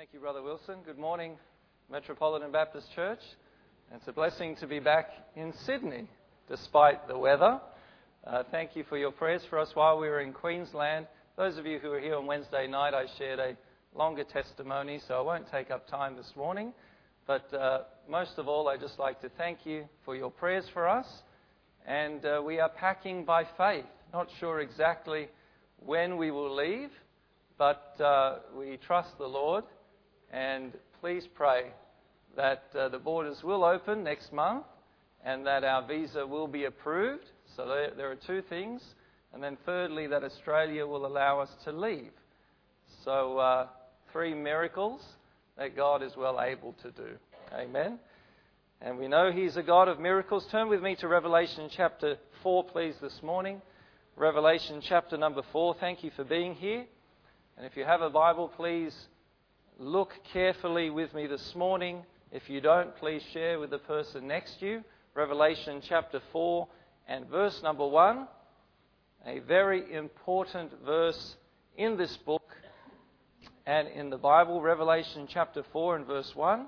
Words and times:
Thank 0.00 0.14
you, 0.14 0.20
Brother 0.20 0.40
Wilson. 0.40 0.76
Good 0.86 0.96
morning, 0.96 1.36
Metropolitan 1.90 2.50
Baptist 2.50 2.86
Church. 2.94 3.18
It's 3.94 4.08
a 4.08 4.12
blessing 4.12 4.56
to 4.56 4.66
be 4.66 4.80
back 4.80 5.10
in 5.36 5.52
Sydney 5.66 6.08
despite 6.48 7.06
the 7.06 7.18
weather. 7.18 7.60
Uh, 8.26 8.44
thank 8.50 8.74
you 8.74 8.82
for 8.88 8.96
your 8.96 9.10
prayers 9.10 9.42
for 9.50 9.58
us 9.58 9.68
while 9.74 9.98
we 9.98 10.08
were 10.08 10.20
in 10.20 10.32
Queensland. 10.32 11.06
Those 11.36 11.58
of 11.58 11.66
you 11.66 11.78
who 11.78 11.90
were 11.90 12.00
here 12.00 12.16
on 12.16 12.24
Wednesday 12.24 12.66
night, 12.66 12.94
I 12.94 13.08
shared 13.18 13.40
a 13.40 13.58
longer 13.94 14.24
testimony, 14.24 15.02
so 15.06 15.18
I 15.18 15.20
won't 15.20 15.50
take 15.50 15.70
up 15.70 15.86
time 15.86 16.16
this 16.16 16.32
morning. 16.34 16.72
But 17.26 17.52
uh, 17.52 17.80
most 18.08 18.38
of 18.38 18.48
all, 18.48 18.68
I'd 18.68 18.80
just 18.80 18.98
like 18.98 19.20
to 19.20 19.28
thank 19.36 19.66
you 19.66 19.84
for 20.06 20.16
your 20.16 20.30
prayers 20.30 20.64
for 20.72 20.88
us. 20.88 21.06
And 21.86 22.24
uh, 22.24 22.40
we 22.42 22.58
are 22.58 22.70
packing 22.70 23.26
by 23.26 23.44
faith. 23.58 23.84
Not 24.14 24.28
sure 24.38 24.60
exactly 24.60 25.28
when 25.76 26.16
we 26.16 26.30
will 26.30 26.56
leave, 26.56 26.88
but 27.58 28.00
uh, 28.00 28.38
we 28.56 28.78
trust 28.78 29.10
the 29.18 29.26
Lord 29.26 29.64
and 30.32 30.72
please 31.00 31.26
pray 31.34 31.66
that 32.36 32.64
uh, 32.78 32.88
the 32.88 32.98
borders 32.98 33.42
will 33.42 33.64
open 33.64 34.04
next 34.04 34.32
month 34.32 34.64
and 35.24 35.46
that 35.46 35.64
our 35.64 35.86
visa 35.86 36.26
will 36.26 36.46
be 36.46 36.64
approved. 36.64 37.24
So 37.56 37.66
there, 37.66 37.90
there, 37.96 38.10
are 38.10 38.16
two 38.26 38.42
things. 38.48 38.82
And 39.32 39.42
then 39.42 39.56
thirdly, 39.66 40.06
that 40.06 40.24
Australia 40.24 40.86
will 40.86 41.06
allow 41.06 41.40
us 41.40 41.50
to 41.64 41.72
leave. 41.72 42.12
So 43.04 43.38
uh, 43.38 43.66
three 44.12 44.34
miracles 44.34 45.02
that 45.58 45.76
God 45.76 46.02
is 46.02 46.12
well 46.16 46.40
able 46.40 46.74
to 46.82 46.90
do. 46.90 47.16
Amen. 47.54 47.98
And 48.80 48.98
we 48.98 49.08
know 49.08 49.30
He's 49.30 49.56
a 49.56 49.62
God 49.62 49.88
of 49.88 50.00
miracles. 50.00 50.46
Turn 50.50 50.68
with 50.68 50.82
me 50.82 50.96
to 50.96 51.08
Revelation 51.08 51.68
chapter 51.76 52.16
4, 52.42 52.64
please, 52.64 52.94
this 53.02 53.20
morning. 53.22 53.60
Revelation 54.16 54.80
chapter 54.82 55.16
number 55.16 55.42
4. 55.52 55.76
Thank 55.78 56.02
you 56.02 56.10
for 56.16 56.24
being 56.24 56.54
here. 56.54 56.86
And 57.56 57.66
if 57.66 57.76
you 57.76 57.84
have 57.84 58.00
a 58.00 58.10
Bible, 58.10 58.50
please 58.56 58.94
look 59.80 60.12
carefully 60.34 60.90
with 60.90 61.14
me 61.14 61.26
this 61.26 61.54
morning. 61.56 62.02
If 62.30 62.50
you 62.50 62.60
don't, 62.60 62.94
please 62.96 63.22
share 63.32 63.58
with 63.58 63.70
the 63.70 63.78
person 63.78 64.28
next 64.28 64.60
to 64.60 64.66
you. 64.66 64.84
Revelation 65.14 65.80
chapter 65.82 66.20
4 66.32 66.68
and 67.08 67.26
verse 67.28 67.62
number 67.62 67.86
1. 67.86 68.28
A 69.26 69.38
very 69.38 69.94
important 69.94 70.70
verse 70.84 71.36
in 71.78 71.96
this 71.96 72.14
book 72.18 72.42
and 73.64 73.88
in 73.88 74.10
the 74.10 74.18
Bible, 74.18 74.60
Revelation 74.60 75.26
chapter 75.26 75.64
4 75.72 75.96
and 75.96 76.06
verse 76.06 76.30
1. 76.36 76.66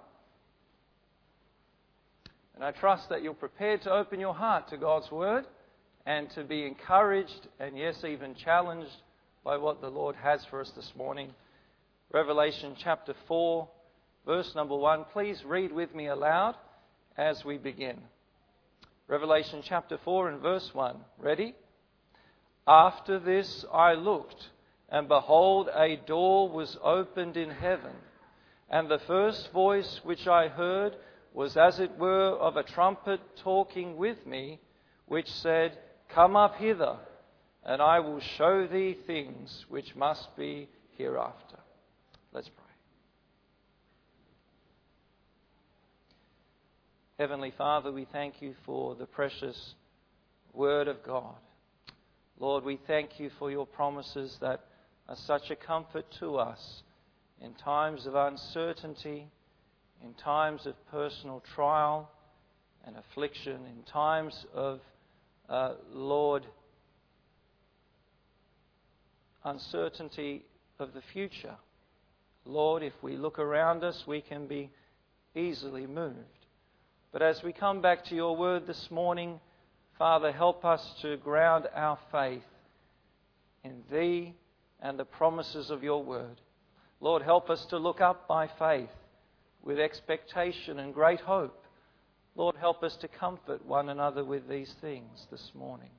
And 2.54 2.64
I 2.64 2.70
trust 2.70 3.10
that 3.10 3.22
you're 3.22 3.34
prepared 3.34 3.82
to 3.82 3.92
open 3.92 4.20
your 4.20 4.34
heart 4.34 4.68
to 4.68 4.78
God's 4.78 5.10
Word 5.10 5.44
and 6.06 6.30
to 6.30 6.44
be 6.44 6.64
encouraged 6.64 7.46
and, 7.60 7.76
yes, 7.76 8.04
even 8.04 8.34
challenged 8.34 9.02
by 9.44 9.58
what 9.58 9.82
the 9.82 9.90
Lord 9.90 10.16
has 10.16 10.46
for 10.46 10.62
us 10.62 10.70
this 10.70 10.92
morning 10.96 11.34
Revelation 12.12 12.76
chapter 12.78 13.14
4, 13.26 13.66
verse 14.26 14.54
number 14.54 14.76
1. 14.76 15.06
Please 15.14 15.42
read 15.46 15.72
with 15.72 15.94
me 15.94 16.08
aloud 16.08 16.56
as 17.16 17.42
we 17.42 17.56
begin. 17.56 17.96
Revelation 19.08 19.62
chapter 19.64 19.98
4 20.04 20.28
and 20.28 20.42
verse 20.42 20.68
1. 20.74 20.96
Ready? 21.18 21.54
After 22.68 23.18
this 23.18 23.64
I 23.72 23.94
looked, 23.94 24.50
and 24.90 25.08
behold, 25.08 25.70
a 25.74 25.96
door 26.06 26.50
was 26.50 26.76
opened 26.84 27.38
in 27.38 27.48
heaven. 27.48 27.94
And 28.68 28.90
the 28.90 29.00
first 29.06 29.50
voice 29.50 30.02
which 30.04 30.26
I 30.26 30.48
heard 30.48 30.92
was 31.32 31.56
as 31.56 31.80
it 31.80 31.96
were 31.96 32.36
of 32.38 32.58
a 32.58 32.62
trumpet 32.62 33.20
talking 33.42 33.96
with 33.96 34.26
me, 34.26 34.60
which 35.06 35.30
said, 35.30 35.78
Come 36.10 36.36
up 36.36 36.56
hither, 36.56 36.98
and 37.64 37.80
I 37.80 38.00
will 38.00 38.20
show 38.20 38.66
thee 38.66 38.98
things 39.06 39.64
which 39.70 39.96
must 39.96 40.36
be 40.36 40.68
hereafter. 40.98 41.61
Let's 42.32 42.48
pray. 42.48 42.64
Heavenly 47.18 47.52
Father, 47.58 47.92
we 47.92 48.06
thank 48.10 48.40
you 48.40 48.54
for 48.64 48.94
the 48.94 49.04
precious 49.04 49.74
Word 50.54 50.88
of 50.88 51.02
God. 51.02 51.34
Lord, 52.40 52.64
we 52.64 52.78
thank 52.86 53.20
you 53.20 53.30
for 53.38 53.50
your 53.50 53.66
promises 53.66 54.38
that 54.40 54.64
are 55.10 55.16
such 55.26 55.50
a 55.50 55.56
comfort 55.56 56.06
to 56.20 56.36
us 56.36 56.82
in 57.42 57.52
times 57.52 58.06
of 58.06 58.14
uncertainty, 58.14 59.26
in 60.02 60.14
times 60.14 60.66
of 60.66 60.74
personal 60.90 61.42
trial 61.54 62.10
and 62.86 62.96
affliction, 62.96 63.60
in 63.66 63.82
times 63.92 64.46
of, 64.54 64.80
uh, 65.50 65.74
Lord, 65.92 66.46
uncertainty 69.44 70.46
of 70.78 70.94
the 70.94 71.02
future. 71.12 71.56
Lord, 72.44 72.82
if 72.82 72.92
we 73.02 73.16
look 73.16 73.38
around 73.38 73.84
us, 73.84 74.04
we 74.06 74.20
can 74.20 74.46
be 74.46 74.70
easily 75.34 75.86
moved. 75.86 76.16
But 77.12 77.22
as 77.22 77.42
we 77.42 77.52
come 77.52 77.80
back 77.80 78.04
to 78.06 78.14
your 78.14 78.36
word 78.36 78.66
this 78.66 78.90
morning, 78.90 79.40
Father, 79.98 80.32
help 80.32 80.64
us 80.64 80.82
to 81.02 81.16
ground 81.18 81.66
our 81.74 81.98
faith 82.10 82.42
in 83.62 83.82
thee 83.90 84.34
and 84.80 84.98
the 84.98 85.04
promises 85.04 85.70
of 85.70 85.82
your 85.82 86.02
word. 86.02 86.40
Lord, 87.00 87.22
help 87.22 87.50
us 87.50 87.64
to 87.66 87.78
look 87.78 88.00
up 88.00 88.26
by 88.26 88.48
faith 88.58 88.90
with 89.62 89.78
expectation 89.78 90.78
and 90.80 90.92
great 90.92 91.20
hope. 91.20 91.64
Lord, 92.34 92.56
help 92.56 92.82
us 92.82 92.96
to 92.96 93.08
comfort 93.08 93.64
one 93.64 93.88
another 93.88 94.24
with 94.24 94.48
these 94.48 94.74
things 94.80 95.26
this 95.30 95.52
morning. 95.54 95.90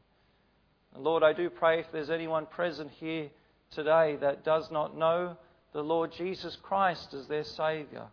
And 0.94 1.04
Lord, 1.04 1.24
I 1.24 1.34
do 1.34 1.50
pray 1.50 1.80
if 1.80 1.86
there's 1.92 2.10
anyone 2.10 2.46
present 2.46 2.92
here 3.00 3.30
today 3.72 4.18
that 4.22 4.44
does 4.44 4.70
not 4.72 4.98
know 4.98 5.38
the 5.74 5.84
Lord 5.84 6.12
Jesus 6.12 6.56
Christ 6.62 7.14
as 7.14 7.28
their 7.28 7.44
Saviour. 7.44 8.08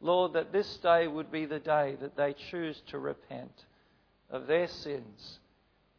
Lord, 0.00 0.32
that 0.34 0.52
this 0.52 0.76
day 0.78 1.06
would 1.06 1.30
be 1.30 1.46
the 1.46 1.58
day 1.58 1.96
that 2.00 2.16
they 2.16 2.34
choose 2.50 2.82
to 2.88 2.98
repent 2.98 3.64
of 4.30 4.46
their 4.46 4.68
sins 4.68 5.38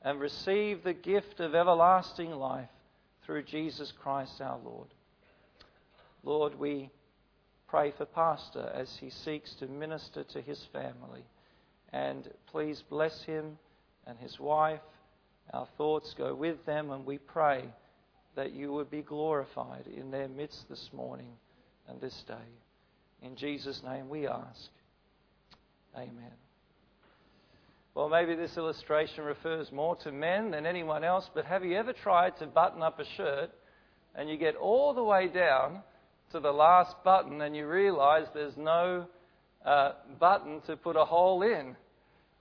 and 0.01 0.19
receive 0.19 0.83
the 0.83 0.93
gift 0.93 1.39
of 1.39 1.55
everlasting 1.55 2.31
life 2.31 2.69
through 3.25 3.43
Jesus 3.43 3.91
Christ 3.91 4.41
our 4.41 4.59
Lord. 4.63 4.87
Lord, 6.23 6.59
we 6.59 6.89
pray 7.67 7.91
for 7.91 8.05
Pastor 8.05 8.71
as 8.73 8.97
he 8.97 9.09
seeks 9.09 9.53
to 9.55 9.67
minister 9.67 10.23
to 10.23 10.41
his 10.41 10.63
family. 10.71 11.25
And 11.91 12.29
please 12.47 12.83
bless 12.89 13.23
him 13.23 13.57
and 14.05 14.17
his 14.17 14.39
wife. 14.39 14.81
Our 15.53 15.67
thoughts 15.77 16.13
go 16.17 16.35
with 16.35 16.65
them, 16.65 16.91
and 16.91 17.05
we 17.05 17.17
pray 17.17 17.65
that 18.37 18.53
you 18.53 18.71
would 18.71 18.89
be 18.91 19.01
glorified 19.01 19.87
in 19.87 20.11
their 20.11 20.27
midst 20.27 20.69
this 20.69 20.89
morning 20.93 21.31
and 21.89 21.99
this 21.99 22.23
day. 22.27 22.35
In 23.23 23.35
Jesus' 23.35 23.81
name 23.83 24.09
we 24.09 24.27
ask. 24.27 24.69
Amen. 25.95 26.31
Well, 27.95 28.09
maybe 28.09 28.35
this 28.35 28.55
illustration 28.55 29.23
refers 29.23 29.71
more 29.71 29.95
to 30.03 30.11
men 30.11 30.51
than 30.51 30.67
anyone 30.67 31.03
else, 31.03 31.27
but 31.33 31.45
have 31.45 31.65
you 31.65 31.75
ever 31.77 31.93
tried 31.93 32.37
to 32.37 32.45
button 32.45 32.83
up 32.83 32.99
a 32.99 33.05
shirt 33.17 33.49
and 34.13 34.29
you 34.29 34.37
get 34.37 34.55
all 34.55 34.93
the 34.93 35.03
way 35.03 35.27
down 35.27 35.81
to 36.31 36.39
the 36.39 36.51
last 36.51 36.93
button 37.03 37.41
and 37.41 37.55
you 37.55 37.67
realize 37.67 38.27
there's 38.35 38.55
no 38.55 39.07
uh, 39.65 39.93
button 40.19 40.61
to 40.67 40.77
put 40.77 40.95
a 40.95 41.05
hole 41.05 41.41
in? 41.41 41.75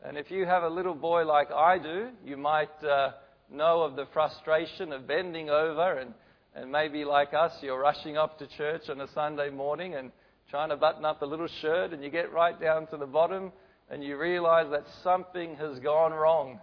And 0.05 0.19
if 0.19 0.31
you 0.31 0.45
have 0.45 0.63
a 0.63 0.69
little 0.69 0.95
boy 0.95 1.25
like 1.25 1.51
I 1.51 1.79
do, 1.79 2.09
you 2.23 2.37
might. 2.37 2.85
Uh, 2.85 3.13
know 3.51 3.83
of 3.83 3.97
the 3.97 4.07
frustration 4.13 4.93
of 4.93 5.07
bending 5.07 5.51
over 5.51 5.99
and, 5.99 6.15
and 6.55 6.71
maybe 6.71 7.05
like 7.05 7.35
us, 7.35 7.53
you're 7.63 7.81
rushing 7.81 8.17
off 8.17 8.37
to 8.39 8.47
church 8.47 8.89
on 8.89 9.01
a 9.01 9.09
Sunday 9.13 9.51
morning 9.51 9.95
and 9.95 10.11
trying 10.51 10.69
to 10.69 10.77
button 10.77 11.05
up 11.05 11.23
a 11.23 11.27
little 11.27 11.49
shirt 11.61 11.93
and 11.93 12.03
you 12.03 12.11
get 12.11 12.33
right 12.33 12.61
down 12.61 12.87
to 12.89 12.97
the 12.97 13.07
bottom 13.07 13.53
and 13.91 14.03
you 14.03 14.17
realize 14.17 14.67
that 14.71 14.85
something 15.03 15.57
has 15.57 15.79
gone 15.81 16.13
wrong 16.13 16.59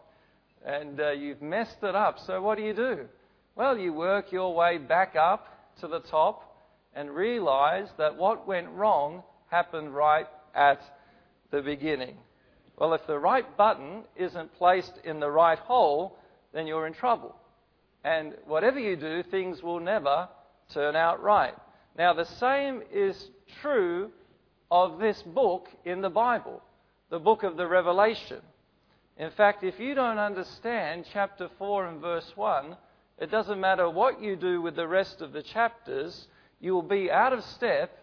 and 0.65 0.99
uh, 0.99 1.11
you've 1.11 1.41
messed 1.41 1.83
it 1.83 1.95
up. 1.95 2.17
So 2.25 2.41
what 2.41 2.57
do 2.57 2.63
you 2.63 2.73
do? 2.73 3.05
Well, 3.55 3.77
you 3.77 3.93
work 3.93 4.31
your 4.31 4.55
way 4.55 4.77
back 4.77 5.15
up 5.15 5.47
to 5.81 5.87
the 5.87 5.99
top 5.99 6.57
and 6.95 7.09
realize 7.11 7.87
that 7.97 8.17
what 8.17 8.47
went 8.47 8.69
wrong 8.69 9.23
happened 9.49 9.93
right 9.93 10.27
at 10.55 10.81
the 11.51 11.61
beginning. 11.61 12.17
Well, 12.77 12.93
if 12.93 13.05
the 13.05 13.19
right 13.19 13.45
button 13.55 14.03
isn't 14.15 14.53
placed 14.55 14.93
in 15.03 15.19
the 15.19 15.29
right 15.29 15.59
hole, 15.59 16.17
then 16.53 16.67
you're 16.67 16.87
in 16.87 16.93
trouble. 16.93 17.35
And 18.03 18.33
whatever 18.45 18.79
you 18.79 18.95
do, 18.95 19.23
things 19.23 19.61
will 19.63 19.79
never 19.79 20.27
turn 20.73 20.95
out 20.95 21.21
right. 21.21 21.53
Now, 21.97 22.13
the 22.13 22.25
same 22.25 22.81
is 22.91 23.29
true 23.61 24.11
of 24.71 24.99
this 24.99 25.21
book 25.21 25.69
in 25.85 26.01
the 26.01 26.09
Bible, 26.09 26.61
the 27.09 27.19
book 27.19 27.43
of 27.43 27.57
the 27.57 27.67
Revelation. 27.67 28.41
In 29.17 29.29
fact, 29.31 29.63
if 29.63 29.79
you 29.79 29.93
don't 29.93 30.17
understand 30.17 31.05
chapter 31.13 31.49
4 31.59 31.87
and 31.87 32.01
verse 32.01 32.31
1, 32.35 32.75
it 33.19 33.29
doesn't 33.29 33.59
matter 33.59 33.89
what 33.89 34.21
you 34.21 34.35
do 34.35 34.61
with 34.61 34.75
the 34.75 34.87
rest 34.87 35.21
of 35.21 35.33
the 35.33 35.43
chapters, 35.43 36.27
you 36.59 36.73
will 36.73 36.81
be 36.81 37.11
out 37.11 37.33
of 37.33 37.43
step 37.43 37.97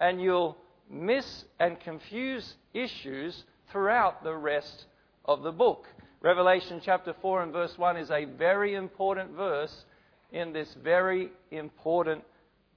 and 0.00 0.20
you'll 0.22 0.56
miss 0.90 1.44
and 1.60 1.78
confuse 1.80 2.54
issues 2.72 3.44
throughout 3.70 4.24
the 4.24 4.34
rest 4.34 4.86
of 5.26 5.42
the 5.42 5.52
book. 5.52 5.86
Revelation 6.20 6.80
chapter 6.84 7.14
4 7.22 7.44
and 7.44 7.52
verse 7.52 7.78
1 7.78 7.96
is 7.96 8.10
a 8.10 8.24
very 8.24 8.74
important 8.74 9.30
verse 9.36 9.84
in 10.32 10.52
this 10.52 10.74
very 10.82 11.30
important 11.52 12.24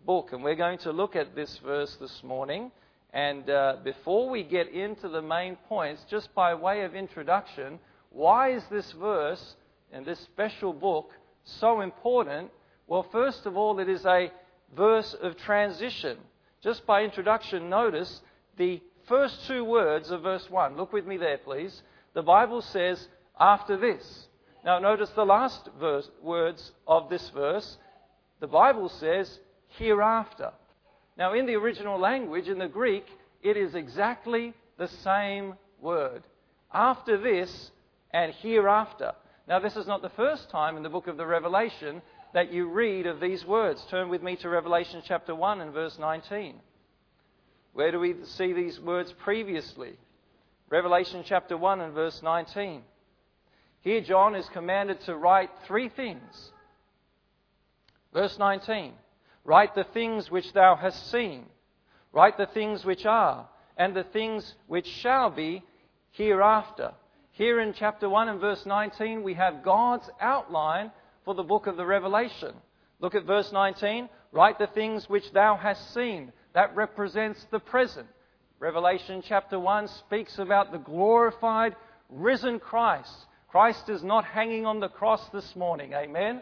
book. 0.06 0.30
And 0.32 0.44
we're 0.44 0.54
going 0.54 0.78
to 0.80 0.92
look 0.92 1.16
at 1.16 1.36
this 1.36 1.58
verse 1.66 1.98
this 2.00 2.22
morning. 2.22 2.72
And 3.14 3.50
uh, 3.50 3.78
before 3.84 4.30
we 4.30 4.44
get 4.44 4.70
into 4.70 5.10
the 5.10 5.24
main 5.24 5.56
points, 5.68 6.06
just 6.08 6.32
by 6.36 6.54
way 6.54 6.84
of 6.84 6.94
introduction, 6.94 7.80
why 8.12 8.52
is 8.52 8.64
this 8.70 8.92
verse 8.92 9.56
and 9.92 10.06
this 10.06 10.20
special 10.20 10.72
book 10.72 11.10
so 11.44 11.82
important? 11.82 12.52
Well, 12.86 13.08
first 13.12 13.48
of 13.48 13.58
all, 13.58 13.80
it 13.80 13.90
is 13.90 14.06
a 14.06 14.32
verse 14.78 15.16
of 15.20 15.36
transition. 15.36 16.20
Just 16.62 16.86
by 16.86 17.04
introduction, 17.04 17.72
notice 17.72 18.22
the 18.58 18.82
first 19.08 19.48
two 19.48 19.66
words 19.66 20.12
of 20.12 20.22
verse 20.22 20.48
1. 20.48 20.78
Look 20.78 20.94
with 20.94 21.08
me 21.08 21.18
there, 21.18 21.40
please. 21.40 21.82
The 22.14 22.22
Bible 22.22 22.62
says, 22.62 23.08
after 23.42 23.76
this. 23.76 24.28
Now, 24.64 24.78
notice 24.78 25.10
the 25.10 25.26
last 25.26 25.68
verse, 25.80 26.08
words 26.22 26.72
of 26.88 27.10
this 27.10 27.28
verse. 27.32 27.78
The 28.40 28.48
Bible 28.48 28.90
says, 28.90 29.40
hereafter. 29.70 30.52
Now, 31.18 31.34
in 31.34 31.48
the 31.48 31.56
original 31.56 32.00
language, 32.00 32.48
in 32.48 32.60
the 32.60 32.68
Greek, 32.68 33.06
it 33.42 33.58
is 33.58 33.74
exactly 33.74 34.54
the 34.78 34.88
same 34.88 35.56
word. 35.82 36.24
After 36.72 37.18
this 37.18 37.72
and 38.12 38.32
hereafter. 38.34 39.14
Now, 39.48 39.60
this 39.60 39.76
is 39.76 39.88
not 39.88 40.04
the 40.04 40.10
first 40.10 40.52
time 40.52 40.78
in 40.78 40.84
the 40.84 40.90
book 40.90 41.08
of 41.08 41.18
the 41.18 41.26
Revelation 41.26 42.04
that 42.34 42.54
you 42.54 42.70
read 42.70 43.08
of 43.08 43.20
these 43.20 43.44
words. 43.44 43.84
Turn 43.90 44.10
with 44.10 44.22
me 44.22 44.36
to 44.38 44.50
Revelation 44.50 45.02
chapter 45.04 45.34
1 45.34 45.62
and 45.62 45.74
verse 45.74 45.98
19. 46.00 46.56
Where 47.74 47.92
do 47.92 48.00
we 48.00 48.16
see 48.24 48.54
these 48.54 48.80
words 48.80 49.14
previously? 49.24 49.94
Revelation 50.70 51.24
chapter 51.26 51.58
1 51.58 51.82
and 51.82 51.94
verse 51.94 52.22
19. 52.22 52.84
Here, 53.81 54.01
John 54.01 54.36
is 54.36 54.48
commanded 54.50 55.01
to 55.01 55.16
write 55.16 55.50
three 55.66 55.89
things. 55.89 56.51
Verse 58.13 58.38
19 58.38 58.94
Write 59.44 59.74
the 59.74 59.86
things 59.86 60.30
which 60.30 60.54
thou 60.54 60.75
hast 60.75 61.12
seen, 61.12 61.45
write 62.13 62.38
the 62.38 62.45
things 62.45 62.86
which 62.86 63.06
are, 63.06 63.48
and 63.75 63.95
the 63.95 64.04
things 64.04 64.54
which 64.68 64.86
shall 64.86 65.31
be 65.31 65.63
hereafter. 66.12 66.92
Here 67.31 67.60
in 67.60 67.74
chapter 67.74 68.07
1 68.07 68.30
and 68.30 68.39
verse 68.39 68.66
19, 68.66 69.24
we 69.24 69.33
have 69.33 69.63
God's 69.63 70.07
outline 70.19 70.92
for 71.25 71.34
the 71.34 71.44
book 71.44 71.66
of 71.66 71.77
the 71.77 71.86
Revelation. 71.86 72.54
Look 73.00 73.16
at 73.16 73.25
verse 73.25 73.51
19. 73.51 74.10
Write 74.31 74.60
the 74.60 74.68
things 74.68 75.10
which 75.10 75.31
thou 75.31 75.56
hast 75.56 75.94
seen. 75.94 76.31
That 76.54 76.75
represents 76.75 77.44
the 77.50 77.60
present. 77.60 78.07
Revelation 78.60 79.24
chapter 79.25 79.57
1 79.60 79.88
speaks 79.88 80.38
about 80.38 80.72
the 80.72 80.77
glorified, 80.77 81.75
risen 82.10 82.60
Christ. 82.60 83.25
Christ 83.51 83.89
is 83.89 84.01
not 84.01 84.24
hanging 84.24 84.65
on 84.65 84.80
the 84.80 84.88
cross 84.88 85.21
this 85.33 85.57
morning. 85.57 85.94
Amen. 85.94 86.42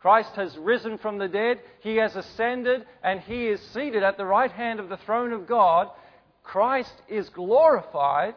Christ 0.00 0.34
has 0.36 0.54
risen 0.58 0.98
from 0.98 1.16
the 1.16 1.28
dead. 1.28 1.60
He 1.80 1.96
has 1.96 2.14
ascended 2.14 2.84
and 3.02 3.20
he 3.20 3.46
is 3.46 3.60
seated 3.72 4.02
at 4.02 4.18
the 4.18 4.26
right 4.26 4.52
hand 4.52 4.78
of 4.78 4.90
the 4.90 4.98
throne 4.98 5.32
of 5.32 5.46
God. 5.46 5.88
Christ 6.42 6.92
is 7.08 7.30
glorified 7.30 8.34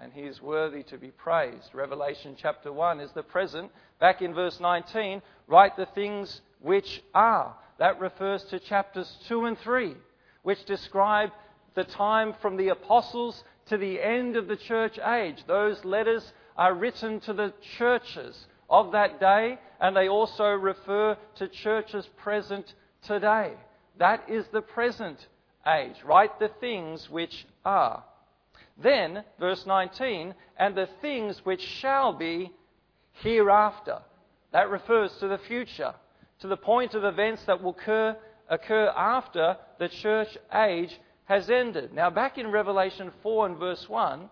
and 0.00 0.12
he 0.12 0.20
is 0.20 0.40
worthy 0.40 0.84
to 0.84 0.98
be 0.98 1.08
praised. 1.08 1.74
Revelation 1.74 2.36
chapter 2.40 2.72
1 2.72 3.00
is 3.00 3.10
the 3.10 3.24
present. 3.24 3.72
Back 3.98 4.22
in 4.22 4.32
verse 4.32 4.60
19, 4.60 5.20
write 5.48 5.76
the 5.76 5.86
things 5.86 6.42
which 6.60 7.02
are. 7.12 7.56
That 7.78 7.98
refers 7.98 8.44
to 8.44 8.60
chapters 8.60 9.12
2 9.26 9.46
and 9.46 9.58
3, 9.58 9.94
which 10.42 10.64
describe 10.64 11.30
the 11.74 11.84
time 11.84 12.34
from 12.40 12.56
the 12.56 12.68
apostles 12.68 13.42
to 13.66 13.76
the 13.76 14.00
end 14.00 14.36
of 14.36 14.46
the 14.46 14.56
church 14.56 14.98
age. 14.98 15.42
Those 15.46 15.84
letters 15.84 16.32
are 16.58 16.74
written 16.74 17.20
to 17.20 17.32
the 17.32 17.54
churches 17.78 18.46
of 18.68 18.92
that 18.92 19.20
day, 19.20 19.58
and 19.80 19.96
they 19.96 20.08
also 20.08 20.50
refer 20.50 21.16
to 21.36 21.48
churches 21.48 22.06
present 22.16 22.74
today. 23.02 23.52
That 23.98 24.28
is 24.28 24.44
the 24.48 24.60
present 24.60 25.28
age. 25.66 25.94
Write 26.04 26.38
the 26.40 26.50
things 26.60 27.08
which 27.08 27.46
are. 27.64 28.02
Then, 28.76 29.24
verse 29.38 29.64
19, 29.66 30.34
and 30.58 30.74
the 30.74 30.88
things 31.00 31.40
which 31.44 31.62
shall 31.62 32.12
be 32.12 32.52
hereafter. 33.22 34.00
That 34.52 34.70
refers 34.70 35.12
to 35.18 35.28
the 35.28 35.38
future, 35.38 35.94
to 36.40 36.48
the 36.48 36.56
point 36.56 36.94
of 36.94 37.04
events 37.04 37.44
that 37.44 37.62
will 37.62 37.70
occur, 37.70 38.16
occur 38.48 38.92
after 38.96 39.56
the 39.78 39.88
church 39.88 40.36
age 40.52 40.98
has 41.26 41.50
ended. 41.50 41.92
Now, 41.92 42.10
back 42.10 42.38
in 42.38 42.50
Revelation 42.50 43.12
4 43.22 43.46
and 43.46 43.58
verse 43.58 43.88
1, 43.88 44.28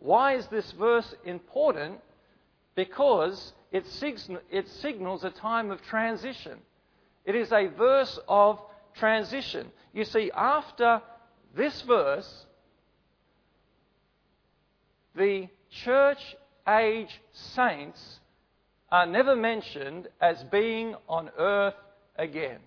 why 0.00 0.36
is 0.36 0.46
this 0.48 0.72
verse 0.72 1.14
important? 1.24 2.00
Because 2.74 3.52
it, 3.70 3.84
it 4.50 4.68
signals 4.68 5.24
a 5.24 5.30
time 5.30 5.70
of 5.70 5.82
transition. 5.82 6.58
It 7.24 7.34
is 7.34 7.52
a 7.52 7.66
verse 7.66 8.18
of 8.26 8.58
transition. 8.94 9.70
You 9.92 10.04
see, 10.04 10.30
after 10.34 11.02
this 11.54 11.82
verse, 11.82 12.46
the 15.14 15.48
church 15.84 16.36
age 16.66 17.20
saints 17.32 18.20
are 18.90 19.06
never 19.06 19.36
mentioned 19.36 20.08
as 20.20 20.42
being 20.44 20.94
on 21.08 21.30
earth 21.38 21.74
again. 22.16 22.58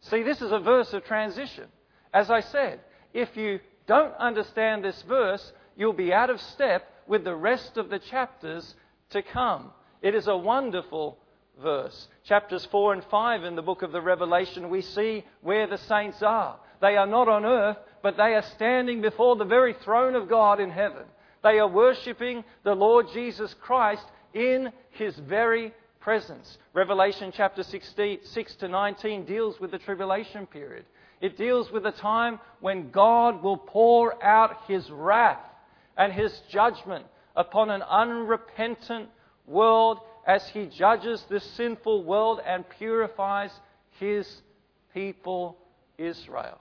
See, 0.00 0.22
this 0.22 0.42
is 0.42 0.52
a 0.52 0.58
verse 0.58 0.92
of 0.92 1.04
transition. 1.04 1.66
As 2.12 2.30
I 2.30 2.40
said, 2.40 2.80
if 3.12 3.36
you 3.36 3.60
don't 3.86 4.14
understand 4.16 4.84
this 4.84 5.02
verse, 5.02 5.52
you'll 5.76 5.92
be 5.92 6.12
out 6.12 6.30
of 6.30 6.40
step 6.40 6.90
with 7.06 7.24
the 7.24 7.34
rest 7.34 7.76
of 7.76 7.90
the 7.90 7.98
chapters 7.98 8.74
to 9.10 9.22
come. 9.22 9.70
It 10.02 10.14
is 10.14 10.26
a 10.26 10.36
wonderful 10.36 11.18
verse. 11.62 12.08
Chapters 12.24 12.66
4 12.70 12.94
and 12.94 13.04
5 13.04 13.44
in 13.44 13.56
the 13.56 13.62
book 13.62 13.82
of 13.82 13.92
the 13.92 14.00
Revelation, 14.00 14.70
we 14.70 14.82
see 14.82 15.24
where 15.42 15.66
the 15.66 15.78
saints 15.78 16.22
are. 16.22 16.58
They 16.80 16.96
are 16.96 17.06
not 17.06 17.28
on 17.28 17.44
earth, 17.44 17.78
but 18.02 18.16
they 18.16 18.34
are 18.34 18.44
standing 18.54 19.00
before 19.00 19.36
the 19.36 19.44
very 19.44 19.74
throne 19.84 20.14
of 20.14 20.28
God 20.28 20.60
in 20.60 20.70
heaven. 20.70 21.04
They 21.42 21.58
are 21.58 21.68
worshipping 21.68 22.44
the 22.62 22.74
Lord 22.74 23.06
Jesus 23.12 23.54
Christ 23.60 24.04
in 24.32 24.72
his 24.90 25.16
very 25.16 25.72
presence. 26.00 26.58
Revelation 26.74 27.32
chapter 27.34 27.62
16, 27.62 28.20
6 28.24 28.54
to 28.56 28.68
19 28.68 29.24
deals 29.24 29.58
with 29.60 29.70
the 29.70 29.78
tribulation 29.78 30.46
period. 30.46 30.84
It 31.20 31.36
deals 31.36 31.70
with 31.70 31.86
a 31.86 31.92
time 31.92 32.40
when 32.60 32.90
God 32.90 33.42
will 33.42 33.56
pour 33.56 34.22
out 34.22 34.56
his 34.68 34.90
wrath 34.90 35.40
and 35.96 36.12
his 36.12 36.40
judgment 36.50 37.06
upon 37.36 37.70
an 37.70 37.82
unrepentant 37.82 39.08
world 39.46 40.00
as 40.26 40.48
he 40.48 40.66
judges 40.66 41.24
this 41.28 41.44
sinful 41.52 42.04
world 42.04 42.40
and 42.44 42.64
purifies 42.78 43.52
his 43.98 44.42
people 44.92 45.56
Israel. 45.98 46.58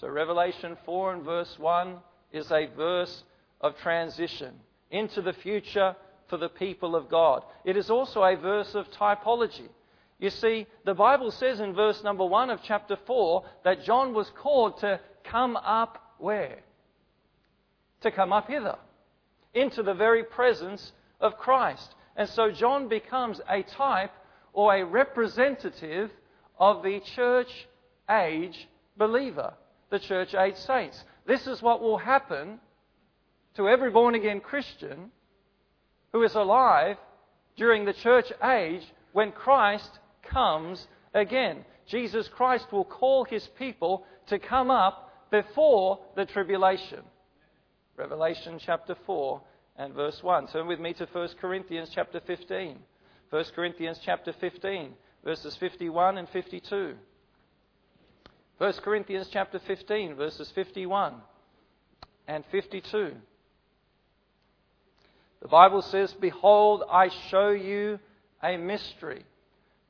So, 0.00 0.08
Revelation 0.08 0.76
4 0.84 1.14
and 1.14 1.24
verse 1.24 1.56
1 1.58 1.96
is 2.32 2.50
a 2.50 2.66
verse 2.76 3.22
of 3.60 3.76
transition 3.78 4.54
into 4.90 5.22
the 5.22 5.32
future 5.32 5.94
for 6.28 6.36
the 6.36 6.48
people 6.48 6.96
of 6.96 7.08
God. 7.08 7.42
It 7.64 7.76
is 7.76 7.90
also 7.90 8.22
a 8.22 8.36
verse 8.36 8.74
of 8.74 8.90
typology. 8.90 9.68
You 10.24 10.30
see, 10.30 10.66
the 10.86 10.94
Bible 10.94 11.30
says 11.30 11.60
in 11.60 11.74
verse 11.74 12.02
number 12.02 12.24
1 12.24 12.48
of 12.48 12.60
chapter 12.62 12.96
4 13.06 13.44
that 13.62 13.84
John 13.84 14.14
was 14.14 14.30
called 14.30 14.78
to 14.78 14.98
come 15.22 15.54
up 15.54 16.14
where? 16.16 16.60
To 18.00 18.10
come 18.10 18.32
up 18.32 18.48
hither, 18.48 18.78
into 19.52 19.82
the 19.82 19.92
very 19.92 20.24
presence 20.24 20.92
of 21.20 21.36
Christ. 21.36 21.94
And 22.16 22.26
so 22.26 22.50
John 22.50 22.88
becomes 22.88 23.42
a 23.50 23.64
type 23.64 24.12
or 24.54 24.74
a 24.74 24.86
representative 24.86 26.10
of 26.58 26.82
the 26.82 27.00
church 27.14 27.68
age 28.10 28.66
believer 28.96 29.52
the 29.90 29.98
church 29.98 30.34
age 30.34 30.56
saints. 30.56 31.04
This 31.26 31.46
is 31.46 31.60
what 31.60 31.82
will 31.82 31.98
happen 31.98 32.60
to 33.56 33.68
every 33.68 33.90
born 33.90 34.14
again 34.14 34.40
Christian 34.40 35.10
who 36.14 36.22
is 36.22 36.34
alive 36.34 36.96
during 37.58 37.84
the 37.84 37.92
church 37.92 38.32
age 38.42 38.84
when 39.12 39.30
Christ 39.30 39.98
comes 40.30 40.86
again. 41.12 41.64
Jesus 41.86 42.28
Christ 42.28 42.66
will 42.72 42.84
call 42.84 43.24
his 43.24 43.46
people 43.58 44.04
to 44.28 44.38
come 44.38 44.70
up 44.70 45.30
before 45.30 46.00
the 46.16 46.24
tribulation. 46.24 47.00
Revelation 47.96 48.58
chapter 48.58 48.96
4 49.06 49.40
and 49.76 49.94
verse 49.94 50.22
1. 50.22 50.48
Turn 50.48 50.66
with 50.66 50.80
me 50.80 50.92
to 50.94 51.06
1 51.06 51.28
Corinthians 51.40 51.90
chapter 51.94 52.20
15. 52.26 52.78
1 53.30 53.44
Corinthians 53.54 53.98
chapter 54.04 54.32
15, 54.40 54.92
verses 55.24 55.56
51 55.56 56.18
and 56.18 56.28
52. 56.28 56.94
1 58.58 58.72
Corinthians 58.74 59.28
chapter 59.32 59.58
15, 59.66 60.14
verses 60.14 60.50
51 60.54 61.14
and 62.28 62.44
52. 62.50 63.12
The 65.42 65.48
Bible 65.48 65.82
says, 65.82 66.14
Behold, 66.20 66.84
I 66.90 67.10
show 67.28 67.50
you 67.50 67.98
a 68.42 68.56
mystery. 68.56 69.24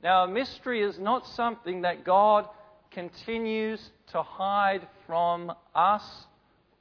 Now, 0.04 0.24
a 0.24 0.28
mystery 0.28 0.82
is 0.82 0.98
not 0.98 1.26
something 1.28 1.80
that 1.80 2.04
God 2.04 2.46
continues 2.90 3.80
to 4.08 4.22
hide 4.22 4.86
from 5.06 5.50
us 5.74 6.04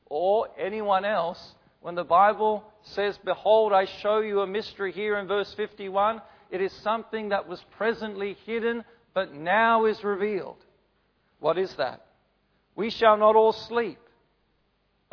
or 0.07 0.49
anyone 0.59 1.05
else. 1.05 1.55
When 1.79 1.95
the 1.95 2.03
Bible 2.03 2.65
says, 2.81 3.17
Behold, 3.23 3.71
I 3.71 3.85
show 3.85 4.19
you 4.19 4.41
a 4.41 4.47
mystery 4.47 4.91
here 4.91 5.17
in 5.17 5.27
verse 5.27 5.53
51, 5.53 6.21
It 6.51 6.59
is 6.61 6.73
something 6.83 7.29
that 7.29 7.47
was 7.47 7.63
presently 7.77 8.35
hidden, 8.45 8.83
but 9.13 9.33
now 9.33 9.85
is 9.85 10.03
revealed. 10.03 10.57
What 11.39 11.57
is 11.57 11.73
that? 11.75 12.05
We 12.75 12.89
shall 12.89 13.15
not 13.15 13.37
all 13.37 13.53
sleep. 13.53 13.99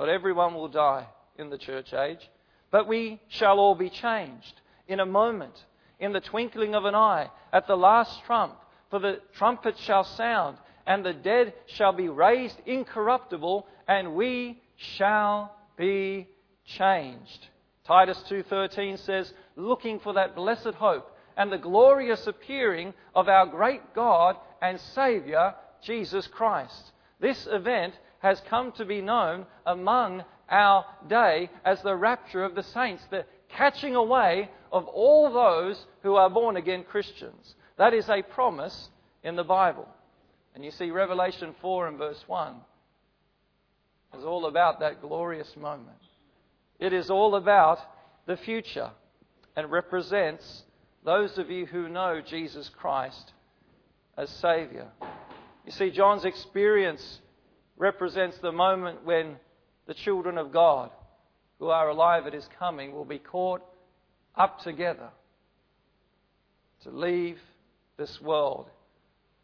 Not 0.00 0.08
everyone 0.08 0.54
will 0.54 0.68
die 0.68 1.06
in 1.38 1.48
the 1.48 1.58
church 1.58 1.94
age, 1.94 2.28
but 2.72 2.88
we 2.88 3.20
shall 3.28 3.60
all 3.60 3.76
be 3.76 3.88
changed 3.88 4.60
in 4.88 4.98
a 4.98 5.06
moment, 5.06 5.54
in 6.00 6.12
the 6.12 6.20
twinkling 6.20 6.74
of 6.74 6.84
an 6.84 6.94
eye, 6.94 7.30
at 7.52 7.66
the 7.66 7.76
last 7.76 8.24
trump. 8.24 8.56
For 8.90 8.98
the 8.98 9.20
trumpet 9.34 9.78
shall 9.78 10.02
sound, 10.02 10.56
and 10.86 11.04
the 11.04 11.12
dead 11.12 11.54
shall 11.66 11.92
be 11.92 12.08
raised 12.08 12.58
incorruptible, 12.66 13.66
and 13.86 14.14
we 14.14 14.60
shall 14.76 15.54
be 15.76 16.28
changed. 16.64 17.48
Titus 17.84 18.22
2:13 18.24 18.96
says, 18.96 19.32
"Looking 19.56 20.00
for 20.00 20.14
that 20.14 20.34
blessed 20.34 20.74
hope 20.74 21.16
and 21.36 21.52
the 21.52 21.58
glorious 21.58 22.26
appearing 22.26 22.94
of 23.14 23.28
our 23.28 23.46
great 23.46 23.94
God 23.94 24.36
and 24.60 24.80
Savior 24.80 25.54
Jesus 25.80 26.26
Christ." 26.26 26.92
This 27.18 27.46
event 27.46 27.98
has 28.20 28.40
come 28.42 28.72
to 28.72 28.84
be 28.84 29.00
known 29.00 29.46
among 29.66 30.24
our 30.48 30.84
day 31.06 31.50
as 31.64 31.82
the 31.82 31.96
rapture 31.96 32.44
of 32.44 32.54
the 32.54 32.62
saints, 32.62 33.04
the 33.06 33.24
catching 33.48 33.96
away 33.96 34.50
of 34.72 34.86
all 34.86 35.32
those 35.32 35.84
who 36.02 36.14
are 36.14 36.30
born 36.30 36.56
again 36.56 36.84
Christians. 36.84 37.54
That 37.78 37.94
is 37.94 38.08
a 38.08 38.22
promise 38.22 38.88
in 39.22 39.36
the 39.36 39.44
Bible. 39.44 39.88
And 40.54 40.64
you 40.64 40.70
see, 40.70 40.90
Revelation 40.90 41.54
4 41.60 41.88
and 41.88 41.98
verse 41.98 42.22
1 42.26 42.54
is 44.18 44.24
all 44.24 44.46
about 44.46 44.80
that 44.80 45.00
glorious 45.00 45.54
moment. 45.56 45.96
It 46.78 46.92
is 46.92 47.10
all 47.10 47.36
about 47.36 47.78
the 48.26 48.36
future 48.36 48.90
and 49.56 49.70
represents 49.70 50.64
those 51.04 51.38
of 51.38 51.50
you 51.50 51.66
who 51.66 51.88
know 51.88 52.20
Jesus 52.20 52.68
Christ 52.68 53.32
as 54.16 54.30
Saviour. 54.30 54.88
You 55.64 55.72
see, 55.72 55.90
John's 55.90 56.24
experience 56.24 57.20
represents 57.76 58.38
the 58.38 58.52
moment 58.52 59.04
when 59.04 59.36
the 59.86 59.94
children 59.94 60.38
of 60.38 60.52
God 60.52 60.90
who 61.58 61.68
are 61.68 61.88
alive 61.88 62.26
at 62.26 62.32
his 62.32 62.48
coming 62.58 62.92
will 62.92 63.04
be 63.04 63.18
caught 63.18 63.62
up 64.36 64.60
together 64.60 65.10
to 66.82 66.90
leave 66.90 67.38
this 67.96 68.20
world. 68.20 68.66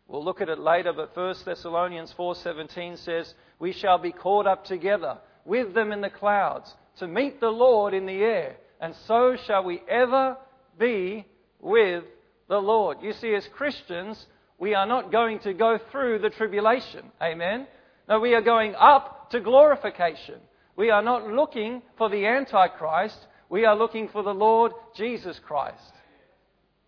We'll 0.09 0.25
look 0.25 0.41
at 0.41 0.49
it 0.49 0.59
later, 0.59 0.93
but 0.93 1.15
1 1.15 1.45
Thessalonians 1.45 2.13
4:17 2.13 2.97
says, 2.97 3.35
"We 3.59 3.73
shall 3.73 3.99
be 3.99 4.13
caught 4.13 4.47
up 4.47 4.65
together 4.65 5.19
with 5.45 5.75
them 5.75 5.93
in 5.93 6.01
the 6.01 6.11
clouds 6.11 6.75
to 6.99 7.07
meet 7.07 7.41
the 7.41 7.51
Lord 7.51 7.93
in 7.93 8.07
the 8.07 8.23
air, 8.23 8.57
and 8.81 8.95
so 8.95 9.37
shall 9.37 9.65
we 9.65 9.83
ever 9.89 10.37
be 10.79 11.27
with 11.61 12.05
the 12.49 12.59
Lord. 12.59 12.99
You 13.03 13.13
see, 13.13 13.35
as 13.35 13.47
Christians, 13.49 14.25
we 14.59 14.75
are 14.75 14.87
not 14.87 15.13
going 15.13 15.41
to 15.41 15.53
go 15.53 15.79
through 15.91 16.21
the 16.21 16.31
tribulation. 16.31 17.11
Amen? 17.21 17.67
No, 18.09 18.21
we 18.21 18.35
are 18.35 18.43
going 18.43 18.75
up 18.77 19.31
to 19.31 19.41
glorification. 19.41 20.37
We 20.77 20.91
are 20.91 21.03
not 21.03 21.27
looking 21.27 21.83
for 21.99 22.09
the 22.09 22.27
Antichrist, 22.27 23.19
we 23.49 23.65
are 23.65 23.77
looking 23.77 24.09
for 24.09 24.23
the 24.23 24.35
Lord 24.35 24.73
Jesus 24.95 25.41
Christ. 25.47 25.93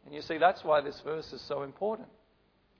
And 0.04 0.14
you 0.14 0.22
see, 0.22 0.38
that's 0.38 0.64
why 0.64 0.80
this 0.80 1.00
verse 1.04 1.32
is 1.32 1.40
so 1.42 1.62
important. 1.62 2.08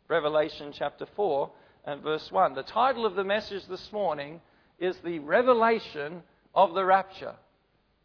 Revelation 0.08 0.72
chapter 0.72 1.06
4 1.14 1.50
and 1.84 2.02
verse 2.02 2.30
1. 2.32 2.54
The 2.54 2.62
title 2.62 3.06
of 3.06 3.14
the 3.14 3.24
message 3.24 3.66
this 3.68 3.92
morning 3.92 4.40
is 4.78 4.96
The 5.04 5.18
Revelation 5.18 6.22
of 6.54 6.74
the 6.74 6.84
rapture. 6.84 7.34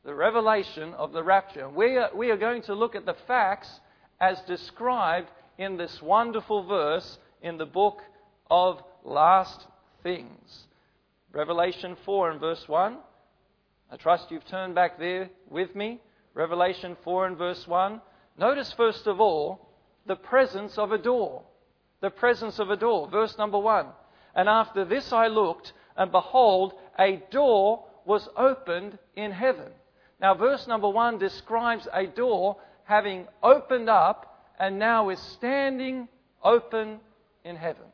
The 0.06 0.14
revelation 0.14 0.94
of 0.96 1.14
the 1.14 1.24
rapture. 1.24 1.70
We 1.70 1.98
are, 1.98 2.10
we 2.14 2.30
are 2.30 2.38
going 2.38 2.64
to 2.64 2.76
look 2.76 2.94
at 2.94 3.06
the 3.06 3.16
facts 3.26 3.70
as 4.20 4.40
described 4.42 5.30
in 5.58 5.78
this 5.78 6.02
wonderful 6.02 6.64
verse 6.64 7.18
in 7.42 7.58
the 7.58 7.66
book 7.66 8.02
of 8.52 8.82
last 9.04 9.66
things. 10.04 10.66
Revelation 11.32 11.96
4 12.06 12.32
and 12.32 12.40
verse 12.40 12.64
1. 12.68 12.98
I 13.92 13.98
trust 13.98 14.32
you've 14.32 14.46
turned 14.46 14.76
back 14.76 14.98
there 14.98 15.30
with 15.50 15.76
me. 15.76 16.00
Revelation 16.34 16.98
4 17.04 17.28
and 17.28 17.38
verse 17.38 17.68
1. 17.68 18.02
Notice 18.38 18.74
first 18.74 19.08
of 19.08 19.22
all 19.22 19.70
the 20.06 20.16
presence 20.16 20.78
of 20.78 20.92
a 20.92 20.98
door. 20.98 21.44
The 22.02 22.10
presence 22.10 22.60
of 22.60 22.70
a 22.70 22.76
door. 22.76 23.08
Verse 23.10 23.38
number 23.38 23.60
1. 23.60 23.86
And 24.36 24.50
after 24.50 24.84
this 24.84 25.14
I 25.14 25.28
looked, 25.28 25.74
and 25.96 26.12
behold, 26.12 26.74
a 26.98 27.22
door 27.30 27.86
was 28.06 28.28
opened 28.36 28.98
in 29.16 29.32
heaven. 29.32 29.72
Now, 30.20 30.34
verse 30.34 30.68
number 30.68 30.90
one 30.90 31.18
describes 31.18 31.88
a 31.94 32.06
door 32.08 32.58
having 32.86 33.28
opened 33.42 33.90
up 33.90 34.50
and 34.60 34.80
now 34.80 35.10
is 35.10 35.20
standing 35.20 36.08
open 36.44 37.00
in 37.44 37.56
heaven. 37.56 37.86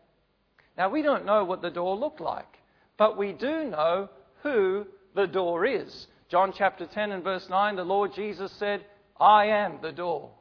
Now, 0.77 0.89
we 0.89 1.01
don't 1.01 1.25
know 1.25 1.43
what 1.43 1.61
the 1.61 1.69
door 1.69 1.95
looked 1.95 2.21
like, 2.21 2.59
but 2.97 3.17
we 3.17 3.33
do 3.33 3.65
know 3.65 4.09
who 4.43 4.85
the 5.15 5.27
door 5.27 5.65
is. 5.65 6.07
John 6.29 6.53
chapter 6.55 6.85
10 6.85 7.11
and 7.11 7.23
verse 7.23 7.47
9, 7.49 7.75
the 7.75 7.83
Lord 7.83 8.13
Jesus 8.13 8.51
said, 8.53 8.85
I 9.19 9.45
am 9.45 9.79
the 9.81 9.91
door. 9.91 10.31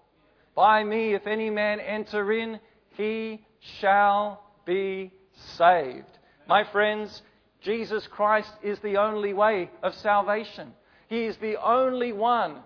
By 0.54 0.84
me, 0.84 1.14
if 1.14 1.26
any 1.26 1.50
man 1.50 1.80
enter 1.80 2.32
in, 2.32 2.60
he 2.96 3.44
shall 3.80 4.42
be 4.66 5.12
saved. 5.56 6.18
My 6.48 6.64
friends, 6.64 7.22
Jesus 7.62 8.06
Christ 8.08 8.50
is 8.62 8.78
the 8.80 8.96
only 8.96 9.32
way 9.32 9.70
of 9.82 9.94
salvation. 9.94 10.72
He 11.08 11.24
is 11.24 11.36
the 11.38 11.56
only 11.62 12.12
one 12.12 12.56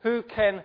who 0.00 0.22
can 0.22 0.62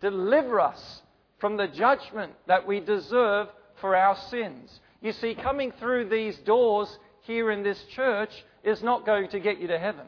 deliver 0.00 0.60
us 0.60 1.02
from 1.38 1.56
the 1.56 1.68
judgment 1.68 2.32
that 2.46 2.66
we 2.66 2.80
deserve 2.80 3.48
for 3.80 3.96
our 3.96 4.16
sins. 4.30 4.80
You 5.00 5.12
see, 5.12 5.34
coming 5.34 5.72
through 5.72 6.08
these 6.08 6.36
doors 6.38 6.98
here 7.22 7.50
in 7.50 7.62
this 7.62 7.82
church 7.94 8.30
is 8.62 8.82
not 8.82 9.06
going 9.06 9.28
to 9.30 9.40
get 9.40 9.60
you 9.60 9.68
to 9.68 9.78
heaven, 9.78 10.06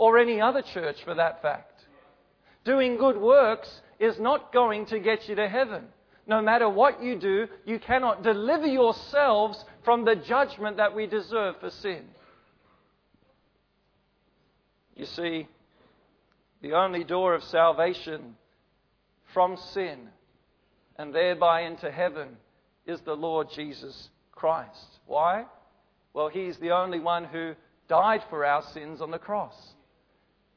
or 0.00 0.16
any 0.16 0.40
other 0.40 0.62
church 0.62 0.96
for 1.04 1.14
that 1.14 1.42
fact. 1.42 1.84
Doing 2.64 2.96
good 2.96 3.18
works 3.18 3.82
is 3.98 4.18
not 4.18 4.50
going 4.50 4.86
to 4.86 4.98
get 4.98 5.28
you 5.28 5.34
to 5.34 5.46
heaven. 5.46 5.84
No 6.26 6.40
matter 6.40 6.70
what 6.70 7.02
you 7.02 7.18
do, 7.18 7.46
you 7.66 7.78
cannot 7.78 8.22
deliver 8.22 8.66
yourselves 8.66 9.62
from 9.84 10.06
the 10.06 10.16
judgment 10.16 10.78
that 10.78 10.96
we 10.96 11.06
deserve 11.06 11.56
for 11.60 11.68
sin. 11.68 12.04
You 14.96 15.04
see, 15.04 15.46
the 16.62 16.72
only 16.72 17.04
door 17.04 17.34
of 17.34 17.42
salvation 17.44 18.36
from 19.34 19.58
sin 19.74 20.08
and 20.96 21.14
thereby 21.14 21.62
into 21.62 21.90
heaven 21.90 22.38
is 22.86 23.02
the 23.02 23.14
Lord 23.14 23.48
Jesus 23.54 24.08
Christ. 24.32 24.98
Why? 25.06 25.44
Well, 26.14 26.28
He's 26.28 26.56
the 26.56 26.70
only 26.70 27.00
one 27.00 27.24
who 27.24 27.52
died 27.86 28.22
for 28.30 28.46
our 28.46 28.62
sins 28.72 29.02
on 29.02 29.10
the 29.10 29.18
cross. 29.18 29.74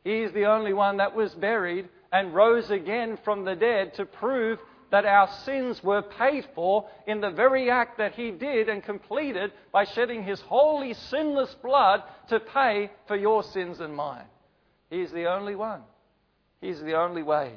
He 0.04 0.22
is 0.22 0.34
the 0.34 0.46
only 0.46 0.74
one 0.74 0.98
that 0.98 1.16
was 1.16 1.34
buried 1.34 1.90
and 2.12 2.36
rose 2.36 2.70
again 2.70 3.18
from 3.24 3.46
the 3.46 3.56
dead 3.56 3.94
to 3.96 4.06
prove 4.06 4.60
that 4.92 5.06
our 5.06 5.28
sins 5.44 5.84
were 5.84 6.04
paid 6.04 6.48
for 6.54 6.86
in 7.08 7.20
the 7.20 7.32
very 7.32 7.72
act 7.72 7.98
that 7.98 8.14
He 8.14 8.30
did 8.32 8.70
and 8.70 8.84
completed 8.84 9.52
by 9.72 9.86
shedding 9.86 10.24
His 10.24 10.40
holy, 10.42 10.94
sinless 10.94 11.56
blood 11.64 12.04
to 12.30 12.40
pay 12.40 12.92
for 13.08 13.16
your 13.16 13.42
sins 13.44 13.80
and 13.80 13.96
mine. 13.96 14.26
He 14.90 15.02
is 15.02 15.12
the 15.12 15.26
only 15.26 15.56
one. 15.56 15.82
He 16.62 16.70
is 16.70 16.80
the 16.82 16.94
only 16.94 17.24
way. 17.24 17.54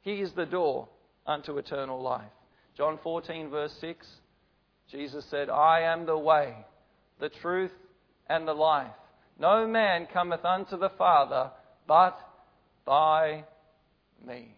He 0.00 0.20
is 0.20 0.32
the 0.32 0.46
door 0.46 0.88
unto 1.24 1.56
eternal 1.58 2.02
life. 2.02 2.24
John 2.76 2.98
14, 3.02 3.48
verse 3.48 3.72
6, 3.80 4.06
Jesus 4.90 5.24
said, 5.30 5.48
I 5.48 5.82
am 5.82 6.04
the 6.04 6.18
way, 6.18 6.54
the 7.20 7.28
truth, 7.28 7.72
and 8.28 8.46
the 8.46 8.54
life. 8.54 8.90
No 9.38 9.66
man 9.66 10.06
cometh 10.12 10.44
unto 10.44 10.76
the 10.76 10.90
Father 10.90 11.50
but 11.86 12.18
by 12.84 13.44
me. 14.26 14.54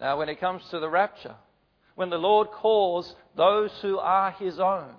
Now, 0.00 0.18
when 0.18 0.28
it 0.28 0.40
comes 0.40 0.62
to 0.70 0.78
the 0.78 0.88
rapture, 0.88 1.34
when 1.94 2.08
the 2.08 2.18
Lord 2.18 2.48
calls 2.48 3.14
those 3.36 3.70
who 3.82 3.98
are 3.98 4.30
His 4.32 4.58
own, 4.58 4.94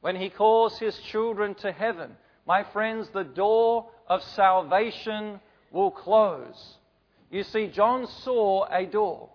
when 0.00 0.16
He 0.16 0.30
calls 0.30 0.78
His 0.78 0.96
children 1.10 1.54
to 1.56 1.72
heaven, 1.72 2.16
my 2.46 2.64
friends, 2.72 3.08
the 3.12 3.24
door 3.24 3.88
of 4.06 4.22
salvation 4.22 5.40
will 5.72 5.90
close. 5.90 6.76
You 7.30 7.42
see, 7.44 7.68
John 7.68 8.06
saw 8.06 8.66
a 8.70 8.84
door. 8.84 9.30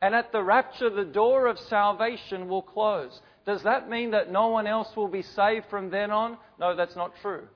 And 0.00 0.14
at 0.14 0.32
the 0.32 0.42
rapture, 0.42 0.90
the 0.90 1.04
door 1.04 1.46
of 1.46 1.58
salvation 1.58 2.48
will 2.48 2.62
close. 2.62 3.20
Does 3.46 3.62
that 3.64 3.90
mean 3.90 4.12
that 4.12 4.32
no 4.32 4.48
one 4.48 4.66
else 4.66 4.88
will 4.96 5.08
be 5.08 5.22
saved 5.22 5.66
from 5.68 5.90
then 5.90 6.10
on? 6.10 6.38
No, 6.58 6.74
that's 6.74 6.96
not 6.96 7.12
true. 7.20 7.46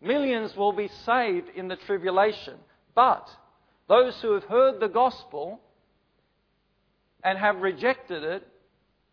Millions 0.00 0.54
will 0.56 0.72
be 0.72 0.88
saved 1.04 1.48
in 1.56 1.68
the 1.68 1.76
tribulation. 1.76 2.54
But 2.94 3.28
those 3.88 4.20
who 4.22 4.34
have 4.34 4.44
heard 4.44 4.80
the 4.80 4.88
gospel 4.88 5.60
and 7.24 7.38
have 7.38 7.60
rejected 7.60 8.22
it 8.22 8.46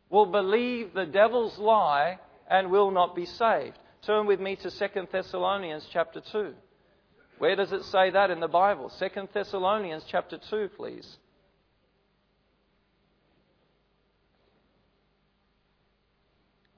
will 0.10 0.28
believe 0.28 0.94
the 0.94 1.06
devil's 1.06 1.58
lie 1.58 2.20
and 2.48 2.70
will 2.70 2.92
not 2.92 3.16
be 3.16 3.26
saved. 3.26 3.78
Turn 4.06 4.28
with 4.28 4.40
me 4.40 4.56
to 4.58 4.70
2 4.70 5.08
Thessalonians 5.12 5.88
chapter 5.92 6.22
2. 6.32 6.54
Where 7.40 7.56
does 7.56 7.72
it 7.72 7.84
say 7.86 8.12
that 8.12 8.30
in 8.30 8.40
the 8.40 8.48
Bible? 8.48 8.92
2 9.00 9.10
Thessalonians 9.34 10.04
chapter 10.08 10.38
2, 10.50 10.70
please. 10.78 11.18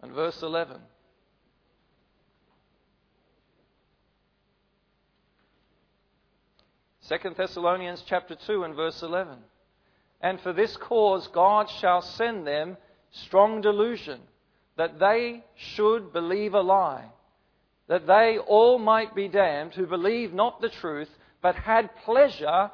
And 0.01 0.11
verse 0.11 0.41
11. 0.41 0.77
Second 7.01 7.35
Thessalonians 7.37 8.03
chapter 8.05 8.35
2 8.35 8.63
and 8.63 8.75
verse 8.75 9.01
11. 9.01 9.37
And 10.19 10.41
for 10.41 10.51
this 10.51 10.75
cause 10.75 11.27
God 11.27 11.69
shall 11.79 12.01
send 12.01 12.45
them 12.45 12.75
strong 13.11 13.61
delusion, 13.61 14.19
that 14.75 14.99
they 14.99 15.43
should 15.55 16.11
believe 16.11 16.53
a 16.53 16.59
lie, 16.59 17.05
that 17.87 18.07
they 18.07 18.37
all 18.37 18.77
might 18.77 19.15
be 19.15 19.29
damned 19.29 19.73
who 19.73 19.85
believe 19.85 20.33
not 20.33 20.59
the 20.59 20.69
truth, 20.69 21.09
but 21.41 21.55
had 21.55 21.95
pleasure 22.03 22.69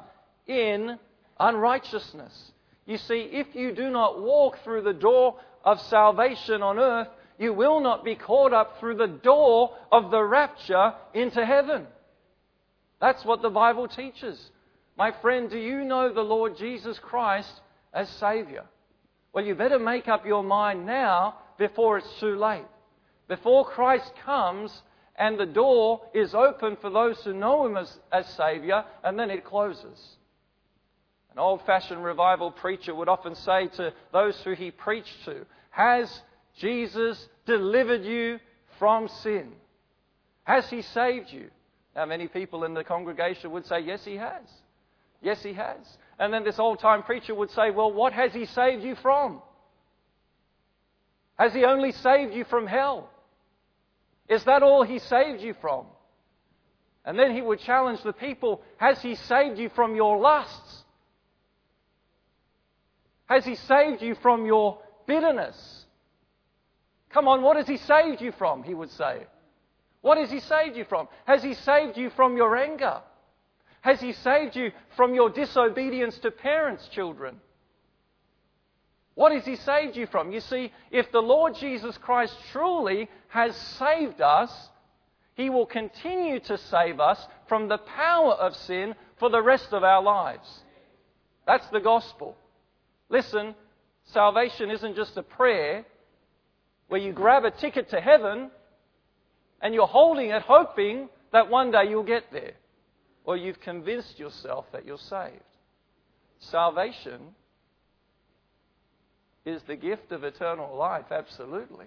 in 0.46 0.98
unrighteousness. 1.38 2.52
You 2.86 2.98
see, 2.98 3.20
if 3.32 3.54
you 3.54 3.72
do 3.72 3.88
not 3.88 4.20
walk 4.20 4.58
through 4.64 4.82
the 4.82 4.92
door 4.92 5.36
of 5.64 5.80
salvation 5.80 6.62
on 6.62 6.78
earth, 6.78 7.08
you 7.38 7.52
will 7.52 7.80
not 7.80 8.04
be 8.04 8.14
caught 8.14 8.52
up 8.52 8.78
through 8.78 8.96
the 8.96 9.06
door 9.06 9.76
of 9.90 10.10
the 10.10 10.22
rapture 10.22 10.94
into 11.12 11.44
heaven. 11.44 11.86
That's 13.00 13.24
what 13.24 13.42
the 13.42 13.50
Bible 13.50 13.88
teaches. 13.88 14.50
My 14.96 15.12
friend, 15.20 15.50
do 15.50 15.58
you 15.58 15.84
know 15.84 16.12
the 16.12 16.22
Lord 16.22 16.56
Jesus 16.56 16.98
Christ 17.00 17.50
as 17.92 18.08
Savior? 18.10 18.64
Well, 19.32 19.44
you 19.44 19.56
better 19.56 19.80
make 19.80 20.06
up 20.06 20.24
your 20.24 20.44
mind 20.44 20.86
now 20.86 21.38
before 21.58 21.98
it's 21.98 22.20
too 22.20 22.36
late. 22.36 22.64
Before 23.26 23.64
Christ 23.64 24.12
comes 24.24 24.82
and 25.16 25.38
the 25.38 25.46
door 25.46 26.02
is 26.14 26.34
open 26.34 26.76
for 26.80 26.90
those 26.90 27.18
who 27.24 27.32
know 27.32 27.66
Him 27.66 27.76
as, 27.76 27.98
as 28.12 28.26
Savior, 28.34 28.84
and 29.02 29.18
then 29.18 29.30
it 29.30 29.44
closes. 29.44 30.16
An 31.34 31.40
old 31.40 31.62
fashioned 31.66 32.04
revival 32.04 32.52
preacher 32.52 32.94
would 32.94 33.08
often 33.08 33.34
say 33.34 33.66
to 33.76 33.92
those 34.12 34.40
who 34.42 34.52
he 34.52 34.70
preached 34.70 35.24
to, 35.24 35.44
Has 35.70 36.22
Jesus 36.56 37.28
delivered 37.44 38.04
you 38.04 38.38
from 38.78 39.08
sin? 39.08 39.52
Has 40.44 40.68
He 40.70 40.82
saved 40.82 41.32
you? 41.32 41.50
Now, 41.96 42.06
many 42.06 42.28
people 42.28 42.64
in 42.64 42.74
the 42.74 42.84
congregation 42.84 43.50
would 43.50 43.66
say, 43.66 43.80
Yes, 43.80 44.04
He 44.04 44.14
has. 44.16 44.44
Yes, 45.22 45.42
He 45.42 45.54
has. 45.54 45.78
And 46.20 46.32
then 46.32 46.44
this 46.44 46.60
old 46.60 46.78
time 46.78 47.02
preacher 47.02 47.34
would 47.34 47.50
say, 47.50 47.70
Well, 47.72 47.92
what 47.92 48.12
has 48.12 48.32
He 48.32 48.46
saved 48.46 48.84
you 48.84 48.94
from? 48.94 49.42
Has 51.36 51.52
He 51.52 51.64
only 51.64 51.90
saved 51.90 52.32
you 52.32 52.44
from 52.44 52.68
hell? 52.68 53.10
Is 54.28 54.44
that 54.44 54.62
all 54.62 54.84
He 54.84 55.00
saved 55.00 55.40
you 55.40 55.54
from? 55.60 55.86
And 57.04 57.18
then 57.18 57.34
he 57.34 57.42
would 57.42 57.60
challenge 57.60 58.02
the 58.02 58.12
people 58.12 58.62
Has 58.76 59.02
He 59.02 59.16
saved 59.16 59.58
you 59.58 59.68
from 59.70 59.96
your 59.96 60.18
lusts? 60.18 60.63
Has 63.26 63.44
He 63.44 63.54
saved 63.54 64.02
you 64.02 64.14
from 64.16 64.44
your 64.44 64.78
bitterness? 65.06 65.84
Come 67.10 67.28
on, 67.28 67.42
what 67.42 67.56
has 67.56 67.66
He 67.66 67.76
saved 67.76 68.20
you 68.20 68.32
from? 68.32 68.62
He 68.62 68.74
would 68.74 68.90
say. 68.90 69.26
What 70.00 70.18
has 70.18 70.30
He 70.30 70.40
saved 70.40 70.76
you 70.76 70.84
from? 70.84 71.08
Has 71.24 71.42
He 71.42 71.54
saved 71.54 71.96
you 71.96 72.10
from 72.10 72.36
your 72.36 72.56
anger? 72.56 73.00
Has 73.80 74.00
He 74.00 74.12
saved 74.12 74.56
you 74.56 74.72
from 74.96 75.14
your 75.14 75.30
disobedience 75.30 76.18
to 76.18 76.30
parents, 76.30 76.88
children? 76.88 77.40
What 79.14 79.32
has 79.32 79.44
He 79.44 79.56
saved 79.56 79.96
you 79.96 80.06
from? 80.06 80.32
You 80.32 80.40
see, 80.40 80.72
if 80.90 81.10
the 81.12 81.22
Lord 81.22 81.54
Jesus 81.54 81.96
Christ 81.98 82.34
truly 82.50 83.08
has 83.28 83.56
saved 83.56 84.20
us, 84.20 84.50
He 85.34 85.50
will 85.50 85.66
continue 85.66 86.40
to 86.40 86.58
save 86.58 87.00
us 87.00 87.24
from 87.48 87.68
the 87.68 87.78
power 87.78 88.32
of 88.32 88.56
sin 88.56 88.94
for 89.18 89.30
the 89.30 89.42
rest 89.42 89.72
of 89.72 89.84
our 89.84 90.02
lives. 90.02 90.48
That's 91.46 91.66
the 91.68 91.80
gospel. 91.80 92.36
Listen, 93.14 93.54
salvation 94.06 94.72
isn't 94.72 94.96
just 94.96 95.16
a 95.16 95.22
prayer 95.22 95.84
where 96.88 97.00
you 97.00 97.12
grab 97.12 97.44
a 97.44 97.50
ticket 97.52 97.88
to 97.90 98.00
heaven 98.00 98.50
and 99.62 99.72
you're 99.72 99.86
holding 99.86 100.30
it 100.30 100.42
hoping 100.42 101.08
that 101.32 101.48
one 101.48 101.70
day 101.70 101.84
you'll 101.88 102.02
get 102.02 102.24
there. 102.32 102.54
Or 103.24 103.36
you've 103.36 103.60
convinced 103.60 104.18
yourself 104.18 104.64
that 104.72 104.84
you're 104.84 104.98
saved. 104.98 105.52
Salvation 106.40 107.20
is 109.46 109.62
the 109.68 109.76
gift 109.76 110.10
of 110.10 110.24
eternal 110.24 110.76
life, 110.76 111.12
absolutely. 111.12 111.86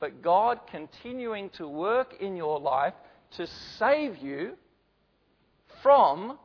But 0.00 0.22
God 0.22 0.60
continuing 0.70 1.50
to 1.58 1.68
work 1.68 2.14
in 2.18 2.34
your 2.34 2.58
life 2.58 2.94
to 3.36 3.46
save 3.78 4.16
you 4.16 4.54
from 5.82 6.38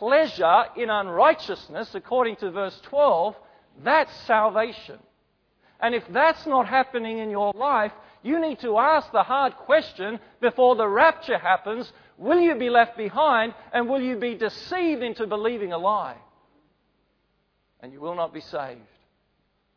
pleasure 0.00 0.64
in 0.76 0.88
unrighteousness, 0.88 1.94
according 1.94 2.36
to 2.36 2.50
verse 2.50 2.78
12, 2.84 3.36
that's 3.84 4.12
salvation. 4.22 4.98
And 5.78 5.94
if 5.94 6.02
that's 6.08 6.46
not 6.46 6.66
happening 6.66 7.18
in 7.18 7.30
your 7.30 7.52
life, 7.54 7.92
you 8.22 8.40
need 8.40 8.60
to 8.60 8.78
ask 8.78 9.12
the 9.12 9.22
hard 9.22 9.54
question 9.56 10.18
before 10.40 10.74
the 10.74 10.88
rapture 10.88 11.38
happens 11.38 11.92
will 12.16 12.40
you 12.40 12.54
be 12.54 12.70
left 12.70 12.96
behind 12.96 13.54
and 13.72 13.88
will 13.88 14.00
you 14.00 14.16
be 14.16 14.34
deceived 14.34 15.02
into 15.02 15.26
believing 15.26 15.72
a 15.72 15.78
lie? 15.78 16.16
And 17.80 17.92
you 17.92 18.00
will 18.00 18.14
not 18.14 18.34
be 18.34 18.40
saved. 18.40 18.80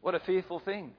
What 0.02 0.16
a 0.16 0.20
fearful 0.20 0.60
thing. 0.60 0.92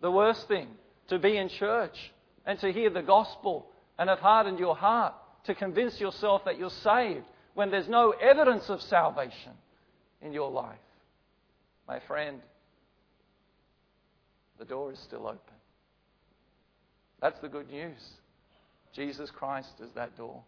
The 0.00 0.10
worst 0.10 0.48
thing 0.48 0.68
to 1.08 1.18
be 1.18 1.36
in 1.36 1.48
church 1.48 2.12
and 2.44 2.58
to 2.60 2.72
hear 2.72 2.90
the 2.90 3.02
gospel 3.02 3.66
and 3.98 4.08
have 4.08 4.18
hardened 4.18 4.58
your 4.58 4.76
heart 4.76 5.14
to 5.44 5.54
convince 5.54 6.00
yourself 6.00 6.44
that 6.46 6.58
you're 6.58 6.70
saved 6.70 7.24
when 7.54 7.70
there's 7.70 7.88
no 7.88 8.10
evidence 8.10 8.68
of 8.68 8.82
salvation 8.82 9.52
in 10.22 10.32
your 10.32 10.50
life. 10.50 10.78
My 11.88 12.00
friend, 12.00 12.40
the 14.58 14.64
door 14.64 14.92
is 14.92 14.98
still 14.98 15.26
open. 15.26 15.38
That's 17.20 17.38
the 17.40 17.48
good 17.48 17.70
news. 17.70 17.98
Jesus 18.94 19.30
Christ 19.30 19.72
is 19.82 19.90
that 19.94 20.16
door. 20.16 20.42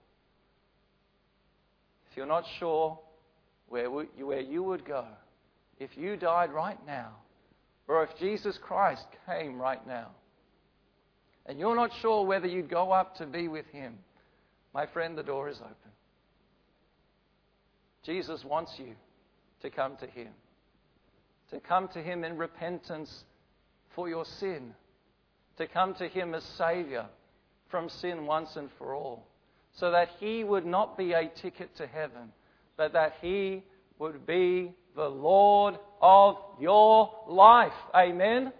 If 2.10 2.16
you're 2.16 2.26
not 2.26 2.44
sure 2.58 2.98
where, 3.68 3.90
where 3.90 4.40
you 4.40 4.62
would 4.62 4.84
go, 4.84 5.04
if 5.78 5.96
you 5.96 6.16
died 6.16 6.52
right 6.52 6.78
now, 6.86 7.10
or 7.88 8.02
if 8.04 8.10
Jesus 8.18 8.58
Christ 8.58 9.06
came 9.26 9.60
right 9.60 9.84
now, 9.86 10.08
and 11.46 11.58
you're 11.58 11.76
not 11.76 11.90
sure 12.00 12.24
whether 12.26 12.46
you'd 12.46 12.70
go 12.70 12.90
up 12.90 13.16
to 13.16 13.26
be 13.26 13.48
with 13.48 13.66
Him, 13.66 13.98
my 14.74 14.86
friend, 14.86 15.16
the 15.16 15.22
door 15.22 15.48
is 15.48 15.58
open. 15.60 15.74
Jesus 18.06 18.44
wants 18.44 18.72
you 18.78 18.94
to 19.62 19.68
come 19.68 19.96
to 19.96 20.06
Him, 20.06 20.28
to 21.50 21.58
come 21.58 21.88
to 21.88 22.00
Him 22.00 22.22
in 22.22 22.38
repentance 22.38 23.24
for 23.96 24.08
your 24.08 24.24
sin, 24.24 24.74
to 25.58 25.66
come 25.66 25.92
to 25.94 26.06
Him 26.06 26.32
as 26.32 26.44
Savior 26.56 27.06
from 27.68 27.88
sin 27.88 28.24
once 28.24 28.54
and 28.54 28.70
for 28.78 28.94
all, 28.94 29.26
so 29.74 29.90
that 29.90 30.08
He 30.20 30.44
would 30.44 30.64
not 30.64 30.96
be 30.96 31.12
a 31.14 31.28
ticket 31.28 31.74
to 31.76 31.86
heaven, 31.88 32.32
but 32.76 32.92
that 32.92 33.14
He 33.20 33.64
would 33.98 34.24
be 34.24 34.72
the 34.94 35.08
Lord 35.08 35.76
of 36.00 36.36
your 36.60 37.10
life. 37.26 37.72
Amen. 37.92 38.52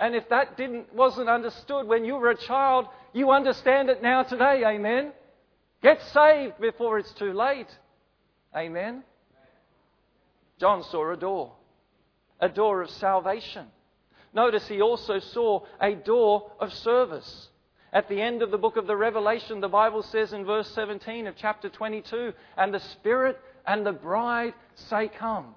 And 0.00 0.14
if 0.14 0.28
that 0.30 0.56
didn't 0.56 0.94
wasn't 0.94 1.28
understood 1.28 1.86
when 1.86 2.06
you 2.06 2.14
were 2.14 2.30
a 2.30 2.36
child, 2.36 2.86
you 3.12 3.30
understand 3.30 3.90
it 3.90 4.02
now 4.02 4.22
today. 4.22 4.62
Amen. 4.64 5.12
Get 5.82 6.00
saved 6.14 6.58
before 6.58 6.98
it's 6.98 7.12
too 7.12 7.32
late. 7.32 7.68
Amen? 8.56 9.02
John 10.58 10.82
saw 10.84 11.12
a 11.12 11.16
door, 11.16 11.52
a 12.40 12.48
door 12.48 12.80
of 12.82 12.90
salvation. 12.90 13.66
Notice 14.32 14.66
he 14.66 14.80
also 14.80 15.18
saw 15.18 15.64
a 15.80 15.94
door 15.94 16.50
of 16.58 16.72
service. 16.72 17.48
At 17.92 18.08
the 18.08 18.20
end 18.20 18.42
of 18.42 18.50
the 18.50 18.58
book 18.58 18.76
of 18.76 18.86
the 18.86 18.96
Revelation, 18.96 19.60
the 19.60 19.68
Bible 19.68 20.02
says 20.02 20.32
in 20.32 20.44
verse 20.44 20.70
17 20.74 21.26
of 21.26 21.34
chapter 21.36 21.68
22, 21.68 22.32
and 22.56 22.72
the 22.72 22.80
Spirit 22.80 23.38
and 23.66 23.84
the 23.84 23.92
bride 23.92 24.54
say, 24.74 25.08
Come. 25.08 25.54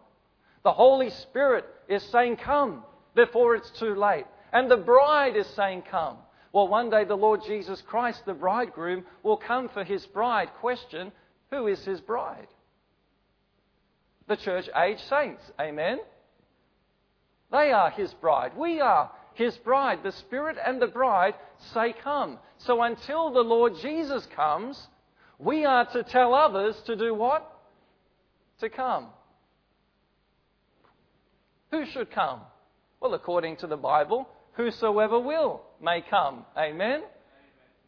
The 0.63 0.71
Holy 0.71 1.09
Spirit 1.09 1.65
is 1.88 2.03
saying, 2.03 2.38
Come, 2.38 2.83
before 3.15 3.55
it's 3.55 3.71
too 3.71 3.95
late. 3.95 4.25
And 4.51 4.69
the 4.69 4.77
bride 4.77 5.35
is 5.35 5.47
saying, 5.47 5.83
Come. 5.89 6.17
Well, 6.51 6.67
one 6.67 6.89
day 6.89 7.05
the 7.05 7.15
Lord 7.15 7.41
Jesus 7.45 7.81
Christ, 7.81 8.25
the 8.25 8.33
bridegroom, 8.33 9.05
will 9.23 9.38
come 9.38 9.69
for 9.69 9.83
his 9.83 10.05
bride. 10.05 10.49
Question 10.59 11.12
Who 11.51 11.67
is 11.67 11.83
his 11.85 12.01
bride? 12.01 12.47
The 14.29 14.37
church 14.37 14.69
age 14.81 14.99
saints. 15.09 15.41
Amen? 15.59 15.99
They 17.51 17.71
are 17.71 17.89
his 17.89 18.13
bride. 18.13 18.55
We 18.55 18.79
are 18.79 19.11
his 19.33 19.57
bride. 19.57 19.99
The 20.03 20.11
Spirit 20.13 20.57
and 20.65 20.81
the 20.81 20.87
bride 20.87 21.33
say, 21.73 21.93
Come. 22.01 22.37
So 22.59 22.81
until 22.81 23.31
the 23.31 23.41
Lord 23.41 23.73
Jesus 23.81 24.25
comes, 24.35 24.87
we 25.39 25.65
are 25.65 25.85
to 25.91 26.03
tell 26.03 26.33
others 26.33 26.75
to 26.85 26.95
do 26.95 27.13
what? 27.13 27.51
To 28.61 28.69
come. 28.69 29.07
Who 31.71 31.85
should 31.85 32.11
come? 32.11 32.41
Well, 33.01 33.13
according 33.13 33.57
to 33.57 33.67
the 33.67 33.77
Bible, 33.77 34.27
whosoever 34.53 35.19
will 35.19 35.61
may 35.81 36.01
come. 36.07 36.45
Amen? 36.57 37.01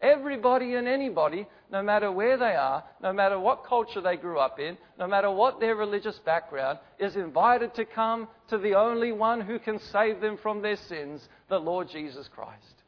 Everybody 0.01 0.73
and 0.73 0.87
anybody, 0.87 1.45
no 1.71 1.83
matter 1.83 2.11
where 2.11 2.35
they 2.35 2.55
are, 2.55 2.83
no 3.03 3.13
matter 3.13 3.39
what 3.39 3.65
culture 3.65 4.01
they 4.01 4.17
grew 4.17 4.39
up 4.39 4.59
in, 4.59 4.75
no 4.97 5.07
matter 5.07 5.29
what 5.29 5.59
their 5.59 5.75
religious 5.75 6.17
background, 6.25 6.79
is 6.97 7.15
invited 7.15 7.75
to 7.75 7.85
come 7.85 8.27
to 8.49 8.57
the 8.57 8.73
only 8.73 9.11
one 9.11 9.41
who 9.41 9.59
can 9.59 9.77
save 9.91 10.19
them 10.19 10.37
from 10.41 10.61
their 10.61 10.75
sins, 10.75 11.27
the 11.49 11.59
Lord 11.59 11.87
Jesus 11.87 12.27
Christ. 12.33 12.81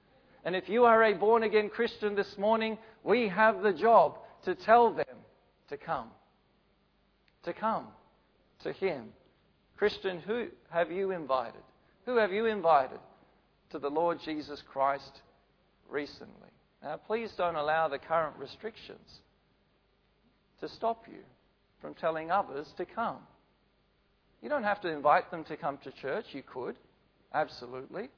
And 0.43 0.55
if 0.55 0.67
you 0.67 0.85
are 0.85 1.03
a 1.03 1.13
born 1.13 1.43
again 1.43 1.69
Christian 1.69 2.15
this 2.15 2.35
morning, 2.37 2.79
we 3.03 3.27
have 3.27 3.61
the 3.61 3.73
job 3.73 4.17
to 4.45 4.55
tell 4.55 4.91
them 4.91 5.05
to 5.69 5.77
come. 5.77 6.09
To 7.43 7.53
come 7.53 7.87
to 8.63 8.71
Him. 8.71 9.09
Christian, 9.77 10.19
who 10.19 10.47
have 10.69 10.91
you 10.91 11.11
invited? 11.11 11.61
Who 12.05 12.17
have 12.17 12.31
you 12.31 12.47
invited 12.47 12.99
to 13.69 13.79
the 13.79 13.89
Lord 13.89 14.19
Jesus 14.25 14.63
Christ 14.71 15.21
recently? 15.89 16.52
Now, 16.83 16.97
please 16.97 17.31
don't 17.37 17.55
allow 17.55 17.87
the 17.87 17.97
current 17.97 18.35
restrictions 18.37 19.21
to 20.59 20.67
stop 20.67 21.05
you 21.07 21.19
from 21.81 21.93
telling 21.93 22.29
others 22.29 22.67
to 22.77 22.85
come. 22.85 23.19
You 24.41 24.49
don't 24.49 24.63
have 24.63 24.81
to 24.81 24.89
invite 24.89 25.31
them 25.31 25.45
to 25.45 25.55
come 25.55 25.77
to 25.83 25.91
church. 25.91 26.25
You 26.33 26.43
could, 26.43 26.75
absolutely. 27.33 28.09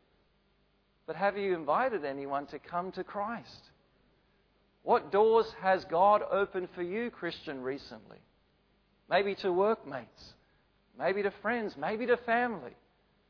But 1.06 1.16
have 1.16 1.38
you 1.38 1.54
invited 1.54 2.04
anyone 2.04 2.48
to 2.48 2.58
come 2.58 2.92
to 2.94 3.04
Christ? 3.04 3.70
What 4.82 5.12
doors 5.12 5.46
has 5.62 5.86
God 5.86 6.24
opened 6.32 6.70
for 6.74 6.82
you, 6.82 7.12
Christian, 7.12 7.62
recently? 7.62 8.18
Maybe 9.10 9.36
to 9.36 9.52
workmates, 9.52 10.34
maybe 10.98 11.22
to 11.22 11.32
friends, 11.42 11.76
maybe 11.78 12.08
to 12.08 12.18
family. 12.18 12.74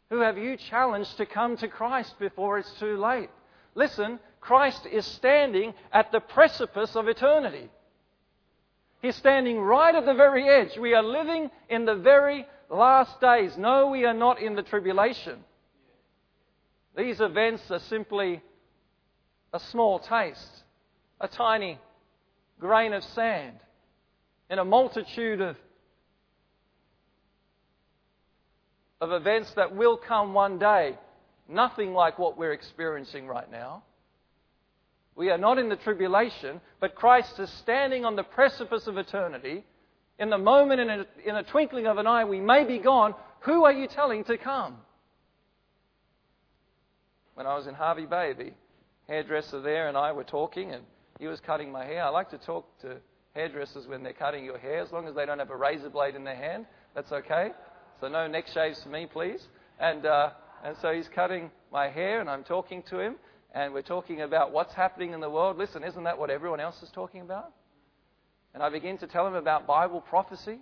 Who 0.09 0.19
have 0.19 0.37
you 0.37 0.55
challenged 0.55 1.17
to 1.17 1.25
come 1.25 1.57
to 1.57 1.67
Christ 1.67 2.17
before 2.19 2.59
it's 2.59 2.71
too 2.79 2.97
late? 2.97 3.29
Listen, 3.75 4.19
Christ 4.39 4.85
is 4.91 5.05
standing 5.05 5.73
at 5.91 6.11
the 6.11 6.21
precipice 6.21 6.95
of 6.95 7.07
eternity. 7.07 7.69
He's 9.01 9.15
standing 9.15 9.59
right 9.59 9.93
at 9.93 10.05
the 10.05 10.13
very 10.13 10.47
edge. 10.47 10.77
We 10.77 10.93
are 10.93 11.03
living 11.03 11.51
in 11.69 11.85
the 11.85 11.95
very 11.95 12.47
last 12.69 13.19
days. 13.21 13.57
No, 13.57 13.87
we 13.87 14.05
are 14.05 14.13
not 14.13 14.41
in 14.41 14.55
the 14.55 14.63
tribulation. 14.63 15.43
These 16.97 17.19
events 17.19 17.69
are 17.69 17.79
simply 17.79 18.41
a 19.53 19.59
small 19.59 19.99
taste, 19.99 20.63
a 21.19 21.27
tiny 21.27 21.77
grain 22.59 22.93
of 22.93 23.03
sand 23.03 23.57
in 24.49 24.59
a 24.59 24.65
multitude 24.65 25.41
of, 25.41 25.57
of 29.01 29.11
events 29.11 29.51
that 29.55 29.75
will 29.75 29.97
come 29.97 30.33
one 30.33 30.57
day. 30.57 30.97
Nothing 31.47 31.93
like 31.93 32.17
what 32.17 32.37
we're 32.37 32.53
experiencing 32.53 33.27
right 33.27 33.49
now. 33.51 33.83
We 35.15 35.29
are 35.29 35.37
not 35.37 35.57
in 35.57 35.69
the 35.69 35.75
tribulation, 35.77 36.59
but 36.79 36.95
Christ 36.95 37.39
is 37.39 37.49
standing 37.49 38.03
on 38.03 38.15
the 38.15 38.23
precipice 38.23 38.87
of 38.87 38.97
eternity. 38.97 39.63
In 40.19 40.29
the 40.29 40.37
moment, 40.37 40.81
in 40.81 40.89
a, 40.89 41.05
in 41.25 41.35
a 41.35 41.43
twinkling 41.43 41.87
of 41.87 41.97
an 41.97 42.07
eye, 42.07 42.25
we 42.25 42.41
may 42.41 42.65
be 42.65 42.79
gone. 42.79 43.15
Who 43.41 43.63
are 43.63 43.71
you 43.71 43.87
telling 43.87 44.23
to 44.25 44.37
come? 44.37 44.77
When 47.35 47.45
I 47.45 47.55
was 47.55 47.67
in 47.67 47.75
Hervey 47.75 48.05
Bay, 48.05 48.33
the 48.33 48.51
hairdresser 49.07 49.61
there 49.61 49.87
and 49.87 49.97
I 49.97 50.11
were 50.11 50.23
talking, 50.23 50.71
and 50.71 50.83
he 51.19 51.27
was 51.27 51.39
cutting 51.39 51.71
my 51.71 51.85
hair. 51.85 52.03
I 52.03 52.09
like 52.09 52.29
to 52.31 52.37
talk 52.37 52.65
to 52.81 52.97
hairdressers 53.33 53.87
when 53.87 54.03
they're 54.03 54.13
cutting 54.13 54.43
your 54.43 54.57
hair, 54.57 54.79
as 54.79 54.91
long 54.91 55.07
as 55.07 55.15
they 55.15 55.25
don't 55.25 55.39
have 55.39 55.49
a 55.51 55.55
razor 55.55 55.89
blade 55.89 56.15
in 56.15 56.23
their 56.23 56.35
hand. 56.35 56.65
That's 56.93 57.11
okay. 57.11 57.51
So 58.01 58.07
no 58.07 58.27
neck 58.27 58.47
shaves 58.47 58.81
for 58.83 58.89
me, 58.89 59.05
please. 59.05 59.47
And 59.79 60.05
uh, 60.05 60.31
and 60.63 60.75
so 60.81 60.93
he's 60.93 61.09
cutting 61.13 61.51
my 61.71 61.89
hair, 61.89 62.21
and 62.21 62.29
I'm 62.29 62.43
talking 62.43 62.83
to 62.89 62.99
him, 62.99 63.15
and 63.53 63.73
we're 63.73 63.81
talking 63.81 64.21
about 64.21 64.51
what's 64.51 64.73
happening 64.73 65.13
in 65.13 65.19
the 65.19 65.29
world. 65.29 65.57
Listen, 65.57 65.83
isn't 65.83 66.03
that 66.03 66.17
what 66.17 66.29
everyone 66.29 66.59
else 66.59 66.81
is 66.81 66.89
talking 66.91 67.21
about? 67.21 67.51
And 68.53 68.63
I 68.63 68.69
begin 68.69 68.97
to 68.99 69.07
tell 69.07 69.27
him 69.27 69.35
about 69.35 69.67
Bible 69.67 70.01
prophecy. 70.01 70.59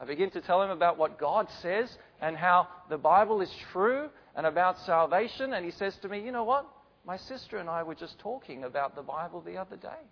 I 0.00 0.04
begin 0.04 0.30
to 0.30 0.40
tell 0.40 0.62
him 0.62 0.70
about 0.70 0.98
what 0.98 1.18
God 1.18 1.48
says 1.62 1.96
and 2.20 2.36
how 2.36 2.68
the 2.90 2.98
Bible 2.98 3.40
is 3.40 3.50
true 3.72 4.08
and 4.34 4.46
about 4.46 4.78
salvation. 4.80 5.54
And 5.54 5.64
he 5.64 5.70
says 5.70 5.96
to 6.02 6.08
me, 6.08 6.20
You 6.20 6.32
know 6.32 6.44
what? 6.44 6.66
My 7.06 7.16
sister 7.16 7.58
and 7.58 7.70
I 7.70 7.84
were 7.84 7.94
just 7.94 8.18
talking 8.18 8.64
about 8.64 8.96
the 8.96 9.02
Bible 9.02 9.40
the 9.40 9.56
other 9.56 9.76
day. 9.76 10.02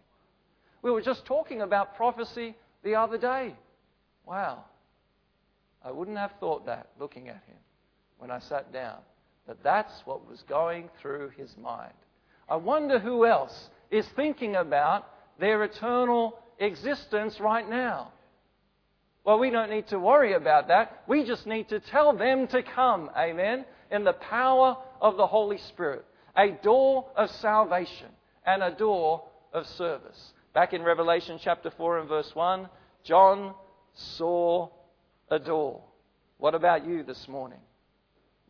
We 0.80 0.90
were 0.90 1.02
just 1.02 1.26
talking 1.26 1.62
about 1.62 1.96
prophecy 1.96 2.54
the 2.84 2.94
other 2.94 3.18
day. 3.18 3.54
Wow. 4.24 4.64
I 5.84 5.90
wouldn't 5.90 6.16
have 6.16 6.32
thought 6.40 6.66
that 6.66 6.88
looking 6.98 7.28
at 7.28 7.42
him 7.46 7.56
when 8.18 8.30
I 8.30 8.38
sat 8.38 8.72
down, 8.72 8.98
that 9.46 9.62
that's 9.62 9.92
what 10.04 10.28
was 10.28 10.42
going 10.48 10.88
through 11.00 11.30
his 11.36 11.54
mind. 11.56 11.92
I 12.48 12.56
wonder 12.56 12.98
who 12.98 13.26
else 13.26 13.70
is 13.90 14.06
thinking 14.16 14.56
about 14.56 15.06
their 15.38 15.62
eternal 15.64 16.38
existence 16.58 17.38
right 17.40 17.68
now. 17.68 18.12
Well, 19.24 19.38
we 19.38 19.50
don't 19.50 19.70
need 19.70 19.86
to 19.88 19.98
worry 19.98 20.34
about 20.34 20.68
that. 20.68 21.02
We 21.08 21.24
just 21.24 21.46
need 21.46 21.68
to 21.70 21.80
tell 21.80 22.14
them 22.14 22.46
to 22.48 22.62
come, 22.62 23.10
amen, 23.16 23.64
in 23.90 24.04
the 24.04 24.12
power 24.12 24.76
of 25.00 25.16
the 25.16 25.26
Holy 25.26 25.58
Spirit. 25.58 26.04
A 26.36 26.50
door 26.50 27.06
of 27.16 27.30
salvation 27.30 28.08
and 28.44 28.62
a 28.62 28.74
door 28.74 29.22
of 29.52 29.66
service. 29.66 30.32
Back 30.52 30.72
in 30.74 30.82
Revelation 30.82 31.38
chapter 31.42 31.70
4 31.70 32.00
and 32.00 32.08
verse 32.08 32.30
1, 32.34 32.68
John 33.02 33.54
saw 33.94 34.68
a 35.30 35.38
door. 35.38 35.82
What 36.38 36.54
about 36.54 36.86
you 36.86 37.02
this 37.02 37.26
morning? 37.28 37.60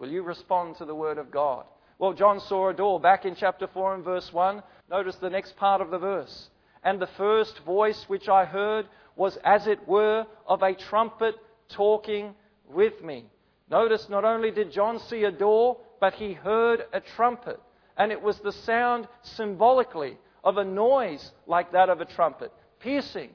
Will 0.05 0.13
you 0.13 0.23
respond 0.23 0.77
to 0.77 0.85
the 0.85 0.95
Word 0.95 1.17
of 1.17 1.31
God? 1.31 1.65
Well, 1.99 2.13
John 2.13 2.39
saw 2.39 2.69
a 2.69 2.75
door. 2.75 3.01
Back 3.01 3.25
in 3.25 3.35
chapter 3.35 3.67
4 3.67 3.95
and 3.95 4.05
verse 4.05 4.31
1, 4.35 4.63
notice 4.91 5.17
the 5.17 5.31
next 5.31 5.57
part 5.57 5.81
of 5.81 5.91
the 5.91 5.97
verse. 5.97 6.51
And 6.83 7.01
the 7.01 7.07
first 7.07 7.61
voice 7.61 8.05
which 8.07 8.29
I 8.29 8.45
heard 8.45 8.87
was 9.17 9.39
as 9.45 9.67
it 9.67 9.89
were 9.89 10.27
of 10.47 10.63
a 10.63 10.75
trumpet 10.75 11.37
talking 11.71 12.35
with 12.69 13.03
me. 13.03 13.25
Notice 13.71 14.11
not 14.11 14.27
only 14.27 14.51
did 14.51 14.73
John 14.73 14.99
see 14.99 15.25
a 15.25 15.33
door, 15.33 15.79
but 16.03 16.13
he 16.13 16.35
heard 16.35 16.85
a 16.93 17.01
trumpet. 17.01 17.59
And 17.97 18.13
it 18.13 18.21
was 18.21 18.39
the 18.41 18.53
sound 18.53 19.09
symbolically 19.23 20.19
of 20.45 20.59
a 20.59 20.65
noise 20.67 21.33
like 21.47 21.73
that 21.73 21.89
of 21.89 22.03
a 22.03 22.05
trumpet, 22.05 22.53
piercing, 22.79 23.31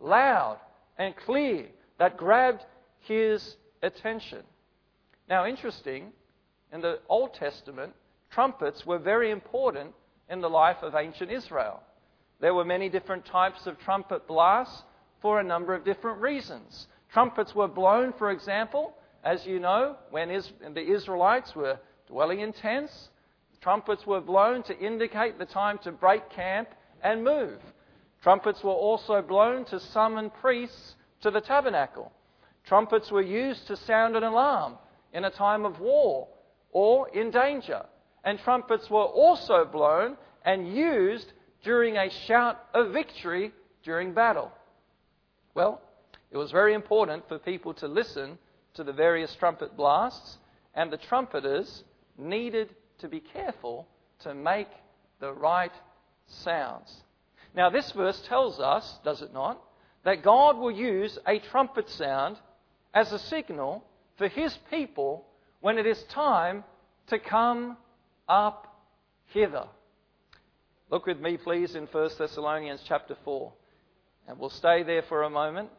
loud, 0.00 0.58
and 0.96 1.14
clear, 1.14 1.66
that 1.98 2.16
grabbed 2.16 2.64
his 3.00 3.58
attention. 3.82 4.42
Now, 5.28 5.46
interesting, 5.46 6.12
in 6.72 6.80
the 6.80 7.00
Old 7.08 7.34
Testament, 7.34 7.94
trumpets 8.30 8.84
were 8.84 8.98
very 8.98 9.30
important 9.30 9.94
in 10.28 10.40
the 10.40 10.50
life 10.50 10.82
of 10.82 10.94
ancient 10.94 11.30
Israel. 11.30 11.80
There 12.40 12.54
were 12.54 12.64
many 12.64 12.88
different 12.88 13.24
types 13.24 13.66
of 13.66 13.78
trumpet 13.78 14.26
blasts 14.26 14.82
for 15.22 15.40
a 15.40 15.44
number 15.44 15.74
of 15.74 15.84
different 15.84 16.20
reasons. 16.20 16.88
Trumpets 17.12 17.54
were 17.54 17.68
blown, 17.68 18.12
for 18.12 18.30
example, 18.30 18.94
as 19.22 19.46
you 19.46 19.60
know, 19.60 19.96
when 20.10 20.28
the 20.28 20.92
Israelites 20.92 21.54
were 21.54 21.78
dwelling 22.06 22.40
in 22.40 22.52
tents. 22.52 23.08
Trumpets 23.62 24.06
were 24.06 24.20
blown 24.20 24.62
to 24.64 24.78
indicate 24.78 25.38
the 25.38 25.46
time 25.46 25.78
to 25.78 25.92
break 25.92 26.28
camp 26.28 26.68
and 27.02 27.24
move. 27.24 27.60
Trumpets 28.22 28.62
were 28.62 28.72
also 28.72 29.22
blown 29.22 29.64
to 29.66 29.80
summon 29.80 30.28
priests 30.28 30.96
to 31.22 31.30
the 31.30 31.40
tabernacle. 31.40 32.12
Trumpets 32.64 33.10
were 33.10 33.22
used 33.22 33.66
to 33.68 33.76
sound 33.76 34.16
an 34.16 34.22
alarm 34.22 34.76
in 35.14 35.24
a 35.24 35.30
time 35.30 35.64
of 35.64 35.80
war 35.80 36.28
or 36.72 37.08
in 37.08 37.30
danger 37.30 37.86
and 38.24 38.38
trumpets 38.40 38.90
were 38.90 39.04
also 39.04 39.64
blown 39.64 40.16
and 40.44 40.74
used 40.74 41.32
during 41.62 41.96
a 41.96 42.10
shout 42.26 42.60
of 42.74 42.92
victory 42.92 43.52
during 43.82 44.12
battle. 44.12 44.50
Well, 45.54 45.80
it 46.30 46.36
was 46.36 46.50
very 46.50 46.74
important 46.74 47.26
for 47.28 47.38
people 47.38 47.72
to 47.74 47.88
listen 47.88 48.38
to 48.74 48.82
the 48.82 48.92
various 48.92 49.34
trumpet 49.36 49.76
blasts, 49.76 50.38
and 50.74 50.90
the 50.90 50.96
trumpeters 50.96 51.84
needed 52.18 52.74
to 52.98 53.08
be 53.08 53.20
careful 53.20 53.86
to 54.20 54.34
make 54.34 54.68
the 55.20 55.32
right 55.32 55.72
sounds. 56.26 56.92
Now, 57.54 57.70
this 57.70 57.92
verse 57.92 58.20
tells 58.26 58.58
us, 58.58 58.98
does 59.04 59.22
it 59.22 59.32
not, 59.32 59.62
that 60.04 60.24
God 60.24 60.58
will 60.58 60.72
use 60.72 61.18
a 61.26 61.38
trumpet 61.38 61.88
sound 61.88 62.36
as 62.92 63.12
a 63.12 63.18
signal 63.18 63.84
for 64.16 64.28
his 64.28 64.56
people 64.70 65.26
when 65.60 65.78
it 65.78 65.86
is 65.86 66.02
time 66.04 66.64
to 67.08 67.18
come 67.18 67.76
up 68.28 68.82
hither. 69.26 69.66
Look 70.90 71.06
with 71.06 71.20
me, 71.20 71.36
please, 71.36 71.74
in 71.74 71.86
1 71.86 72.10
Thessalonians 72.18 72.82
chapter 72.86 73.16
4. 73.24 73.52
And 74.28 74.38
we'll 74.38 74.50
stay 74.50 74.82
there 74.82 75.02
for 75.02 75.22
a 75.22 75.30
moment. 75.30 75.70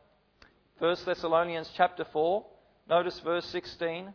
1 0.79 0.97
Thessalonians 1.05 1.69
chapter 1.75 2.05
4. 2.11 2.45
Notice 2.89 3.19
verse 3.21 3.45
16. 3.45 4.13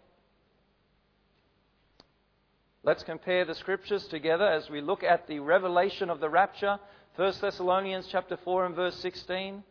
Let's 2.82 3.02
compare 3.02 3.44
the 3.44 3.54
scriptures 3.54 4.06
together 4.06 4.46
as 4.46 4.70
we 4.70 4.80
look 4.80 5.02
at 5.02 5.26
the 5.26 5.40
revelation 5.40 6.10
of 6.10 6.20
the 6.20 6.30
rapture. 6.30 6.78
1 7.16 7.34
Thessalonians 7.40 8.08
chapter 8.10 8.36
4 8.36 8.66
and 8.66 8.74
verse 8.74 8.96
16. 8.96 9.62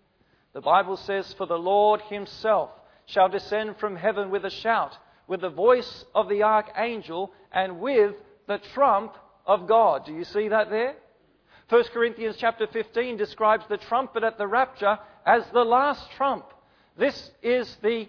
The 0.53 0.61
Bible 0.61 0.97
says, 0.97 1.33
For 1.33 1.45
the 1.45 1.57
Lord 1.57 2.01
himself 2.09 2.71
shall 3.09 3.29
descend 3.29 3.77
from 3.77 3.95
heaven 3.95 4.29
with 4.29 4.45
a 4.45 4.49
shout, 4.49 4.97
with 5.27 5.41
the 5.41 5.49
voice 5.49 6.05
of 6.15 6.29
the 6.29 6.43
archangel, 6.43 7.31
and 7.51 7.79
with 7.79 8.15
the 8.47 8.59
trump 8.73 9.15
of 9.45 9.67
God. 9.67 10.05
Do 10.05 10.13
you 10.13 10.23
see 10.23 10.47
that 10.47 10.69
there? 10.69 10.95
1 11.69 11.83
Corinthians 11.93 12.35
chapter 12.39 12.67
15 12.67 13.17
describes 13.17 13.65
the 13.69 13.77
trumpet 13.77 14.23
at 14.23 14.37
the 14.37 14.47
rapture 14.47 14.97
as 15.25 15.43
the 15.53 15.63
last 15.63 16.09
trump. 16.17 16.45
This 16.97 17.31
is 17.43 17.77
the 17.83 18.07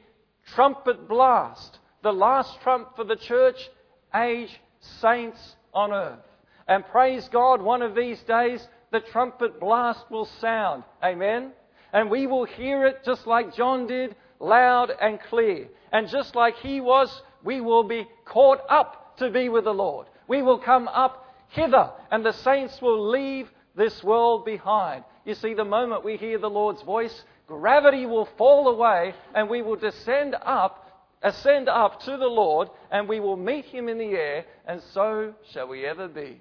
trumpet 0.54 1.08
blast, 1.08 1.78
the 2.02 2.12
last 2.12 2.60
trump 2.62 2.96
for 2.96 3.04
the 3.04 3.16
church 3.16 3.68
age 4.14 4.60
saints 5.00 5.56
on 5.74 5.92
earth. 5.92 6.18
And 6.66 6.86
praise 6.86 7.28
God, 7.28 7.60
one 7.60 7.82
of 7.82 7.94
these 7.94 8.20
days 8.22 8.66
the 8.92 9.00
trumpet 9.00 9.60
blast 9.60 10.10
will 10.10 10.28
sound. 10.40 10.84
Amen? 11.04 11.52
And 11.92 12.10
we 12.10 12.26
will 12.26 12.44
hear 12.44 12.86
it 12.86 13.04
just 13.04 13.26
like 13.26 13.54
John 13.54 13.86
did, 13.86 14.16
loud 14.40 14.90
and 15.00 15.20
clear. 15.20 15.68
And 15.92 16.08
just 16.08 16.34
like 16.34 16.56
he 16.56 16.80
was, 16.80 17.22
we 17.44 17.60
will 17.60 17.84
be 17.84 18.06
caught 18.24 18.60
up 18.68 19.16
to 19.18 19.30
be 19.30 19.48
with 19.48 19.64
the 19.64 19.74
Lord. 19.74 20.06
We 20.26 20.42
will 20.42 20.58
come 20.58 20.88
up 20.88 21.26
hither, 21.48 21.90
and 22.10 22.24
the 22.24 22.32
saints 22.32 22.80
will 22.80 23.10
leave 23.10 23.50
this 23.76 24.02
world 24.02 24.44
behind. 24.44 25.04
You 25.24 25.34
see, 25.34 25.54
the 25.54 25.64
moment 25.64 26.04
we 26.04 26.16
hear 26.16 26.38
the 26.38 26.50
Lord's 26.50 26.82
voice, 26.82 27.24
gravity 27.46 28.06
will 28.06 28.28
fall 28.38 28.68
away, 28.68 29.14
and 29.34 29.48
we 29.48 29.62
will 29.62 29.76
descend 29.76 30.36
up, 30.42 31.04
ascend 31.22 31.68
up 31.68 32.00
to 32.02 32.16
the 32.16 32.26
Lord, 32.26 32.68
and 32.90 33.08
we 33.08 33.20
will 33.20 33.36
meet 33.36 33.66
him 33.66 33.88
in 33.88 33.98
the 33.98 34.12
air, 34.12 34.44
and 34.66 34.80
so 34.92 35.34
shall 35.52 35.68
we 35.68 35.84
ever 35.84 36.08
be 36.08 36.40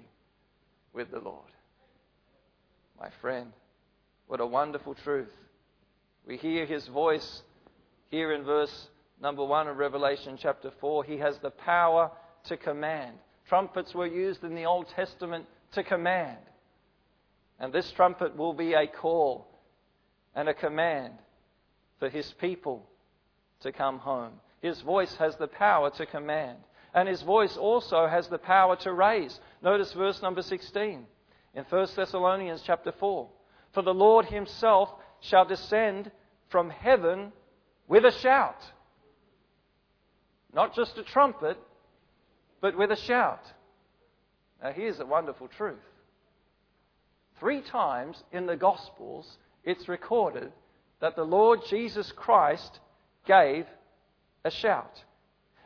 with 0.92 1.10
the 1.10 1.20
Lord. 1.20 1.44
My 2.98 3.10
friend, 3.20 3.52
what 4.26 4.40
a 4.40 4.46
wonderful 4.46 4.94
truth. 4.94 5.32
We 6.26 6.36
hear 6.36 6.66
his 6.66 6.86
voice 6.86 7.42
here 8.10 8.32
in 8.32 8.42
verse 8.42 8.88
number 9.22 9.44
1 9.44 9.68
of 9.68 9.76
Revelation 9.76 10.36
chapter 10.40 10.72
4. 10.80 11.04
He 11.04 11.18
has 11.18 11.38
the 11.38 11.50
power 11.50 12.10
to 12.44 12.56
command. 12.56 13.16
Trumpets 13.48 13.94
were 13.94 14.06
used 14.06 14.42
in 14.42 14.54
the 14.54 14.64
Old 14.64 14.88
Testament 14.88 15.46
to 15.72 15.84
command. 15.84 16.38
And 17.60 17.72
this 17.72 17.90
trumpet 17.92 18.36
will 18.36 18.52
be 18.52 18.74
a 18.74 18.86
call 18.86 19.46
and 20.34 20.48
a 20.48 20.54
command 20.54 21.14
for 21.98 22.08
his 22.08 22.32
people 22.40 22.88
to 23.60 23.70
come 23.70 23.98
home. 23.98 24.32
His 24.60 24.80
voice 24.80 25.14
has 25.16 25.36
the 25.36 25.48
power 25.48 25.90
to 25.90 26.06
command. 26.06 26.58
And 26.92 27.08
his 27.08 27.22
voice 27.22 27.56
also 27.56 28.08
has 28.08 28.26
the 28.28 28.38
power 28.38 28.76
to 28.76 28.92
raise. 28.92 29.38
Notice 29.62 29.92
verse 29.92 30.20
number 30.20 30.42
16 30.42 31.06
in 31.54 31.64
1 31.64 31.88
Thessalonians 31.94 32.62
chapter 32.66 32.92
4. 32.92 33.28
For 33.72 33.82
the 33.82 33.94
Lord 33.94 34.26
himself 34.26 34.90
shall 35.20 35.44
descend 35.44 36.10
from 36.48 36.70
heaven 36.70 37.32
with 37.90 38.04
a 38.04 38.12
shout. 38.12 38.62
Not 40.54 40.74
just 40.74 40.96
a 40.96 41.02
trumpet, 41.02 41.58
but 42.60 42.78
with 42.78 42.92
a 42.92 42.96
shout. 42.96 43.42
Now, 44.62 44.70
here's 44.70 45.00
a 45.00 45.06
wonderful 45.06 45.48
truth. 45.48 45.78
Three 47.40 47.60
times 47.60 48.22
in 48.32 48.46
the 48.46 48.56
Gospels, 48.56 49.38
it's 49.64 49.88
recorded 49.88 50.52
that 51.00 51.16
the 51.16 51.24
Lord 51.24 51.60
Jesus 51.68 52.12
Christ 52.12 52.78
gave 53.26 53.66
a 54.44 54.50
shout. 54.50 55.02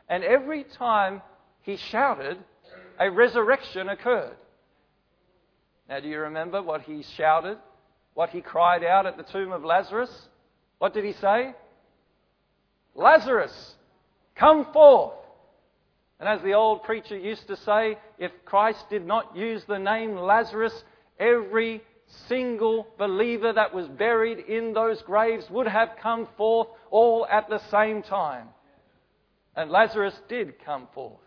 And 0.08 0.24
every 0.24 0.64
time 0.64 1.20
he 1.60 1.76
shouted, 1.76 2.38
a 2.98 3.10
resurrection 3.10 3.90
occurred. 3.90 4.37
Now, 5.90 6.00
do 6.00 6.08
you 6.08 6.20
remember 6.20 6.62
what 6.62 6.82
he 6.82 7.02
shouted? 7.16 7.58
What 8.14 8.30
he 8.30 8.40
cried 8.40 8.82
out 8.82 9.04
at 9.04 9.18
the 9.18 9.24
tomb 9.24 9.52
of 9.52 9.62
Lazarus? 9.62 10.28
What 10.78 10.94
did 10.94 11.04
he 11.04 11.12
say? 11.12 11.54
Lazarus, 12.94 13.74
come 14.37 14.66
forth. 14.72 15.14
And 16.20 16.28
as 16.28 16.42
the 16.42 16.54
old 16.54 16.85
preacher 16.85 17.18
used 17.18 17.48
to 17.48 17.57
say, 17.57 17.98
if 18.18 18.30
Christ 18.44 18.88
did 18.88 19.04
not 19.04 19.37
use 19.37 19.64
the 19.66 19.78
name 19.78 20.16
Lazarus, 20.16 20.85
every 21.18 21.83
single 22.28 22.87
believer 22.98 23.52
that 23.52 23.74
was 23.74 23.88
buried 23.88 24.38
in 24.38 24.72
those 24.72 25.02
graves 25.02 25.48
would 25.50 25.66
have 25.66 25.90
come 26.00 26.28
forth 26.37 26.68
all 26.90 27.26
at 27.30 27.48
the 27.48 27.61
same 27.70 28.02
time. 28.02 28.48
And 29.57 29.70
Lazarus 29.70 30.14
did 30.28 30.64
come 30.64 30.88
forth. 30.94 31.20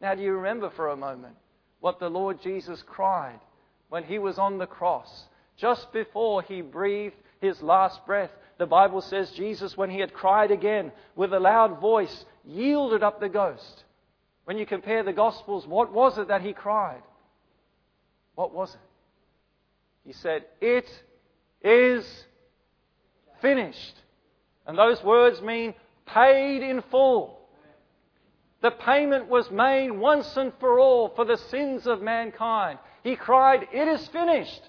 Now, 0.00 0.14
do 0.14 0.22
you 0.22 0.32
remember 0.32 0.70
for 0.70 0.88
a 0.88 0.96
moment 0.96 1.36
what 1.80 1.98
the 1.98 2.08
Lord 2.08 2.40
Jesus 2.42 2.82
cried 2.86 3.40
when 3.88 4.04
he 4.04 4.18
was 4.18 4.38
on 4.38 4.58
the 4.58 4.66
cross, 4.66 5.24
just 5.56 5.92
before 5.92 6.42
he 6.42 6.62
breathed 6.62 7.16
his 7.40 7.60
last 7.60 8.04
breath? 8.06 8.30
The 8.60 8.66
Bible 8.66 9.00
says 9.00 9.30
Jesus, 9.30 9.74
when 9.74 9.88
he 9.88 10.00
had 10.00 10.12
cried 10.12 10.50
again 10.50 10.92
with 11.16 11.32
a 11.32 11.40
loud 11.40 11.80
voice, 11.80 12.26
yielded 12.44 13.02
up 13.02 13.18
the 13.18 13.30
ghost. 13.30 13.84
When 14.44 14.58
you 14.58 14.66
compare 14.66 15.02
the 15.02 15.14
Gospels, 15.14 15.66
what 15.66 15.94
was 15.94 16.18
it 16.18 16.28
that 16.28 16.42
he 16.42 16.52
cried? 16.52 17.00
What 18.34 18.52
was 18.52 18.74
it? 18.74 18.80
He 20.04 20.12
said, 20.12 20.44
It 20.60 20.86
is 21.62 22.06
finished. 23.40 23.94
And 24.66 24.76
those 24.76 25.02
words 25.02 25.40
mean 25.40 25.72
paid 26.04 26.62
in 26.62 26.82
full. 26.90 27.40
The 28.60 28.72
payment 28.72 29.28
was 29.28 29.50
made 29.50 29.90
once 29.90 30.36
and 30.36 30.52
for 30.60 30.78
all 30.78 31.08
for 31.16 31.24
the 31.24 31.38
sins 31.38 31.86
of 31.86 32.02
mankind. 32.02 32.78
He 33.04 33.16
cried, 33.16 33.68
It 33.72 33.88
is 33.88 34.06
finished. 34.08 34.68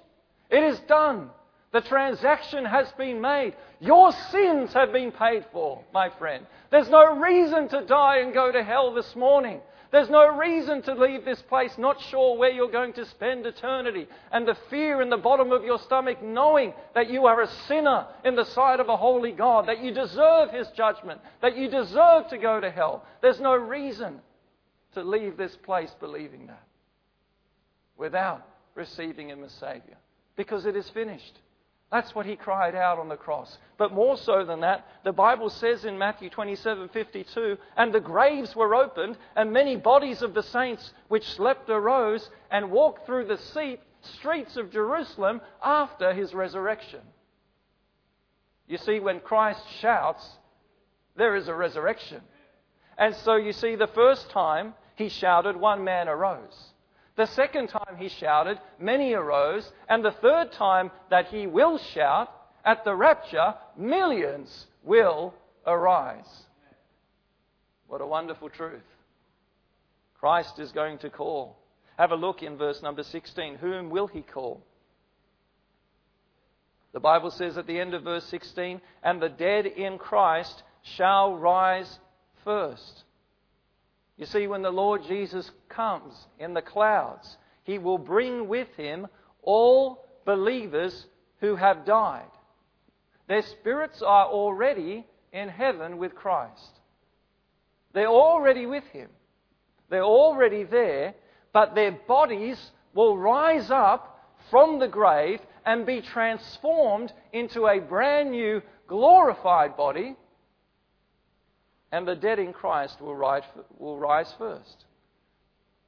It 0.49 0.63
is 0.63 0.79
done. 0.87 1.29
The 1.71 1.81
transaction 1.81 2.65
has 2.65 2.91
been 2.97 3.21
made. 3.21 3.53
Your 3.79 4.11
sins 4.29 4.73
have 4.73 4.91
been 4.91 5.11
paid 5.11 5.45
for, 5.53 5.81
my 5.93 6.09
friend. 6.09 6.45
There's 6.69 6.89
no 6.89 7.17
reason 7.17 7.69
to 7.69 7.85
die 7.85 8.17
and 8.17 8.33
go 8.33 8.51
to 8.51 8.63
hell 8.63 8.93
this 8.93 9.15
morning. 9.15 9.61
There's 9.91 10.09
no 10.09 10.37
reason 10.37 10.81
to 10.83 10.93
leave 10.93 11.25
this 11.25 11.41
place 11.43 11.77
not 11.77 12.01
sure 12.09 12.37
where 12.37 12.51
you're 12.51 12.71
going 12.71 12.93
to 12.93 13.05
spend 13.05 13.45
eternity. 13.45 14.07
And 14.31 14.47
the 14.47 14.57
fear 14.69 15.01
in 15.01 15.09
the 15.09 15.17
bottom 15.17 15.51
of 15.51 15.63
your 15.63 15.79
stomach 15.79 16.21
knowing 16.21 16.73
that 16.93 17.09
you 17.09 17.25
are 17.25 17.41
a 17.41 17.47
sinner 17.67 18.07
in 18.23 18.35
the 18.35 18.45
sight 18.45 18.79
of 18.79 18.89
a 18.89 18.97
holy 18.97 19.31
God, 19.31 19.67
that 19.67 19.83
you 19.83 19.93
deserve 19.93 20.51
His 20.51 20.67
judgment, 20.75 21.21
that 21.41 21.57
you 21.57 21.69
deserve 21.69 22.27
to 22.29 22.37
go 22.37 22.59
to 22.59 22.69
hell. 22.71 23.05
There's 23.21 23.41
no 23.41 23.55
reason 23.55 24.19
to 24.93 25.03
leave 25.03 25.37
this 25.37 25.55
place 25.57 25.93
believing 25.99 26.47
that 26.47 26.63
without 27.97 28.45
receiving 28.75 29.29
Him 29.29 29.43
as 29.43 29.51
Savior 29.53 29.97
because 30.35 30.65
it 30.65 30.75
is 30.75 30.89
finished. 30.89 31.37
That's 31.91 32.15
what 32.15 32.25
he 32.25 32.37
cried 32.37 32.73
out 32.73 32.99
on 32.99 33.09
the 33.09 33.17
cross. 33.17 33.57
But 33.77 33.93
more 33.93 34.15
so 34.15 34.45
than 34.45 34.61
that, 34.61 34.87
the 35.03 35.11
Bible 35.11 35.49
says 35.49 35.83
in 35.83 35.97
Matthew 35.97 36.29
27:52, 36.29 37.57
and 37.75 37.93
the 37.93 37.99
graves 37.99 38.55
were 38.55 38.73
opened, 38.73 39.17
and 39.35 39.51
many 39.51 39.75
bodies 39.75 40.21
of 40.21 40.33
the 40.33 40.43
saints 40.43 40.93
which 41.09 41.27
slept 41.27 41.69
arose 41.69 42.29
and 42.49 42.71
walked 42.71 43.05
through 43.05 43.25
the 43.25 43.77
streets 44.01 44.55
of 44.55 44.71
Jerusalem 44.71 45.41
after 45.61 46.13
his 46.13 46.33
resurrection. 46.33 47.01
You 48.67 48.77
see, 48.77 49.01
when 49.01 49.19
Christ 49.19 49.67
shouts, 49.79 50.39
there 51.17 51.35
is 51.35 51.49
a 51.49 51.53
resurrection. 51.53 52.21
And 52.97 53.13
so 53.15 53.35
you 53.35 53.51
see, 53.51 53.75
the 53.75 53.87
first 53.87 54.29
time 54.29 54.75
he 54.95 55.09
shouted, 55.09 55.57
one 55.57 55.83
man 55.83 56.07
arose. 56.07 56.70
The 57.17 57.27
second 57.27 57.67
time 57.67 57.97
he 57.97 58.09
shouted, 58.09 58.59
many 58.79 59.13
arose. 59.13 59.71
And 59.89 60.03
the 60.03 60.11
third 60.11 60.51
time 60.53 60.91
that 61.09 61.27
he 61.27 61.47
will 61.47 61.77
shout, 61.77 62.29
at 62.63 62.83
the 62.83 62.95
rapture, 62.95 63.55
millions 63.77 64.67
will 64.83 65.33
arise. 65.65 66.45
What 67.87 68.01
a 68.01 68.05
wonderful 68.05 68.49
truth. 68.49 68.81
Christ 70.19 70.59
is 70.59 70.71
going 70.71 70.99
to 70.99 71.09
call. 71.09 71.57
Have 71.97 72.11
a 72.11 72.15
look 72.15 72.43
in 72.43 72.57
verse 72.57 72.81
number 72.81 73.03
16. 73.03 73.55
Whom 73.55 73.89
will 73.89 74.07
he 74.07 74.21
call? 74.21 74.63
The 76.93 76.99
Bible 76.99 77.31
says 77.31 77.57
at 77.57 77.67
the 77.67 77.79
end 77.79 77.93
of 77.93 78.03
verse 78.03 78.25
16, 78.25 78.81
and 79.03 79.21
the 79.21 79.29
dead 79.29 79.65
in 79.65 79.97
Christ 79.97 80.63
shall 80.83 81.35
rise 81.35 81.99
first. 82.43 83.03
You 84.17 84.25
see, 84.25 84.47
when 84.47 84.61
the 84.61 84.71
Lord 84.71 85.03
Jesus 85.07 85.49
comes 85.69 86.13
in 86.39 86.53
the 86.53 86.61
clouds, 86.61 87.37
he 87.63 87.77
will 87.77 87.97
bring 87.97 88.47
with 88.47 88.67
him 88.75 89.07
all 89.41 90.05
believers 90.25 91.07
who 91.39 91.55
have 91.55 91.85
died. 91.85 92.29
Their 93.27 93.41
spirits 93.41 94.01
are 94.01 94.27
already 94.27 95.05
in 95.31 95.49
heaven 95.49 95.97
with 95.97 96.15
Christ. 96.15 96.79
They're 97.93 98.07
already 98.07 98.65
with 98.65 98.83
him. 98.85 99.09
They're 99.89 100.03
already 100.03 100.63
there, 100.63 101.15
but 101.53 101.75
their 101.75 101.91
bodies 101.91 102.71
will 102.93 103.17
rise 103.17 103.71
up 103.71 104.19
from 104.49 104.79
the 104.79 104.87
grave 104.87 105.39
and 105.65 105.85
be 105.85 106.01
transformed 106.01 107.13
into 107.33 107.67
a 107.67 107.79
brand 107.79 108.31
new 108.31 108.61
glorified 108.87 109.77
body 109.77 110.15
and 111.91 112.07
the 112.07 112.15
dead 112.15 112.39
in 112.39 112.53
Christ 112.53 113.01
will 113.01 113.15
rise, 113.15 113.43
will 113.77 113.97
rise 113.97 114.33
first. 114.37 114.85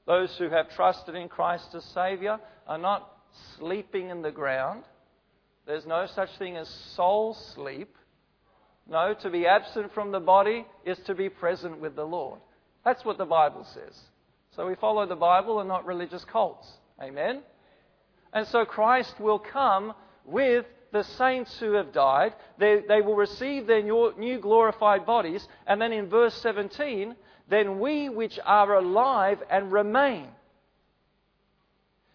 Those 0.06 0.36
who 0.38 0.50
have 0.50 0.70
trusted 0.76 1.16
in 1.16 1.30
Christ 1.30 1.74
as 1.76 1.84
Saviour 1.86 2.40
are 2.68 2.78
not 2.78 3.10
sleeping 3.58 4.10
in 4.10 4.22
the 4.22 4.32
ground. 4.32 4.84
There's 5.66 5.86
no 5.86 6.08
such 6.14 6.30
thing 6.38 6.58
as 6.58 6.68
soul 6.96 7.38
sleep. 7.56 7.96
No, 8.90 9.16
to 9.22 9.30
be 9.30 9.48
absent 9.48 9.94
from 9.94 10.12
the 10.12 10.20
body 10.20 10.66
is 10.86 11.00
to 11.06 11.16
be 11.16 11.30
present 11.30 11.80
with 11.80 11.96
the 11.96 12.04
Lord. 12.04 12.42
That's 12.84 13.06
what 13.06 13.18
the 13.18 13.26
Bible 13.26 13.66
says. 13.74 13.98
So 14.56 14.68
we 14.68 14.76
follow 14.76 15.06
the 15.06 15.16
Bible 15.16 15.62
and 15.62 15.70
not 15.70 15.86
religious 15.86 16.26
cults. 16.26 16.68
Amen? 17.02 17.42
And 18.34 18.46
so 18.48 18.66
Christ 18.66 19.14
will 19.20 19.40
come 19.40 19.94
with 20.26 20.66
the 20.94 21.04
saints 21.04 21.60
who 21.60 21.74
have 21.74 21.92
died. 21.92 22.34
They, 22.58 22.84
they 22.88 23.02
will 23.02 23.16
receive 23.16 23.68
their 23.68 23.82
new, 23.82 24.14
new 24.18 24.40
glorified 24.40 25.06
bodies. 25.06 25.46
And 25.68 25.82
then 25.82 25.92
in 25.92 26.08
verse 26.08 26.36
17, 26.36 27.16
then 27.50 27.80
we 27.80 28.08
which 28.10 28.40
are 28.46 28.76
alive 28.76 29.40
and 29.50 29.72
remain 29.72 30.28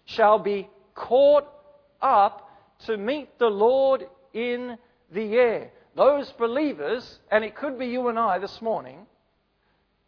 shall 0.07 0.38
be 0.38 0.71
caught 0.95 1.47
up 2.01 2.51
to 2.87 2.97
meet 2.97 3.38
the 3.38 3.49
Lord 3.49 4.07
in 4.33 4.79
the 5.12 5.35
air. 5.35 5.71
Those 5.97 6.33
believers, 6.38 7.19
and 7.31 7.45
it 7.45 7.57
could 7.57 7.79
be 7.79 7.87
you 7.87 8.09
and 8.09 8.19
I 8.19 8.38
this 8.38 8.62
morning, 8.62 9.07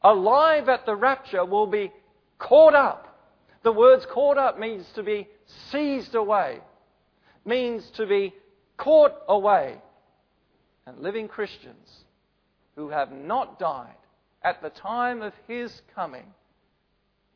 alive 0.00 0.68
at 0.68 0.87
the 0.87 0.94
rapture 0.94 1.44
will 1.44 1.66
be 1.66 1.92
caught 2.38 2.74
up. 2.74 3.09
The 3.62 3.72
words 3.72 4.06
caught 4.06 4.38
up 4.38 4.59
means 4.59 4.87
to 4.94 5.02
be 5.02 5.28
seized 5.70 6.14
away, 6.14 6.61
means 7.44 7.90
to 7.96 8.06
be 8.06 8.33
caught 8.80 9.14
away. 9.28 9.76
And 10.86 10.98
living 10.98 11.28
Christians 11.28 12.04
who 12.74 12.88
have 12.88 13.12
not 13.12 13.58
died 13.58 13.94
at 14.42 14.62
the 14.62 14.70
time 14.70 15.22
of 15.22 15.34
his 15.46 15.82
coming 15.94 16.24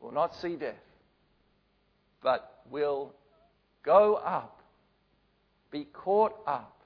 will 0.01 0.11
not 0.11 0.35
see 0.35 0.55
death, 0.55 0.73
but 2.21 2.61
will 2.69 3.13
go 3.83 4.15
up, 4.15 4.59
be 5.71 5.85
caught 5.93 6.35
up, 6.47 6.81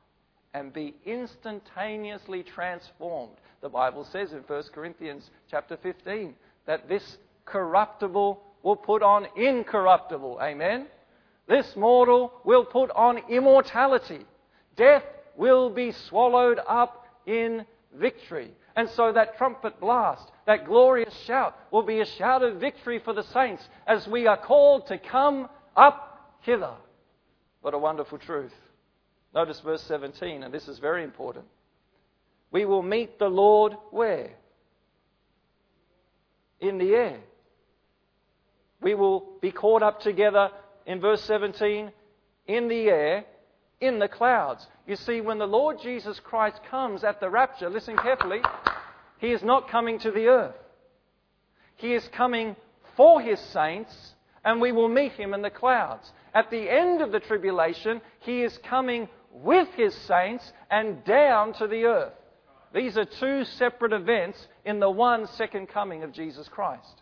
and 0.53 0.73
be 0.73 0.93
instantaneously 1.05 2.43
transformed. 2.43 3.37
The 3.61 3.69
Bible 3.69 4.03
says 4.03 4.33
in 4.33 4.39
1 4.39 4.63
Corinthians 4.73 5.29
chapter 5.49 5.77
15 5.77 6.35
that 6.65 6.89
this 6.89 7.17
corruptible 7.45 8.41
will 8.61 8.75
put 8.75 9.01
on 9.01 9.27
incorruptible. 9.37 10.39
Amen? 10.41 10.87
This 11.47 11.75
mortal 11.75 12.33
will 12.43 12.65
put 12.65 12.91
on 12.91 13.19
immortality. 13.29 14.25
Death 14.79 15.03
will 15.35 15.69
be 15.69 15.91
swallowed 15.91 16.57
up 16.65 17.05
in 17.25 17.65
victory. 17.93 18.51
And 18.77 18.89
so 18.91 19.11
that 19.11 19.37
trumpet 19.37 19.77
blast, 19.81 20.31
that 20.47 20.65
glorious 20.65 21.13
shout, 21.25 21.53
will 21.69 21.83
be 21.83 21.99
a 21.99 22.05
shout 22.05 22.43
of 22.43 22.61
victory 22.61 22.99
for 23.03 23.13
the 23.13 23.23
saints 23.23 23.67
as 23.85 24.07
we 24.07 24.25
are 24.25 24.37
called 24.37 24.87
to 24.87 24.97
come 24.97 25.49
up 25.75 26.37
hither. 26.39 26.75
What 27.59 27.73
a 27.73 27.77
wonderful 27.77 28.19
truth. 28.19 28.53
Notice 29.35 29.59
verse 29.59 29.83
17, 29.83 30.43
and 30.43 30.53
this 30.53 30.69
is 30.69 30.79
very 30.79 31.03
important. 31.03 31.43
We 32.51 32.63
will 32.63 32.81
meet 32.81 33.19
the 33.19 33.27
Lord 33.27 33.73
where? 33.91 34.31
In 36.61 36.77
the 36.77 36.95
air. 36.95 37.19
We 38.81 38.95
will 38.95 39.27
be 39.41 39.51
caught 39.51 39.83
up 39.83 39.99
together 39.99 40.51
in 40.85 41.01
verse 41.01 41.21
17 41.25 41.91
in 42.47 42.67
the 42.69 42.89
air, 42.89 43.25
in 43.81 43.99
the 43.99 44.07
clouds. 44.07 44.65
You 44.87 44.95
see, 44.95 45.21
when 45.21 45.37
the 45.37 45.47
Lord 45.47 45.77
Jesus 45.81 46.19
Christ 46.19 46.59
comes 46.69 47.03
at 47.03 47.19
the 47.19 47.29
rapture, 47.29 47.69
listen 47.69 47.97
carefully, 47.97 48.41
he 49.19 49.31
is 49.31 49.43
not 49.43 49.69
coming 49.69 49.99
to 49.99 50.11
the 50.11 50.27
earth. 50.27 50.55
He 51.75 51.93
is 51.93 52.07
coming 52.09 52.55
for 52.97 53.21
his 53.21 53.39
saints, 53.39 53.93
and 54.43 54.59
we 54.59 54.71
will 54.71 54.89
meet 54.89 55.13
him 55.13 55.33
in 55.33 55.41
the 55.41 55.49
clouds. 55.49 56.11
At 56.33 56.51
the 56.51 56.69
end 56.69 57.01
of 57.01 57.11
the 57.11 57.19
tribulation, 57.19 58.01
he 58.19 58.43
is 58.43 58.57
coming 58.69 59.07
with 59.31 59.69
his 59.75 59.95
saints 60.07 60.51
and 60.69 61.03
down 61.05 61.53
to 61.53 61.67
the 61.67 61.85
earth. 61.85 62.13
These 62.73 62.97
are 62.97 63.05
two 63.05 63.45
separate 63.45 63.93
events 63.93 64.45
in 64.65 64.79
the 64.79 64.89
one 64.89 65.27
second 65.27 65.69
coming 65.69 66.03
of 66.03 66.11
Jesus 66.11 66.47
Christ. 66.49 67.01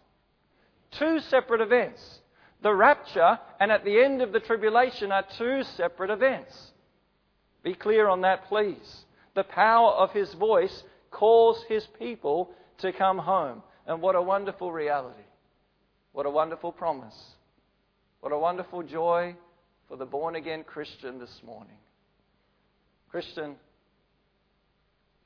Two 0.92 1.20
separate 1.20 1.62
events. 1.62 2.20
The 2.62 2.74
rapture 2.74 3.40
and 3.60 3.72
at 3.72 3.86
the 3.86 4.00
end 4.00 4.22
of 4.22 4.34
the 4.34 4.40
tribulation 4.40 5.12
are 5.12 5.26
two 5.38 5.64
separate 5.76 6.10
events. 6.10 6.72
Be 7.64 7.74
clear 7.74 8.08
on 8.08 8.22
that, 8.22 8.48
please. 8.48 9.06
The 9.36 9.44
power 9.44 9.92
of 9.92 10.12
his 10.12 10.34
voice 10.34 10.84
calls 11.12 11.64
his 11.68 11.86
people 12.00 12.52
to 12.80 12.92
come 12.92 13.18
home. 13.18 13.62
And 13.86 14.02
what 14.02 14.16
a 14.16 14.22
wonderful 14.22 14.72
reality. 14.72 15.20
What 16.12 16.26
a 16.26 16.30
wonderful 16.30 16.72
promise. 16.72 17.16
What 18.22 18.32
a 18.32 18.38
wonderful 18.38 18.84
joy 18.84 19.36
for 19.88 19.98
the 19.98 20.06
born 20.06 20.36
again 20.36 20.64
Christian 20.64 21.20
this 21.20 21.42
morning. 21.46 21.78
Christian, 23.10 23.56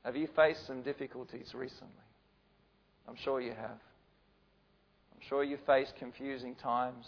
have 0.04 0.16
you 0.16 0.28
faced 0.36 0.66
some 0.66 0.82
difficulties 0.82 1.52
recently? 1.54 1.88
I'm 3.08 3.16
sure 3.16 3.40
you 3.40 3.52
have. 3.52 3.78
I'm 5.32 5.36
sure 5.38 5.44
you 5.44 5.58
faced 5.66 5.96
confusing 5.96 6.54
times. 6.56 7.06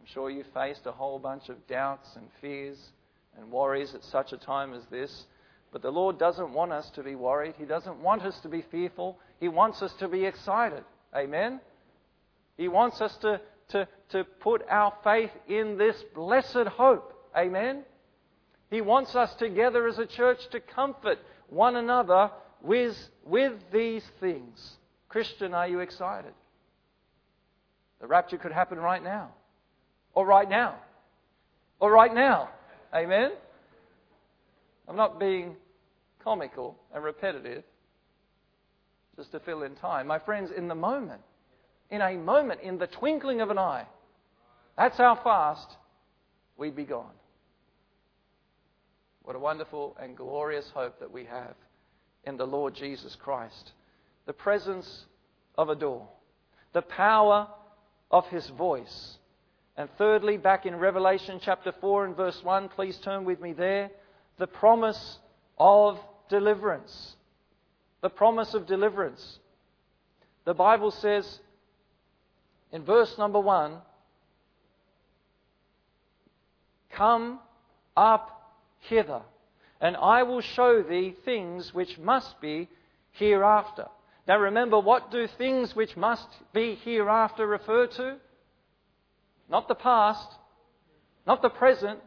I'm 0.00 0.06
sure 0.06 0.30
you 0.30 0.42
faced 0.54 0.86
a 0.86 0.90
whole 0.90 1.18
bunch 1.18 1.50
of 1.50 1.66
doubts 1.66 2.16
and 2.16 2.28
fears 2.40 2.78
and 3.36 3.52
worries 3.52 3.94
at 3.94 4.02
such 4.04 4.32
a 4.32 4.38
time 4.38 4.72
as 4.72 4.86
this. 4.86 5.26
But 5.70 5.82
the 5.82 5.90
Lord 5.90 6.18
doesn't 6.18 6.54
want 6.54 6.72
us 6.72 6.88
to 6.94 7.02
be 7.02 7.14
worried. 7.14 7.52
He 7.58 7.66
doesn't 7.66 7.98
want 7.98 8.22
us 8.22 8.40
to 8.40 8.48
be 8.48 8.62
fearful. 8.62 9.18
He 9.38 9.48
wants 9.48 9.82
us 9.82 9.92
to 9.98 10.08
be 10.08 10.24
excited. 10.24 10.82
Amen? 11.14 11.60
He 12.56 12.68
wants 12.68 13.02
us 13.02 13.14
to, 13.18 13.38
to, 13.68 13.86
to 14.12 14.24
put 14.24 14.64
our 14.70 14.94
faith 15.04 15.32
in 15.46 15.76
this 15.76 16.02
blessed 16.14 16.68
hope. 16.68 17.12
Amen? 17.36 17.84
He 18.70 18.80
wants 18.80 19.14
us 19.14 19.34
together 19.34 19.86
as 19.86 19.98
a 19.98 20.06
church 20.06 20.48
to 20.52 20.60
comfort 20.60 21.18
one 21.50 21.76
another 21.76 22.30
with, 22.62 22.96
with 23.26 23.52
these 23.70 24.04
things. 24.20 24.78
Christian, 25.10 25.52
are 25.52 25.68
you 25.68 25.80
excited? 25.80 26.32
The 28.00 28.06
rapture 28.06 28.38
could 28.38 28.52
happen 28.52 28.78
right 28.78 29.02
now. 29.02 29.30
Or 30.14 30.26
right 30.26 30.48
now. 30.48 30.76
Or 31.80 31.90
right 31.90 32.14
now. 32.14 32.50
Amen? 32.94 33.32
I'm 34.88 34.96
not 34.96 35.18
being 35.18 35.56
comical 36.22 36.76
and 36.94 37.02
repetitive 37.02 37.64
just 39.16 39.32
to 39.32 39.40
fill 39.40 39.62
in 39.62 39.74
time. 39.76 40.06
My 40.06 40.18
friends, 40.18 40.50
in 40.56 40.68
the 40.68 40.74
moment, 40.74 41.22
in 41.90 42.00
a 42.00 42.16
moment, 42.16 42.60
in 42.62 42.78
the 42.78 42.86
twinkling 42.86 43.40
of 43.40 43.50
an 43.50 43.58
eye, 43.58 43.86
that's 44.76 44.98
how 44.98 45.18
fast 45.22 45.76
we'd 46.56 46.76
be 46.76 46.84
gone. 46.84 47.14
What 49.22 49.36
a 49.36 49.38
wonderful 49.38 49.96
and 50.00 50.16
glorious 50.16 50.70
hope 50.72 51.00
that 51.00 51.10
we 51.10 51.24
have 51.24 51.54
in 52.24 52.36
the 52.36 52.46
Lord 52.46 52.74
Jesus 52.74 53.16
Christ. 53.16 53.72
The 54.26 54.32
presence 54.32 55.04
of 55.56 55.68
a 55.68 55.74
door, 55.74 56.06
the 56.72 56.82
power 56.82 57.48
of 58.10 58.26
his 58.28 58.46
voice. 58.48 59.18
And 59.76 59.88
thirdly, 59.98 60.36
back 60.36 60.64
in 60.64 60.76
Revelation 60.76 61.40
chapter 61.42 61.72
4 61.80 62.06
and 62.06 62.16
verse 62.16 62.42
1, 62.42 62.68
please 62.70 62.96
turn 62.98 63.24
with 63.24 63.40
me 63.40 63.52
there, 63.52 63.90
the 64.38 64.46
promise 64.46 65.18
of 65.58 65.98
deliverance. 66.28 67.16
The 68.02 68.08
promise 68.08 68.54
of 68.54 68.66
deliverance. 68.66 69.38
The 70.44 70.54
Bible 70.54 70.90
says 70.90 71.40
in 72.72 72.84
verse 72.84 73.16
number 73.18 73.40
1 73.40 73.78
Come 76.90 77.40
up 77.96 78.54
hither, 78.80 79.20
and 79.80 79.96
I 79.96 80.22
will 80.22 80.40
show 80.40 80.82
thee 80.82 81.14
things 81.24 81.74
which 81.74 81.98
must 81.98 82.40
be 82.40 82.68
hereafter. 83.12 83.88
Now 84.26 84.38
remember, 84.38 84.80
what 84.80 85.10
do 85.10 85.26
things 85.26 85.76
which 85.76 85.96
must 85.96 86.28
be 86.52 86.74
hereafter 86.84 87.46
refer 87.46 87.86
to? 87.86 88.16
Not 89.48 89.68
the 89.68 89.74
past, 89.74 90.28
not 91.26 91.42
the 91.42 91.48
present, 91.48 92.00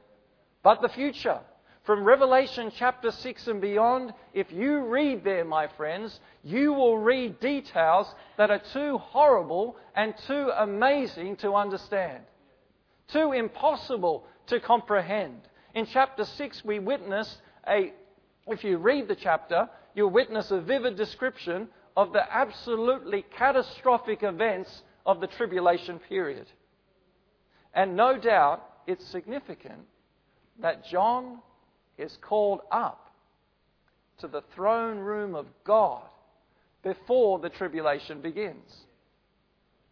but 0.61 0.81
the 0.81 0.89
future. 0.89 1.39
From 1.85 2.03
Revelation 2.03 2.71
chapter 2.75 3.09
6 3.09 3.47
and 3.47 3.61
beyond, 3.61 4.13
if 4.33 4.51
you 4.51 4.81
read 4.81 5.23
there, 5.23 5.45
my 5.45 5.67
friends, 5.67 6.19
you 6.43 6.73
will 6.73 6.97
read 6.97 7.39
details 7.39 8.13
that 8.37 8.51
are 8.51 8.61
too 8.73 8.97
horrible 8.97 9.77
and 9.95 10.13
too 10.27 10.51
amazing 10.57 11.37
to 11.37 11.53
understand, 11.53 12.23
too 13.07 13.31
impossible 13.31 14.25
to 14.47 14.59
comprehend. 14.59 15.41
In 15.73 15.85
chapter 15.85 16.25
6, 16.25 16.65
we 16.65 16.79
witness 16.79 17.37
a, 17.67 17.93
if 18.47 18.63
you 18.63 18.77
read 18.77 19.07
the 19.07 19.15
chapter, 19.15 19.69
you'll 19.95 20.11
witness 20.11 20.51
a 20.51 20.59
vivid 20.59 20.97
description 20.97 21.69
of 21.99 22.13
the 22.13 22.33
absolutely 22.33 23.25
catastrophic 23.37 24.23
events 24.23 24.83
of 25.05 25.19
the 25.19 25.27
tribulation 25.27 25.99
period. 25.99 26.47
And 27.73 27.97
no 27.97 28.17
doubt 28.17 28.63
it's 28.87 29.05
significant 29.07 29.81
that 30.61 30.85
John 30.85 31.39
is 31.97 32.17
called 32.21 32.61
up 32.71 33.11
to 34.19 34.29
the 34.29 34.43
throne 34.55 34.99
room 34.99 35.35
of 35.35 35.45
God 35.65 36.03
before 36.83 37.37
the 37.37 37.49
tribulation 37.49 38.21
begins. 38.21 38.85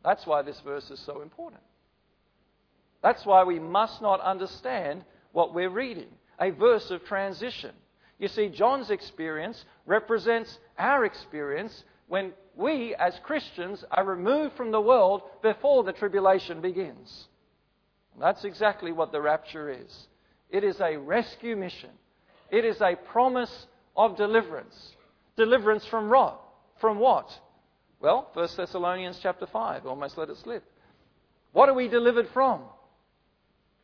That's 0.01 0.25
why 0.25 0.43
this 0.43 0.61
verse 0.61 0.89
is 0.89 1.01
so 1.01 1.21
important. 1.21 1.61
That's 3.03 3.25
why 3.25 3.43
we 3.43 3.59
must 3.59 4.01
not 4.01 4.21
understand 4.21 5.03
what 5.33 5.53
we're 5.53 5.69
reading, 5.69 6.07
a 6.39 6.51
verse 6.51 6.89
of 6.89 7.03
transition. 7.03 7.73
You 8.17 8.29
see, 8.29 8.47
John's 8.47 8.91
experience 8.91 9.65
represents 9.85 10.57
our 10.77 11.03
experience 11.03 11.83
when 12.07 12.33
we, 12.55 12.95
as 12.95 13.19
Christians, 13.23 13.83
are 13.91 14.03
removed 14.03 14.55
from 14.55 14.71
the 14.71 14.81
world 14.81 15.21
before 15.41 15.83
the 15.83 15.93
tribulation 15.93 16.61
begins. 16.61 17.27
That's 18.19 18.43
exactly 18.43 18.91
what 18.91 19.11
the 19.11 19.21
rapture 19.21 19.69
is. 19.69 20.07
It 20.49 20.63
is 20.63 20.79
a 20.81 20.97
rescue 20.97 21.55
mission. 21.55 21.91
It 22.49 22.65
is 22.65 22.81
a 22.81 22.95
promise 22.95 23.67
of 23.95 24.17
deliverance. 24.17 24.93
Deliverance 25.35 25.85
from 25.85 26.09
what? 26.09 26.41
From 26.79 26.99
what? 26.99 27.29
Well, 27.99 28.29
1 28.33 28.49
Thessalonians 28.57 29.19
chapter 29.21 29.45
5. 29.45 29.85
Almost 29.85 30.17
let 30.17 30.29
it 30.29 30.37
slip. 30.37 30.63
What 31.51 31.69
are 31.69 31.73
we 31.73 31.87
delivered 31.87 32.27
from? 32.33 32.61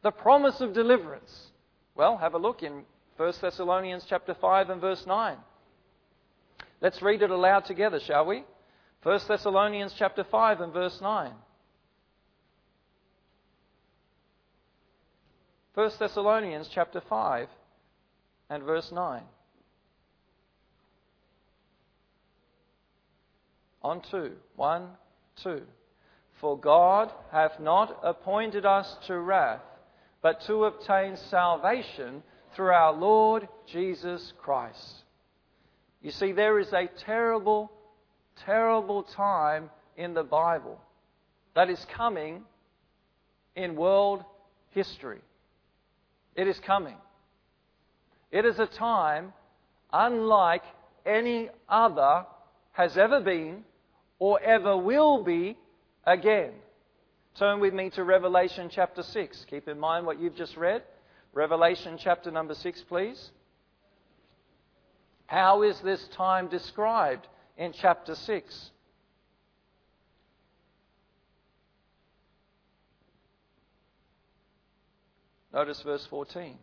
The 0.01 0.11
promise 0.11 0.61
of 0.61 0.73
deliverance. 0.73 1.51
Well, 1.95 2.17
have 2.17 2.33
a 2.33 2.39
look 2.39 2.63
in 2.63 2.83
1 3.17 3.33
Thessalonians 3.41 4.05
chapter 4.07 4.33
5 4.33 4.69
and 4.69 4.81
verse 4.81 5.05
9. 5.05 5.37
Let's 6.83 7.01
read 7.01 7.21
it 7.21 7.31
aloud 7.31 7.63
together, 7.63 8.01
shall 8.05 8.25
we? 8.25 8.43
1 9.03 9.19
Thessalonians 9.25 9.95
chapter 9.97 10.25
5 10.29 10.59
and 10.59 10.73
verse 10.73 10.99
9. 11.01 11.31
1 15.75 15.91
Thessalonians 15.97 16.69
chapter 16.75 17.01
5 17.09 17.47
and 18.49 18.63
verse 18.63 18.91
9. 18.91 19.21
On 23.81 24.01
two. 24.11 24.33
One, 24.57 24.89
two. 25.41 25.61
For 26.41 26.59
God 26.59 27.13
hath 27.31 27.61
not 27.61 27.97
appointed 28.03 28.65
us 28.65 28.93
to 29.07 29.17
wrath, 29.19 29.61
but 30.21 30.41
to 30.47 30.65
obtain 30.65 31.15
salvation 31.29 32.23
through 32.53 32.71
our 32.71 32.91
Lord 32.91 33.47
Jesus 33.71 34.33
Christ. 34.41 35.02
You 36.03 36.11
see, 36.11 36.33
there 36.33 36.59
is 36.59 36.71
a 36.73 36.89
terrible, 37.05 37.71
terrible 38.45 39.03
time 39.03 39.69
in 39.95 40.13
the 40.13 40.23
Bible 40.23 40.79
that 41.55 41.69
is 41.69 41.83
coming 41.95 42.43
in 43.55 43.75
world 43.75 44.23
history. 44.71 45.21
It 46.35 46.47
is 46.47 46.59
coming. 46.59 46.97
It 48.31 48.45
is 48.45 48.59
a 48.59 48.65
time 48.65 49.31
unlike 49.93 50.63
any 51.05 51.49
other 51.69 52.25
has 52.73 52.97
ever 52.97 53.21
been 53.21 53.63
or 54.19 54.41
ever 54.41 54.75
will 54.75 55.23
be 55.23 55.57
again. 56.05 56.51
Turn 57.37 57.59
with 57.59 57.73
me 57.73 57.91
to 57.91 58.03
Revelation 58.03 58.69
chapter 58.69 59.03
6. 59.03 59.45
Keep 59.49 59.67
in 59.67 59.79
mind 59.79 60.05
what 60.05 60.19
you've 60.19 60.35
just 60.35 60.57
read. 60.57 60.83
Revelation 61.33 61.97
chapter 61.97 62.29
number 62.29 62.55
6, 62.55 62.83
please. 62.89 63.31
How 65.33 65.63
is 65.63 65.79
this 65.79 66.07
time 66.09 66.47
described 66.47 67.27
in 67.57 67.73
chapter 67.73 68.13
6? 68.13 68.71
Notice 75.51 75.81
verse 75.81 76.05
14. 76.05 76.59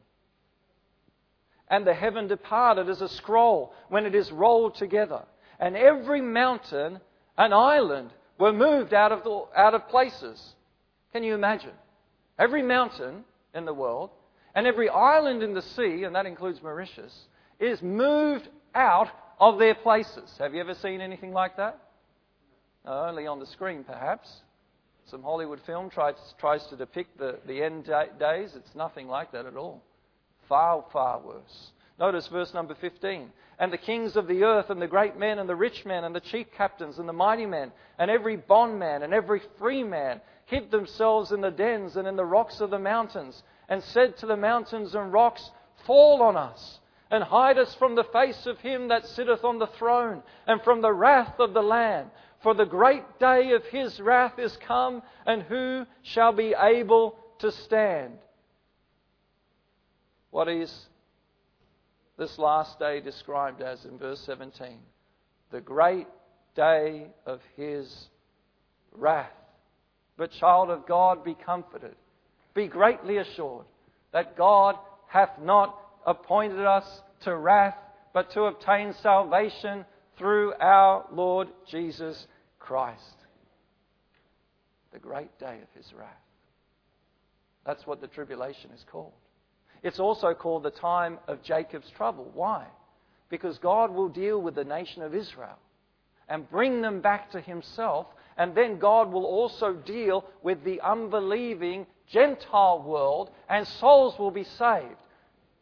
And 1.66 1.84
the 1.84 1.92
heaven 1.92 2.28
departed 2.28 2.88
as 2.88 3.00
a 3.00 3.08
scroll 3.08 3.74
when 3.88 4.06
it 4.06 4.14
is 4.14 4.30
rolled 4.30 4.76
together, 4.76 5.24
and 5.58 5.76
every 5.76 6.20
mountain 6.20 7.00
and 7.36 7.52
island 7.52 8.10
were 8.38 8.52
moved 8.52 8.94
out 8.94 9.10
of, 9.10 9.24
the, 9.24 9.46
out 9.56 9.74
of 9.74 9.88
places. 9.88 10.54
Can 11.12 11.24
you 11.24 11.34
imagine? 11.34 11.74
Every 12.38 12.62
mountain 12.62 13.24
in 13.52 13.64
the 13.64 13.74
world 13.74 14.10
and 14.54 14.64
every 14.64 14.88
island 14.88 15.42
in 15.42 15.54
the 15.54 15.62
sea, 15.62 16.04
and 16.04 16.14
that 16.14 16.26
includes 16.26 16.62
Mauritius, 16.62 17.26
is 17.58 17.82
moved 17.82 18.48
out 18.74 19.08
of 19.38 19.58
their 19.58 19.74
places. 19.74 20.34
Have 20.38 20.54
you 20.54 20.60
ever 20.60 20.74
seen 20.74 21.00
anything 21.00 21.32
like 21.32 21.56
that? 21.56 21.78
No, 22.84 22.92
only 23.06 23.26
on 23.26 23.38
the 23.38 23.46
screen, 23.46 23.84
perhaps. 23.84 24.28
Some 25.06 25.22
Hollywood 25.22 25.60
film 25.66 25.90
tries, 25.90 26.14
tries 26.38 26.64
to 26.68 26.76
depict 26.76 27.18
the, 27.18 27.38
the 27.46 27.62
end 27.62 27.90
days. 28.18 28.52
It's 28.54 28.74
nothing 28.74 29.08
like 29.08 29.32
that 29.32 29.46
at 29.46 29.56
all. 29.56 29.82
Far, 30.48 30.84
far 30.92 31.20
worse. 31.20 31.72
Notice 31.98 32.28
verse 32.28 32.54
number 32.54 32.74
15. 32.80 33.30
And 33.58 33.72
the 33.72 33.78
kings 33.78 34.16
of 34.16 34.26
the 34.26 34.44
earth, 34.44 34.70
and 34.70 34.80
the 34.80 34.86
great 34.86 35.18
men, 35.18 35.38
and 35.38 35.48
the 35.48 35.54
rich 35.54 35.84
men, 35.84 36.04
and 36.04 36.14
the 36.14 36.20
chief 36.20 36.46
captains, 36.56 36.98
and 36.98 37.08
the 37.08 37.12
mighty 37.12 37.44
men, 37.44 37.72
and 37.98 38.10
every 38.10 38.36
bondman, 38.36 39.02
and 39.02 39.12
every 39.12 39.42
free 39.58 39.82
man, 39.82 40.20
hid 40.46 40.70
themselves 40.70 41.30
in 41.30 41.42
the 41.42 41.50
dens 41.50 41.96
and 41.96 42.08
in 42.08 42.16
the 42.16 42.24
rocks 42.24 42.60
of 42.60 42.70
the 42.70 42.78
mountains, 42.78 43.42
and 43.68 43.82
said 43.82 44.16
to 44.16 44.26
the 44.26 44.36
mountains 44.36 44.94
and 44.94 45.12
rocks, 45.12 45.50
Fall 45.86 46.22
on 46.22 46.36
us, 46.36 46.78
and 47.10 47.24
hide 47.24 47.58
us 47.58 47.74
from 47.74 47.94
the 47.94 48.04
face 48.04 48.46
of 48.46 48.58
him 48.60 48.88
that 48.88 49.06
sitteth 49.06 49.44
on 49.44 49.58
the 49.58 49.66
throne, 49.66 50.22
and 50.46 50.62
from 50.62 50.80
the 50.80 50.92
wrath 50.92 51.38
of 51.38 51.52
the 51.52 51.62
Lamb. 51.62 52.10
For 52.42 52.54
the 52.54 52.64
great 52.64 53.18
day 53.18 53.52
of 53.52 53.64
his 53.66 54.00
wrath 54.00 54.38
is 54.38 54.56
come, 54.58 55.02
and 55.26 55.42
who 55.42 55.86
shall 56.02 56.32
be 56.32 56.54
able 56.58 57.18
to 57.40 57.50
stand? 57.50 58.18
What 60.30 60.48
is 60.48 60.86
this 62.16 62.38
last 62.38 62.78
day 62.78 63.00
described 63.00 63.60
as 63.60 63.84
in 63.84 63.98
verse 63.98 64.20
17? 64.20 64.78
The 65.50 65.60
great 65.60 66.06
day 66.54 67.08
of 67.26 67.40
his 67.56 68.08
wrath. 68.92 69.32
But, 70.16 70.30
child 70.32 70.70
of 70.70 70.86
God, 70.86 71.24
be 71.24 71.34
comforted. 71.34 71.96
Be 72.54 72.68
greatly 72.68 73.16
assured 73.16 73.66
that 74.12 74.36
God 74.36 74.76
hath 75.06 75.38
not 75.40 75.76
appointed 76.06 76.64
us 76.64 77.02
to 77.20 77.36
wrath, 77.36 77.76
but 78.12 78.30
to 78.32 78.42
obtain 78.44 78.94
salvation 79.02 79.84
through 80.18 80.52
our 80.60 81.06
Lord 81.12 81.48
Jesus 81.68 82.26
Christ. 82.58 83.16
The 84.92 84.98
great 84.98 85.38
day 85.38 85.58
of 85.62 85.68
his 85.76 85.92
wrath. 85.92 86.08
That's 87.64 87.86
what 87.86 88.00
the 88.00 88.08
tribulation 88.08 88.70
is 88.74 88.84
called. 88.90 89.12
It's 89.82 90.00
also 90.00 90.34
called 90.34 90.62
the 90.62 90.70
time 90.70 91.18
of 91.28 91.42
Jacob's 91.42 91.90
trouble. 91.90 92.30
Why? 92.34 92.66
Because 93.28 93.58
God 93.58 93.92
will 93.92 94.08
deal 94.08 94.40
with 94.40 94.54
the 94.54 94.64
nation 94.64 95.02
of 95.02 95.14
Israel 95.14 95.58
and 96.28 96.50
bring 96.50 96.80
them 96.80 97.00
back 97.00 97.30
to 97.32 97.40
himself, 97.40 98.06
and 98.36 98.54
then 98.54 98.78
God 98.78 99.12
will 99.12 99.24
also 99.24 99.72
deal 99.72 100.24
with 100.42 100.64
the 100.64 100.80
unbelieving 100.80 101.86
Gentile 102.08 102.82
world, 102.82 103.30
and 103.48 103.66
souls 103.66 104.18
will 104.18 104.30
be 104.30 104.44
saved. 104.44 104.96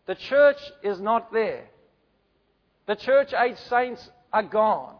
The 0.08 0.14
church 0.14 0.56
is 0.82 0.98
not 1.00 1.32
there. 1.34 1.66
The 2.86 2.96
church 2.96 3.34
age 3.34 3.58
saints 3.68 4.08
are 4.32 4.42
gone. 4.42 4.94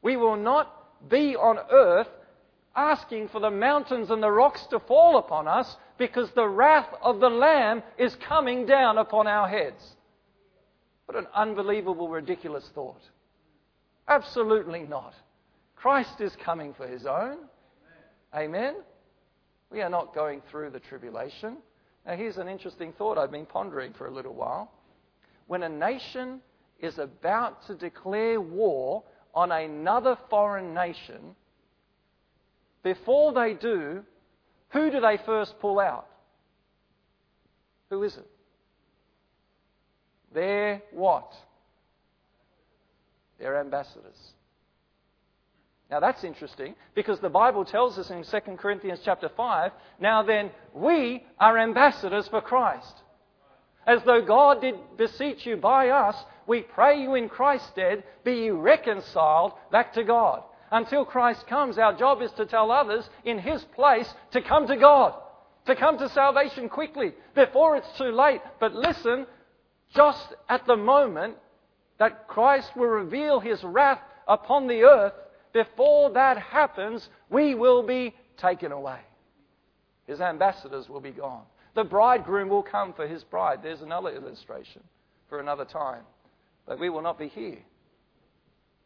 We 0.00 0.16
will 0.16 0.36
not 0.36 0.72
be 1.10 1.34
on 1.34 1.58
earth 1.72 2.06
asking 2.76 3.28
for 3.28 3.40
the 3.40 3.50
mountains 3.50 4.10
and 4.10 4.22
the 4.22 4.30
rocks 4.30 4.64
to 4.70 4.78
fall 4.78 5.18
upon 5.18 5.48
us 5.48 5.76
because 5.98 6.30
the 6.30 6.46
wrath 6.46 6.88
of 7.02 7.18
the 7.18 7.28
Lamb 7.28 7.82
is 7.98 8.14
coming 8.28 8.64
down 8.64 8.96
upon 8.96 9.26
our 9.26 9.48
heads. 9.48 9.96
What 11.06 11.18
an 11.18 11.26
unbelievable, 11.34 12.08
ridiculous 12.08 12.70
thought. 12.76 13.02
Absolutely 14.06 14.84
not. 14.84 15.14
Christ 15.74 16.20
is 16.20 16.36
coming 16.44 16.74
for 16.74 16.86
his 16.86 17.06
own. 17.06 17.38
Amen. 18.32 18.76
We 19.72 19.82
are 19.82 19.90
not 19.90 20.14
going 20.14 20.42
through 20.48 20.70
the 20.70 20.78
tribulation. 20.78 21.56
Now, 22.08 22.16
here's 22.16 22.38
an 22.38 22.48
interesting 22.48 22.94
thought 22.94 23.18
I've 23.18 23.30
been 23.30 23.44
pondering 23.44 23.92
for 23.92 24.06
a 24.06 24.10
little 24.10 24.32
while. 24.32 24.72
When 25.46 25.62
a 25.62 25.68
nation 25.68 26.40
is 26.80 26.98
about 26.98 27.66
to 27.66 27.74
declare 27.74 28.40
war 28.40 29.04
on 29.34 29.52
another 29.52 30.16
foreign 30.30 30.72
nation, 30.72 31.36
before 32.82 33.34
they 33.34 33.52
do, 33.52 34.02
who 34.70 34.90
do 34.90 35.00
they 35.00 35.18
first 35.26 35.60
pull 35.60 35.78
out? 35.78 36.06
Who 37.90 38.02
is 38.02 38.16
it? 38.16 38.30
Their 40.32 40.80
what? 40.92 41.30
Their 43.38 43.60
ambassadors. 43.60 44.32
Now 45.90 46.00
that's 46.00 46.24
interesting 46.24 46.74
because 46.94 47.18
the 47.20 47.30
Bible 47.30 47.64
tells 47.64 47.98
us 47.98 48.10
in 48.10 48.22
2 48.22 48.56
Corinthians 48.56 49.00
chapter 49.04 49.30
5, 49.34 49.72
now 50.00 50.22
then 50.22 50.50
we 50.74 51.24
are 51.38 51.56
ambassadors 51.56 52.28
for 52.28 52.42
Christ. 52.42 53.02
As 53.86 54.02
though 54.04 54.20
God 54.20 54.60
did 54.60 54.74
beseech 54.98 55.46
you 55.46 55.56
by 55.56 55.88
us, 55.88 56.14
we 56.46 56.60
pray 56.60 57.00
you 57.00 57.14
in 57.14 57.30
Christ's 57.30 57.68
stead, 57.68 58.04
be 58.22 58.34
ye 58.34 58.50
reconciled 58.50 59.52
back 59.72 59.94
to 59.94 60.04
God. 60.04 60.42
Until 60.70 61.06
Christ 61.06 61.46
comes, 61.46 61.78
our 61.78 61.96
job 61.96 62.20
is 62.20 62.32
to 62.32 62.44
tell 62.44 62.70
others 62.70 63.08
in 63.24 63.38
His 63.38 63.64
place 63.74 64.12
to 64.32 64.42
come 64.42 64.66
to 64.66 64.76
God, 64.76 65.14
to 65.64 65.74
come 65.74 65.96
to 65.98 66.08
salvation 66.10 66.68
quickly, 66.68 67.14
before 67.34 67.76
it's 67.76 67.96
too 67.96 68.12
late. 68.12 68.42
But 68.60 68.74
listen, 68.74 69.26
just 69.94 70.34
at 70.50 70.66
the 70.66 70.76
moment 70.76 71.36
that 71.98 72.28
Christ 72.28 72.70
will 72.76 72.88
reveal 72.88 73.40
His 73.40 73.64
wrath 73.64 74.00
upon 74.26 74.66
the 74.66 74.82
earth, 74.82 75.14
before 75.58 76.10
that 76.10 76.38
happens, 76.38 77.08
we 77.30 77.56
will 77.56 77.82
be 77.82 78.14
taken 78.36 78.70
away. 78.70 79.00
His 80.06 80.20
ambassadors 80.20 80.88
will 80.88 81.00
be 81.00 81.10
gone. 81.10 81.42
The 81.74 81.82
bridegroom 81.82 82.48
will 82.48 82.62
come 82.62 82.92
for 82.92 83.08
his 83.08 83.24
bride. 83.24 83.58
There's 83.60 83.82
another 83.82 84.10
illustration 84.10 84.84
for 85.28 85.40
another 85.40 85.64
time. 85.64 86.04
But 86.64 86.78
we 86.78 86.90
will 86.90 87.02
not 87.02 87.18
be 87.18 87.26
here. 87.26 87.58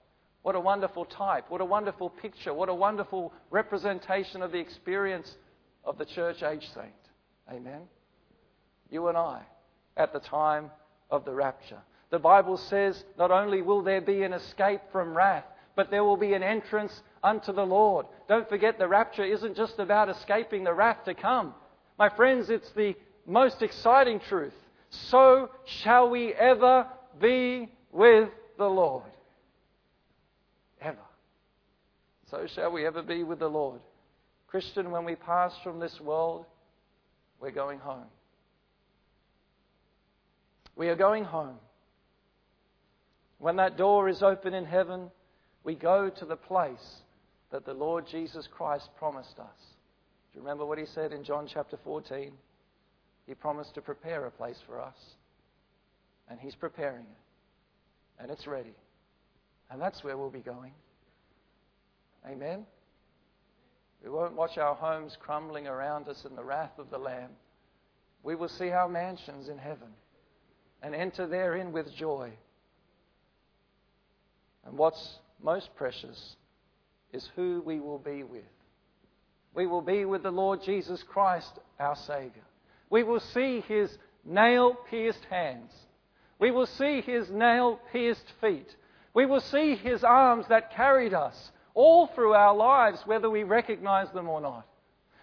What 0.43 0.55
a 0.55 0.61
wonderful 0.61 1.05
type. 1.05 1.47
What 1.49 1.61
a 1.61 1.65
wonderful 1.67 2.11
picture. 2.11 2.55
What 2.55 2.69
a 2.69 2.75
wonderful 2.75 3.33
representation 3.51 4.43
of 4.43 4.53
the 4.53 4.59
experience 4.59 5.37
of 5.85 5.99
the 5.99 6.07
church 6.07 6.43
age 6.43 6.69
saint. 6.75 6.93
Amen. 7.51 7.83
You 8.91 9.09
and 9.09 9.19
I 9.19 9.43
at 9.97 10.13
the 10.13 10.21
time 10.21 10.71
of 11.11 11.25
the 11.25 11.35
rapture. 11.35 11.81
The 12.11 12.19
Bible 12.19 12.57
says 12.57 13.05
not 13.19 13.31
only 13.31 13.63
will 13.63 13.83
there 13.83 14.01
be 14.01 14.23
an 14.23 14.33
escape 14.33 14.81
from 14.91 15.17
wrath, 15.17 15.45
but 15.77 15.91
there 15.91 16.05
will 16.05 16.17
be 16.17 16.35
an 16.35 16.43
entrance 16.43 17.03
unto 17.23 17.53
the 17.53 17.65
Lord. 17.65 18.07
Don't 18.29 18.49
forget 18.49 18.79
the 18.79 18.89
rapture 18.89 19.25
isn't 19.25 19.57
just 19.57 19.79
about 19.79 20.09
escaping 20.09 20.65
the 20.65 20.75
wrath 20.75 21.05
to 21.05 21.15
come. 21.15 21.55
My 21.99 22.09
friends, 22.09 22.51
it's 22.51 22.71
the 22.73 22.97
most 23.27 23.63
exciting 23.63 24.21
truth. 24.21 24.55
So 24.91 25.51
shall 25.65 26.11
we 26.11 26.35
ever 26.35 26.87
be 27.21 27.69
with 27.93 28.31
the 28.59 28.69
Lord. 28.69 29.05
Ever. 30.81 30.97
So 32.31 32.47
shall 32.55 32.71
we 32.71 32.87
ever 32.87 33.03
be 33.03 33.25
with 33.25 33.39
the 33.39 33.49
Lord. 33.49 33.81
Christian, 34.47 34.91
when 34.91 35.05
we 35.05 35.15
pass 35.15 35.53
from 35.63 35.81
this 35.81 35.99
world, 36.01 36.45
we're 37.41 37.51
going 37.51 37.79
home. 37.79 38.07
We 40.77 40.89
are 40.89 40.97
going 40.97 41.25
home. 41.25 41.57
When 43.39 43.57
that 43.57 43.77
door 43.77 44.09
is 44.09 44.23
open 44.23 44.55
in 44.55 44.65
heaven, 44.65 45.11
we 45.65 45.75
go 45.75 46.11
to 46.11 46.25
the 46.25 46.37
place 46.37 47.01
that 47.51 47.65
the 47.65 47.75
Lord 47.75 48.07
Jesus 48.11 48.49
Christ 48.57 48.89
promised 48.99 49.39
us. 49.39 49.59
Do 50.33 50.39
you 50.39 50.41
remember 50.41 50.65
what 50.65 50.79
he 50.79 50.87
said 50.87 51.13
in 51.13 51.25
John 51.25 51.49
chapter 51.53 51.79
14? 51.83 52.33
He 53.27 53.35
promised 53.35 53.75
to 53.75 53.81
prepare 53.81 54.27
a 54.27 54.31
place 54.31 54.59
for 54.67 54.81
us. 54.81 54.95
And 56.29 56.39
he's 56.39 56.55
preparing 56.55 57.03
it 57.03 57.21
and 58.21 58.31
it's 58.31 58.47
ready. 58.47 58.75
And 59.71 59.81
that's 59.81 60.05
where 60.05 60.17
we'll 60.17 60.31
be 60.31 60.41
going. 60.41 60.73
Amen? 62.27 62.67
We 64.03 64.11
won't 64.11 64.35
watch 64.35 64.59
our 64.59 64.75
homes 64.75 65.17
crumbling 65.21 65.67
around 65.67 66.09
us 66.09 66.25
in 66.25 66.37
the 66.37 66.45
wrath 66.45 66.79
of 66.79 66.91
the 66.91 66.99
Lamb. 66.99 67.31
We 68.23 68.35
will 68.35 68.49
see 68.49 68.71
our 68.71 68.89
mansions 68.89 69.49
in 69.49 69.59
heaven 69.59 69.89
and 70.83 70.95
enter 70.95 71.27
therein 71.27 71.73
with 71.73 71.95
joy. 71.95 72.33
And 74.65 74.77
what's 74.77 75.19
most 75.43 75.75
precious 75.77 76.37
is 77.13 77.29
who 77.37 77.63
we 77.65 77.81
will 77.81 77.99
be 77.99 78.23
with. 78.23 78.43
We 79.55 79.67
will 79.67 79.83
be 79.83 80.05
with 80.05 80.23
the 80.23 80.31
Lord 80.31 80.61
Jesus 80.65 81.03
Christ, 81.03 81.59
our 81.79 81.97
Savior. 81.97 82.45
We 82.89 83.03
will 83.03 83.21
see 83.21 83.63
his 83.67 83.97
nail 84.25 84.77
pierced 84.89 85.25
hands 85.29 85.73
we 86.41 86.51
will 86.51 86.67
see 86.67 87.03
his 87.03 87.31
nail 87.31 87.79
pierced 87.93 88.33
feet. 88.41 88.75
We 89.13 89.27
will 89.27 89.41
see 89.41 89.77
his 89.77 90.03
arms 90.03 90.47
that 90.49 90.73
carried 90.75 91.13
us 91.13 91.53
all 91.75 92.07
through 92.09 92.35
our 92.35 92.55
lives, 92.55 93.01
whether 93.07 93.31
we 93.31 93.43
recognize 93.43 94.11
them 94.11 94.29
or 94.29 94.41
not. 94.41 94.67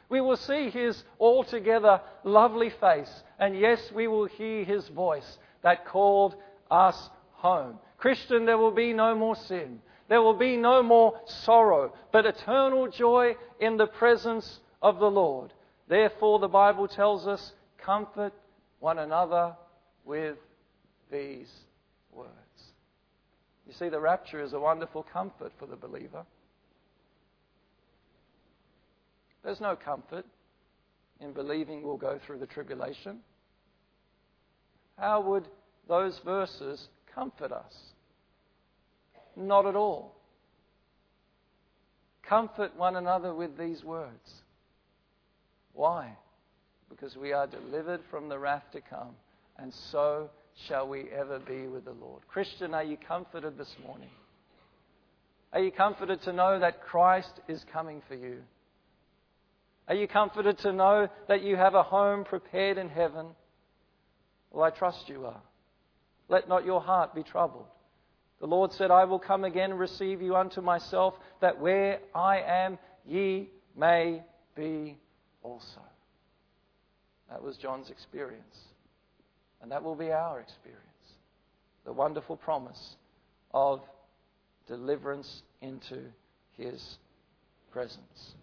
We 0.10 0.22
will 0.22 0.38
see 0.38 0.70
his 0.70 1.04
altogether 1.20 2.02
lovely 2.24 2.70
face, 2.70 3.12
and 3.40 3.58
yes, 3.60 3.92
we 3.94 4.08
will 4.08 4.26
hear 4.26 4.64
his 4.64 4.88
voice 4.88 5.38
that 5.64 5.86
called 5.86 6.36
us 6.72 7.10
home. 7.34 7.78
Christian, 7.98 8.46
there 8.46 8.58
will 8.58 8.72
be 8.72 8.94
no 8.94 9.16
more 9.16 9.36
sin. 9.36 9.82
There 10.08 10.22
will 10.22 10.38
be 10.38 10.56
no 10.56 10.82
more 10.82 11.20
sorrow, 11.26 11.94
but 12.14 12.26
eternal 12.26 12.88
joy 12.88 13.36
in 13.60 13.76
the 13.76 13.88
presence 13.88 14.60
of 14.82 15.00
the 15.00 15.12
Lord. 15.12 15.52
Therefore, 15.90 16.40
the 16.40 16.48
Bible 16.48 16.88
tells 16.88 17.28
us, 17.28 17.54
comfort 17.78 18.34
one 18.80 19.00
another 19.00 19.56
with 20.06 20.38
these 21.12 21.52
words. 22.14 22.32
You 23.68 23.74
see, 23.74 23.90
the 23.90 24.00
rapture 24.00 24.42
is 24.42 24.54
a 24.54 24.60
wonderful 24.60 25.04
comfort 25.12 25.52
for 25.60 25.66
the 25.66 25.76
believer. 25.76 26.26
There's 29.48 29.62
no 29.62 29.78
comfort 29.78 30.26
in 31.22 31.32
believing 31.32 31.82
we'll 31.82 31.96
go 31.96 32.20
through 32.28 32.40
the 32.40 32.48
tribulation. 32.48 33.20
How 34.98 35.22
would 35.22 35.48
those 35.88 36.20
verses 36.26 36.90
comfort 37.16 37.54
us? 37.54 37.74
Not 39.38 39.66
at 39.66 39.78
all. 39.78 40.18
Comfort 42.28 42.76
one 42.76 42.98
another 42.98 43.34
with 43.34 43.58
these 43.58 43.86
words. 43.86 44.30
Why? 45.72 46.18
Because 46.90 47.16
we 47.16 47.32
are 47.32 47.48
delivered 47.48 48.02
from 48.12 48.28
the 48.28 48.38
wrath 48.38 48.66
to 48.74 48.82
come, 48.82 49.16
and 49.58 49.74
so 49.94 50.30
shall 50.68 50.90
we 50.90 51.06
ever 51.18 51.40
be 51.40 51.68
with 51.68 51.86
the 51.86 51.94
Lord. 51.94 52.22
Christian, 52.28 52.74
are 52.74 52.84
you 52.84 52.98
comforted 52.98 53.58
this 53.58 53.74
morning? 53.86 54.10
Are 55.54 55.62
you 55.62 55.72
comforted 55.72 56.22
to 56.24 56.34
know 56.34 56.60
that 56.60 56.84
Christ 56.84 57.40
is 57.48 57.64
coming 57.72 58.02
for 58.10 58.16
you? 58.16 58.40
Are 59.88 59.96
you 59.96 60.08
comforted 60.08 60.58
to 60.60 60.74
know 60.74 61.08
that 61.28 61.42
you 61.42 61.56
have 61.56 61.74
a 61.74 61.84
home 61.84 62.26
prepared 62.26 62.78
in 62.78 62.90
heaven? 62.90 63.28
Well, 64.52 64.64
I 64.64 64.70
trust 64.70 65.08
you 65.08 65.26
are. 65.26 65.42
Let 66.30 66.50
not 66.50 66.66
your 66.66 66.82
heart 66.82 67.16
be 67.16 67.24
troubled. 67.24 67.68
The 68.40 68.48
Lord 68.48 68.72
said, 68.74 68.92
I 68.92 69.06
will 69.06 69.20
come 69.20 69.46
again 69.46 69.72
and 69.72 69.80
receive 69.80 70.22
you 70.22 70.36
unto 70.36 70.62
myself, 70.62 71.16
that 71.42 71.60
where 71.60 72.00
I 72.14 72.40
am, 72.40 72.78
ye 73.06 73.50
may 73.76 74.24
be 74.56 74.98
also. 75.42 75.82
That 77.30 77.42
was 77.42 77.58
John's 77.58 77.90
experience. 77.90 78.58
And 79.62 79.72
that 79.72 79.84
will 79.84 79.96
be 79.96 80.12
our 80.12 80.40
experience. 80.40 80.84
The 81.86 81.94
wonderful 81.94 82.36
promise 82.36 82.96
of 83.54 83.82
deliverance 84.68 85.42
into 85.62 86.02
His 86.58 86.98
presence. 87.72 88.34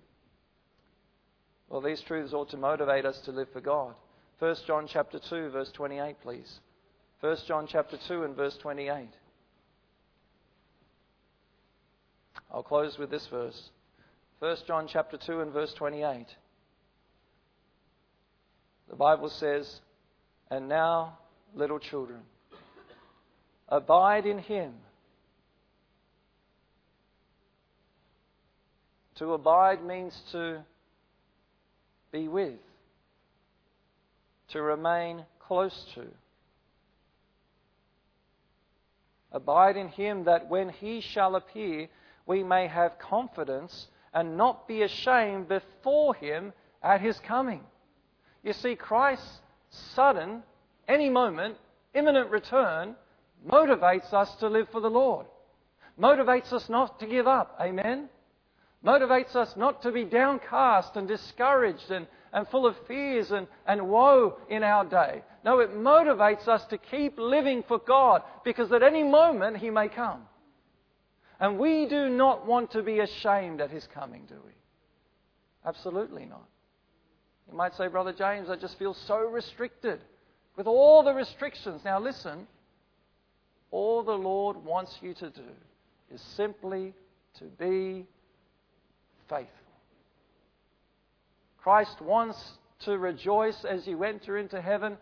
Well, 1.68 1.80
these 1.80 2.00
truths 2.02 2.32
ought 2.32 2.50
to 2.50 2.56
motivate 2.56 3.04
us 3.04 3.18
to 3.24 3.32
live 3.32 3.48
for 3.52 3.60
God. 3.60 3.94
1 4.38 4.56
John 4.66 4.86
chapter 4.86 5.18
2, 5.18 5.50
verse 5.50 5.70
28, 5.72 6.16
please. 6.22 6.60
1 7.20 7.36
John 7.46 7.66
chapter 7.66 7.98
2 8.06 8.24
and 8.24 8.36
verse 8.36 8.56
28. 8.60 9.08
I'll 12.52 12.62
close 12.62 12.98
with 12.98 13.10
this 13.10 13.26
verse. 13.28 13.70
1 14.40 14.56
John 14.66 14.86
chapter 14.86 15.16
2 15.16 15.40
and 15.40 15.52
verse 15.52 15.72
28. 15.74 16.26
The 18.90 18.96
Bible 18.96 19.30
says, 19.30 19.80
and 20.50 20.68
now, 20.68 21.18
little 21.54 21.78
children, 21.78 22.20
abide 23.68 24.26
in 24.26 24.38
Him. 24.38 24.74
To 29.16 29.32
abide 29.32 29.84
means 29.84 30.20
to 30.32 30.64
be 32.14 32.28
with, 32.28 32.60
to 34.46 34.62
remain 34.62 35.24
close 35.40 35.84
to. 35.96 36.06
Abide 39.32 39.76
in 39.76 39.88
Him 39.88 40.24
that 40.24 40.48
when 40.48 40.68
He 40.68 41.00
shall 41.00 41.34
appear, 41.34 41.88
we 42.24 42.44
may 42.44 42.68
have 42.68 43.00
confidence 43.00 43.88
and 44.14 44.36
not 44.36 44.68
be 44.68 44.82
ashamed 44.82 45.48
before 45.48 46.14
Him 46.14 46.52
at 46.84 47.00
His 47.00 47.18
coming. 47.18 47.64
You 48.44 48.52
see, 48.52 48.76
Christ's 48.76 49.40
sudden 49.70 50.44
any 50.86 51.10
moment, 51.10 51.56
imminent 51.94 52.30
return, 52.30 52.94
motivates 53.44 54.12
us 54.12 54.32
to 54.36 54.48
live 54.48 54.68
for 54.70 54.80
the 54.80 54.88
Lord. 54.88 55.26
Motivates 56.00 56.52
us 56.52 56.68
not 56.68 57.00
to 57.00 57.06
give 57.06 57.26
up. 57.26 57.58
Amen? 57.60 58.08
Motivates 58.84 59.34
us 59.34 59.56
not 59.56 59.82
to 59.82 59.92
be 59.92 60.04
downcast 60.04 60.96
and 60.96 61.08
discouraged 61.08 61.90
and, 61.90 62.06
and 62.32 62.46
full 62.48 62.66
of 62.66 62.76
fears 62.86 63.30
and, 63.30 63.46
and 63.66 63.88
woe 63.88 64.36
in 64.50 64.62
our 64.62 64.84
day. 64.84 65.22
No, 65.44 65.60
it 65.60 65.74
motivates 65.74 66.46
us 66.48 66.64
to 66.66 66.76
keep 66.76 67.18
living 67.18 67.64
for 67.66 67.78
God 67.78 68.22
because 68.44 68.70
at 68.72 68.82
any 68.82 69.02
moment 69.02 69.56
He 69.56 69.70
may 69.70 69.88
come. 69.88 70.22
And 71.40 71.58
we 71.58 71.86
do 71.86 72.08
not 72.10 72.46
want 72.46 72.72
to 72.72 72.82
be 72.82 73.00
ashamed 73.00 73.60
at 73.60 73.70
His 73.70 73.86
coming, 73.94 74.24
do 74.28 74.36
we? 74.44 74.52
Absolutely 75.64 76.26
not. 76.26 76.46
You 77.50 77.56
might 77.56 77.74
say, 77.74 77.88
Brother 77.88 78.12
James, 78.12 78.50
I 78.50 78.56
just 78.56 78.78
feel 78.78 78.94
so 78.94 79.18
restricted 79.18 80.00
with 80.56 80.66
all 80.66 81.02
the 81.02 81.14
restrictions. 81.14 81.82
Now, 81.84 82.00
listen, 82.00 82.46
all 83.70 84.02
the 84.02 84.12
Lord 84.12 84.56
wants 84.58 84.98
you 85.00 85.14
to 85.14 85.30
do 85.30 85.42
is 86.12 86.20
simply 86.36 86.94
to 87.38 87.44
be 87.44 88.06
faithful. 89.28 89.48
Christ 91.58 92.00
wants 92.00 92.38
to 92.80 92.98
rejoice 92.98 93.64
as 93.64 93.86
you 93.86 94.04
enter 94.04 94.36
into 94.36 94.60
heaven 94.60 94.96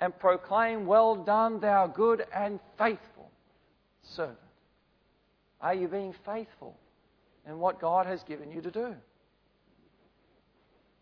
and 0.00 0.18
proclaim, 0.18 0.86
Well 0.86 1.16
done, 1.16 1.60
thou 1.60 1.86
good 1.86 2.24
and 2.34 2.58
faithful 2.78 3.30
servant. 4.02 4.38
Are 5.60 5.74
you 5.74 5.88
being 5.88 6.14
faithful 6.24 6.76
in 7.46 7.58
what 7.58 7.80
God 7.80 8.06
has 8.06 8.22
given 8.24 8.50
you 8.50 8.60
to 8.62 8.70
do? 8.70 8.94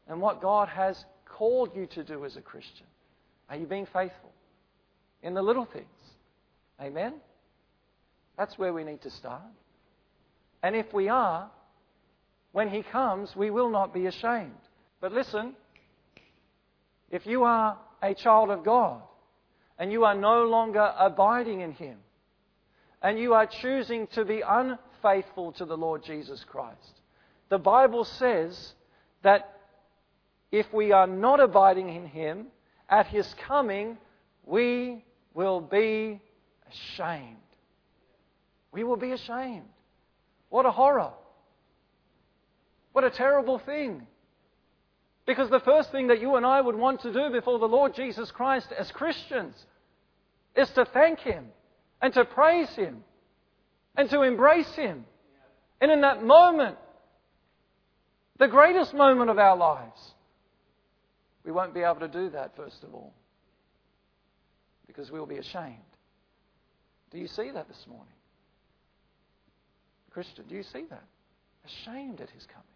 And 0.09 0.21
what 0.21 0.43
God 0.43 0.69
has 0.69 1.05
called 1.25 1.71
you 1.75 1.87
to 1.87 2.03
do 2.03 2.25
as 2.25 2.37
a 2.37 2.43
Christian? 2.43 2.87
Are 3.49 3.57
you 3.57 3.67
being 3.67 3.87
faithful 3.87 4.33
in 5.23 5.35
the 5.35 5.43
little 5.43 5.65
things? 5.65 5.87
Amen? 6.81 7.15
That's 8.37 8.59
where 8.59 8.73
we 8.73 8.85
need 8.85 9.03
to 9.03 9.11
start. 9.11 9.43
And 10.63 10.75
if 10.75 10.93
we 10.93 11.09
are, 11.09 11.51
when 12.53 12.69
He 12.69 12.83
comes, 12.83 13.35
we 13.37 13.51
will 13.51 13.71
not 13.71 13.95
be 13.95 14.07
ashamed. 14.07 14.53
But 15.01 15.13
listen, 15.13 15.55
if 17.11 17.27
you 17.27 17.45
are 17.45 17.79
a 18.03 18.15
child 18.15 18.51
of 18.51 18.65
God 18.65 19.03
and 19.79 19.91
you 19.93 20.05
are 20.05 20.15
no 20.15 20.45
longer 20.45 20.93
abiding 20.99 21.61
in 21.61 21.73
Him 21.73 21.99
and 23.03 23.19
you 23.19 23.35
are 23.35 23.47
choosing 23.47 24.07
to 24.09 24.25
be 24.25 24.43
unfaithful 24.47 25.53
to 25.53 25.65
the 25.65 25.77
Lord 25.77 26.05
Jesus 26.05 26.45
Christ, 26.45 27.01
the 27.49 27.59
Bible 27.59 28.05
says 28.05 28.75
that 29.23 29.57
if 30.53 30.73
we 30.73 30.93
are 30.93 31.07
not 31.07 31.41
abiding 31.41 31.89
in 31.89 32.07
Him, 32.07 32.47
at 32.89 33.07
His 33.07 33.33
coming, 33.47 33.97
we 34.45 35.05
will 35.33 35.61
be 35.61 36.21
ashamed. 36.69 37.37
We 38.73 38.85
will 38.85 38.97
be 38.97 39.13
ashamed. 39.13 39.69
What 40.49 40.67
a 40.67 40.73
horror. 40.73 41.13
What 42.93 43.05
a 43.05 43.11
terrible 43.11 43.59
thing. 43.59 44.07
Because 45.27 45.51
the 45.51 45.61
first 45.61 45.93
thing 45.93 46.09
that 46.09 46.21
you 46.21 46.37
and 46.37 46.45
I 46.45 46.61
would 46.61 46.75
want 46.75 47.03
to 47.03 47.13
do 47.13 47.31
before 47.31 47.59
the 47.59 47.69
Lord 47.69 47.95
Jesus 47.95 48.31
Christ 48.31 48.69
as 48.77 48.91
Christians 48.91 49.55
is 50.57 50.69
to 50.71 50.85
thank 50.85 51.21
Him 51.21 51.47
and 52.03 52.13
to 52.15 52.25
praise 52.25 52.71
Him 52.71 53.05
and 53.97 54.11
to 54.11 54.23
embrace 54.23 54.73
Him. 54.75 55.05
And 55.81 55.91
in 55.91 56.01
that 56.01 56.25
moment, 56.25 56.77
the 58.39 58.49
greatest 58.49 58.95
moment 58.95 59.31
of 59.31 59.39
our 59.39 59.57
lives, 59.57 60.01
we 61.45 61.53
won't 61.53 61.75
be 61.75 61.81
able 61.81 62.01
to 62.01 62.09
do 62.09 62.31
that, 62.31 62.57
first 62.57 62.83
of 62.83 62.95
all, 62.95 63.13
because 64.87 65.11
we'll 65.11 65.27
be 65.27 65.37
ashamed. 65.37 65.77
Do 67.11 67.19
you 67.19 67.29
see 67.29 67.51
that 67.51 67.69
this 67.69 67.85
morning? 67.89 68.15
Christian, 70.11 70.45
do 70.49 70.55
you 70.55 70.63
see 70.63 70.85
that? 70.91 71.05
Ashamed 71.65 72.21
at 72.21 72.31
his 72.31 72.47
coming. 72.47 72.67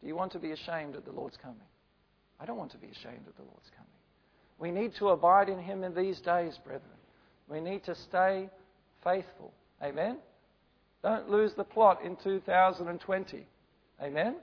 Do 0.00 0.06
you 0.06 0.16
want 0.16 0.32
to 0.32 0.38
be 0.38 0.52
ashamed 0.52 0.96
at 0.96 1.04
the 1.04 1.12
Lord's 1.12 1.36
coming? 1.36 1.56
I 2.40 2.46
don't 2.46 2.56
want 2.56 2.70
to 2.72 2.78
be 2.78 2.88
ashamed 2.88 3.26
at 3.26 3.36
the 3.36 3.42
Lord's 3.42 3.70
coming. 3.76 3.88
We 4.58 4.70
need 4.70 4.94
to 4.96 5.08
abide 5.08 5.48
in 5.48 5.58
him 5.58 5.84
in 5.84 5.94
these 5.94 6.20
days, 6.20 6.58
brethren. 6.64 6.82
We 7.48 7.60
need 7.60 7.84
to 7.84 7.94
stay 7.94 8.48
faithful. 9.02 9.52
Amen? 9.82 10.18
Don't 11.02 11.30
lose 11.30 11.52
the 11.56 11.64
plot 11.64 12.02
in 12.04 12.16
2020. 12.16 13.46
Amen? 14.02 14.36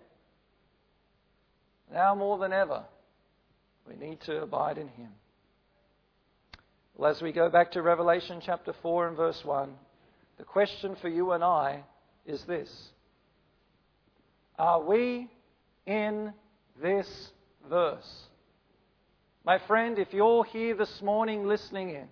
Now 1.91 2.15
more 2.15 2.37
than 2.37 2.53
ever, 2.53 2.83
we 3.87 3.95
need 3.95 4.19
to 4.21 4.41
abide 4.41 4.77
in 4.77 4.87
him. 4.87 5.09
Well, 6.97 7.11
as 7.11 7.21
we 7.21 7.31
go 7.31 7.49
back 7.49 7.71
to 7.73 7.81
Revelation 7.81 8.41
chapter 8.43 8.73
4 8.81 9.09
and 9.09 9.17
verse 9.17 9.41
1, 9.43 9.69
the 10.37 10.43
question 10.43 10.95
for 11.01 11.09
you 11.09 11.31
and 11.33 11.43
I 11.43 11.83
is 12.25 12.43
this 12.45 12.69
Are 14.57 14.81
we 14.81 15.29
in 15.85 16.33
this 16.81 17.31
verse? 17.69 18.27
My 19.45 19.59
friend, 19.59 19.99
if 19.99 20.13
you're 20.13 20.43
here 20.43 20.75
this 20.75 21.01
morning 21.01 21.47
listening 21.47 21.91
in, 21.91 22.07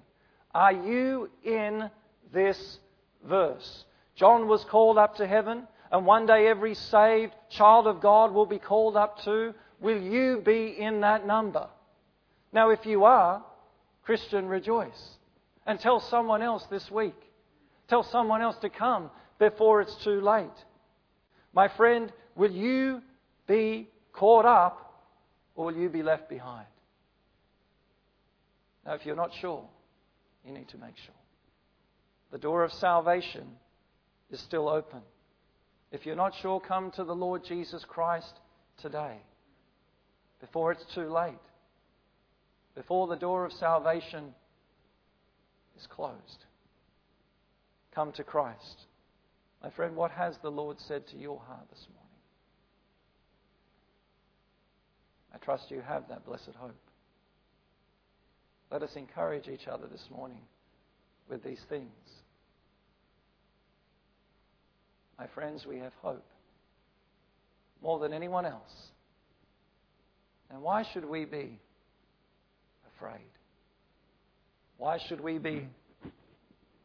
are 0.53 0.71
you 0.71 1.29
in 1.43 1.89
this 2.31 2.77
verse? 3.27 3.85
John 4.15 4.47
was 4.47 4.63
called 4.65 4.97
up 4.97 5.15
to 5.15 5.25
heaven, 5.25 5.67
and 5.91 6.05
one 6.05 6.27
day 6.27 6.47
every 6.47 6.75
saved 6.75 7.33
child 7.49 7.87
of 7.87 8.01
God 8.01 8.31
will 8.31 8.45
be 8.45 8.59
called 8.59 8.95
up 8.95 9.23
to. 9.23 9.53
Will 9.81 9.99
you 9.99 10.41
be 10.45 10.75
in 10.77 11.01
that 11.01 11.25
number? 11.25 11.67
Now, 12.51 12.69
if 12.69 12.85
you 12.85 13.03
are, 13.05 13.43
Christian, 14.03 14.47
rejoice. 14.47 15.17
And 15.65 15.79
tell 15.79 15.99
someone 15.99 16.41
else 16.41 16.65
this 16.69 16.91
week. 16.91 17.15
Tell 17.87 18.03
someone 18.03 18.41
else 18.41 18.57
to 18.57 18.69
come 18.69 19.09
before 19.39 19.81
it's 19.81 19.95
too 20.03 20.21
late. 20.21 20.65
My 21.53 21.67
friend, 21.67 22.11
will 22.35 22.51
you 22.51 23.01
be 23.47 23.89
caught 24.11 24.45
up 24.45 25.03
or 25.55 25.65
will 25.65 25.75
you 25.75 25.89
be 25.89 26.03
left 26.03 26.29
behind? 26.29 26.67
Now, 28.85 28.93
if 28.93 29.05
you're 29.05 29.15
not 29.15 29.31
sure, 29.39 29.65
you 30.45 30.53
need 30.53 30.69
to 30.69 30.77
make 30.77 30.97
sure. 30.97 31.15
The 32.31 32.37
door 32.37 32.63
of 32.63 32.71
salvation 32.73 33.47
is 34.31 34.39
still 34.41 34.67
open. 34.67 35.01
If 35.91 36.05
you're 36.05 36.15
not 36.15 36.33
sure, 36.41 36.59
come 36.59 36.91
to 36.91 37.03
the 37.03 37.15
Lord 37.15 37.43
Jesus 37.45 37.85
Christ 37.87 38.33
today 38.81 39.17
before 40.41 40.71
it's 40.71 40.83
too 40.93 41.07
late, 41.07 41.35
before 42.75 43.07
the 43.07 43.15
door 43.15 43.45
of 43.45 43.53
salvation 43.53 44.33
is 45.77 45.87
closed. 45.87 46.45
Come 47.93 48.11
to 48.13 48.23
Christ. 48.23 48.87
My 49.61 49.69
friend, 49.69 49.95
what 49.95 50.11
has 50.11 50.35
the 50.41 50.49
Lord 50.51 50.77
said 50.79 51.07
to 51.07 51.17
your 51.17 51.39
heart 51.39 51.69
this 51.69 51.85
morning? 51.93 52.02
I 55.33 55.37
trust 55.37 55.69
you 55.69 55.81
have 55.81 56.07
that 56.09 56.25
blessed 56.25 56.51
hope. 56.57 56.75
Let 58.71 58.83
us 58.83 58.91
encourage 58.95 59.47
each 59.47 59.67
other 59.67 59.87
this 59.87 60.05
morning 60.09 60.41
with 61.29 61.43
these 61.43 61.61
things. 61.69 61.89
My 65.17 65.27
friends, 65.27 65.65
we 65.67 65.77
have 65.77 65.93
hope 66.01 66.25
more 67.81 67.99
than 67.99 68.13
anyone 68.13 68.45
else. 68.45 68.71
And 70.49 70.61
why 70.61 70.83
should 70.93 71.05
we 71.05 71.25
be 71.25 71.59
afraid? 72.95 73.21
Why 74.77 74.97
should 75.07 75.21
we 75.21 75.37
be 75.37 75.67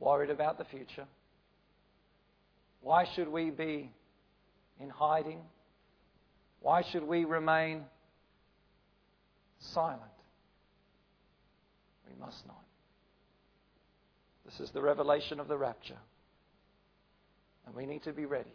worried 0.00 0.30
about 0.30 0.58
the 0.58 0.64
future? 0.64 1.06
Why 2.80 3.06
should 3.14 3.28
we 3.28 3.50
be 3.50 3.90
in 4.80 4.88
hiding? 4.88 5.40
Why 6.60 6.82
should 6.92 7.02
we 7.02 7.24
remain 7.24 7.84
silent? 9.60 10.02
We 12.08 12.18
must 12.18 12.46
not. 12.46 12.64
This 14.44 14.60
is 14.60 14.70
the 14.70 14.80
revelation 14.80 15.40
of 15.40 15.48
the 15.48 15.56
rapture. 15.56 15.98
And 17.66 17.74
we 17.74 17.84
need 17.84 18.02
to 18.04 18.12
be 18.12 18.24
ready 18.24 18.54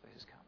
for 0.00 0.08
his 0.14 0.22
coming. 0.24 0.39